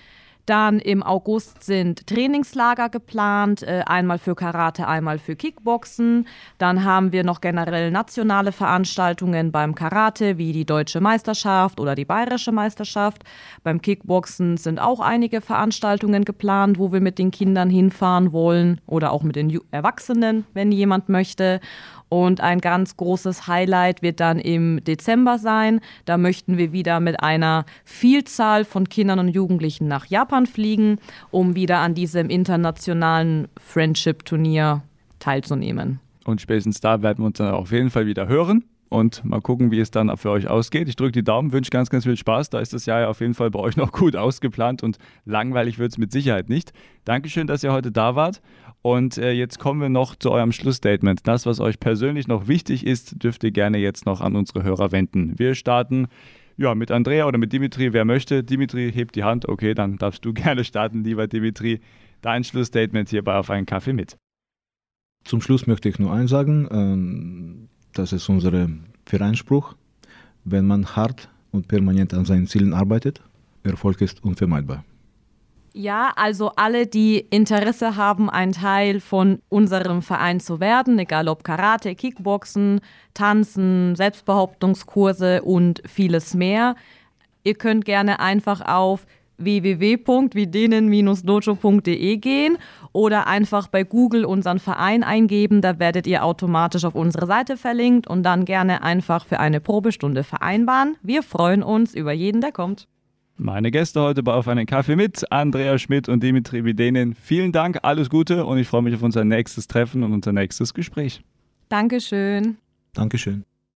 Dann 0.46 0.80
im 0.80 1.04
August 1.04 1.64
sind 1.64 2.06
Trainingslager 2.06 2.90
geplant, 2.90 3.64
äh, 3.64 3.84
einmal 3.86 4.18
für 4.18 4.36
Karate, 4.36 4.88
einmal 4.88 5.18
für 5.18 5.38
Kickboxen. 5.38 6.28
Dann 6.58 6.84
haben 6.84 7.14
wir 7.14 7.24
noch 7.24 7.40
generell 7.40 7.92
nationale 7.92 8.52
Veranstaltungen 8.52 9.54
beim 9.54 9.74
Karate, 9.74 10.38
wie 10.38 10.52
die 10.52 10.66
deutsche 10.66 11.00
Meisterschaft 11.00 11.80
oder 11.80 11.96
die 11.96 12.04
bayerische 12.04 12.52
Meisterschaft. 12.52 13.24
Beim 13.64 13.82
Kickboxen 13.82 14.58
sind 14.58 14.80
auch 14.80 15.00
einige 15.00 15.40
Veranstaltungen 15.40 16.26
geplant, 16.26 16.78
wo 16.78 16.92
wir 16.92 17.00
mit 17.00 17.20
den 17.20 17.32
Kindern 17.32 17.70
hinfahren 17.70 18.34
wollen 18.34 18.82
oder 18.86 19.14
auch 19.14 19.24
mit 19.24 19.38
den 19.38 19.58
Erwachsenen, 19.72 20.46
wenn 20.54 20.74
jemand 20.74 21.08
möchte. 21.08 21.62
Und 22.14 22.42
ein 22.42 22.62
ganz 22.62 22.96
großes 22.96 23.48
Highlight 23.48 24.04
wird 24.04 24.20
dann 24.20 24.38
im 24.38 24.84
Dezember 24.84 25.40
sein. 25.40 25.82
Da 26.06 26.20
möchten 26.20 26.60
wir 26.60 26.72
wieder 26.72 27.00
mit 27.00 27.24
einer 27.24 27.66
Vielzahl 27.86 28.66
von 28.66 28.88
Kindern 28.88 29.18
und 29.18 29.30
Jugendlichen 29.30 29.88
nach 29.88 30.06
Japan 30.06 30.46
fliegen, 30.46 31.00
um 31.32 31.56
wieder 31.56 31.80
an 31.80 31.96
diesem 31.96 32.30
internationalen 32.30 33.48
Friendship-Turnier 33.60 34.84
teilzunehmen. 35.18 36.02
Und 36.24 36.40
spätestens 36.40 36.80
da 36.82 37.02
werden 37.02 37.24
wir 37.24 37.26
uns 37.26 37.40
dann 37.40 37.52
auf 37.52 37.72
jeden 37.72 37.90
Fall 37.90 38.06
wieder 38.06 38.28
hören 38.28 38.64
und 38.90 39.26
mal 39.26 39.42
gucken, 39.42 39.72
wie 39.72 39.80
es 39.80 39.90
dann 39.90 40.16
für 40.18 40.30
euch 40.30 40.48
ausgeht. 40.48 40.88
Ich 40.88 40.96
drücke 40.96 41.14
die 41.14 41.24
Daumen, 41.24 41.52
wünsche 41.52 41.72
ganz, 41.72 41.90
ganz 41.90 42.04
viel 42.04 42.16
Spaß. 42.16 42.52
Da 42.52 42.60
ist 42.60 42.74
das 42.74 42.86
Jahr 42.86 43.02
ja 43.02 43.10
auf 43.10 43.22
jeden 43.22 43.34
Fall 43.34 43.50
bei 43.50 43.58
euch 43.58 43.76
noch 43.76 43.92
gut 43.92 44.16
ausgeplant 44.16 44.84
und 44.84 45.00
langweilig 45.26 45.80
wird 45.80 45.94
es 45.94 45.98
mit 45.98 46.12
Sicherheit 46.12 46.48
nicht. 46.48 46.74
Dankeschön, 47.06 47.48
dass 47.48 47.64
ihr 47.64 47.74
heute 47.74 47.92
da 47.92 48.16
wart 48.16 48.40
und 48.84 49.18
äh, 49.18 49.32
jetzt 49.32 49.60
kommen 49.60 49.80
wir 49.80 49.88
noch 49.88 50.16
zu 50.18 50.30
eurem 50.30 50.52
Schlussstatement. 50.52 51.26
Das, 51.26 51.46
was 51.46 51.62
euch 51.62 51.80
persönlich 51.80 52.28
noch 52.28 52.50
wichtig 52.50 52.86
ist, 52.86 53.24
dürft 53.24 53.44
ihr 53.46 53.52
gerne 53.52 53.78
jetzt 53.78 54.06
noch 54.06 54.20
an 54.20 54.36
unsere 54.36 54.64
Hörer 54.64 54.92
wenden. 54.92 55.40
Wir 55.40 55.56
starten 55.56 56.08
ja, 56.58 56.76
mit 56.76 56.92
Andrea 56.92 57.26
oder 57.26 57.38
mit 57.38 57.54
Dimitri, 57.54 57.94
wer 57.94 58.04
möchte. 58.04 58.44
Dimitri 58.44 58.92
hebt 58.92 59.16
die 59.16 59.24
Hand. 59.24 59.48
Okay, 59.48 59.74
dann 59.74 59.98
darfst 59.98 60.26
du 60.26 60.34
gerne 60.34 60.66
starten, 60.66 61.06
lieber 61.06 61.28
Dimitri. 61.28 61.80
Dein 62.22 62.44
Schlussstatement 62.44 63.08
hierbei 63.10 63.36
auf 63.36 63.50
einen 63.50 63.66
Kaffee 63.66 63.94
mit. 63.94 64.18
Zum 65.24 65.40
Schluss 65.40 65.66
möchte 65.66 65.88
ich 65.88 65.98
nur 65.98 66.12
eins 66.12 66.30
sagen. 66.30 66.68
Ähm, 66.70 67.70
das 67.94 68.12
ist 68.12 68.28
unser 68.28 68.68
Vereinspruch. 69.06 69.76
Wenn 70.44 70.68
man 70.68 70.86
hart 70.98 71.30
und 71.52 71.70
permanent 71.70 72.14
an 72.14 72.26
seinen 72.26 72.48
Zielen 72.48 72.74
arbeitet, 72.74 73.22
Erfolg 73.64 74.02
ist 74.02 74.26
unvermeidbar. 74.26 74.84
Ja, 75.76 76.12
also 76.16 76.52
alle, 76.56 76.86
die 76.86 77.18
Interesse 77.18 77.96
haben, 77.96 78.30
ein 78.30 78.52
Teil 78.52 79.00
von 79.00 79.40
unserem 79.50 80.04
Verein 80.04 80.40
zu 80.40 80.60
werden, 80.60 81.00
egal 81.00 81.28
ob 81.28 81.44
Karate, 81.44 81.96
Kickboxen, 81.96 82.80
Tanzen, 83.16 83.96
Selbstbehauptungskurse 83.96 85.42
und 85.42 85.82
vieles 85.88 86.36
mehr. 86.36 86.76
Ihr 87.44 87.56
könnt 87.56 87.86
gerne 87.86 88.20
einfach 88.20 88.62
auf 88.62 89.08
www.videnen-dojo.de 89.38 92.18
gehen 92.18 92.60
oder 92.92 93.26
einfach 93.26 93.68
bei 93.68 93.84
Google 93.84 94.26
unseren 94.26 94.60
Verein 94.60 95.04
eingeben. 95.04 95.62
Da 95.62 95.80
werdet 95.80 96.06
ihr 96.06 96.24
automatisch 96.24 96.86
auf 96.86 96.94
unsere 96.94 97.26
Seite 97.26 97.58
verlinkt 97.58 98.08
und 98.08 98.22
dann 98.22 98.46
gerne 98.46 98.84
einfach 98.84 99.26
für 99.26 99.40
eine 99.40 99.60
Probestunde 99.60 100.24
vereinbaren. 100.24 100.98
Wir 101.02 101.24
freuen 101.24 101.64
uns 101.64 101.96
über 101.96 102.12
jeden, 102.12 102.42
der 102.42 102.52
kommt. 102.52 102.88
Meine 103.38 103.72
Gäste 103.72 104.00
heute 104.02 104.22
bei 104.22 104.34
Auf 104.34 104.48
einen 104.48 104.66
Kaffee 104.66 104.96
mit, 104.96 105.32
Andrea 105.32 105.80
Schmidt 105.80 106.08
und 106.08 106.22
Dimitri 106.22 106.64
Videnen. 106.64 107.16
Vielen 107.16 107.52
Dank, 107.52 107.80
alles 107.82 108.10
Gute 108.10 108.46
und 108.46 108.60
ich 108.60 108.68
freue 108.68 108.84
mich 108.84 108.94
auf 108.94 109.02
unser 109.02 109.26
nächstes 109.26 109.68
Treffen 109.68 110.04
und 110.04 110.14
unser 110.14 110.32
nächstes 110.32 110.74
Gespräch. 110.74 111.24
Dankeschön. 111.68 112.58
Dankeschön. 112.94 113.44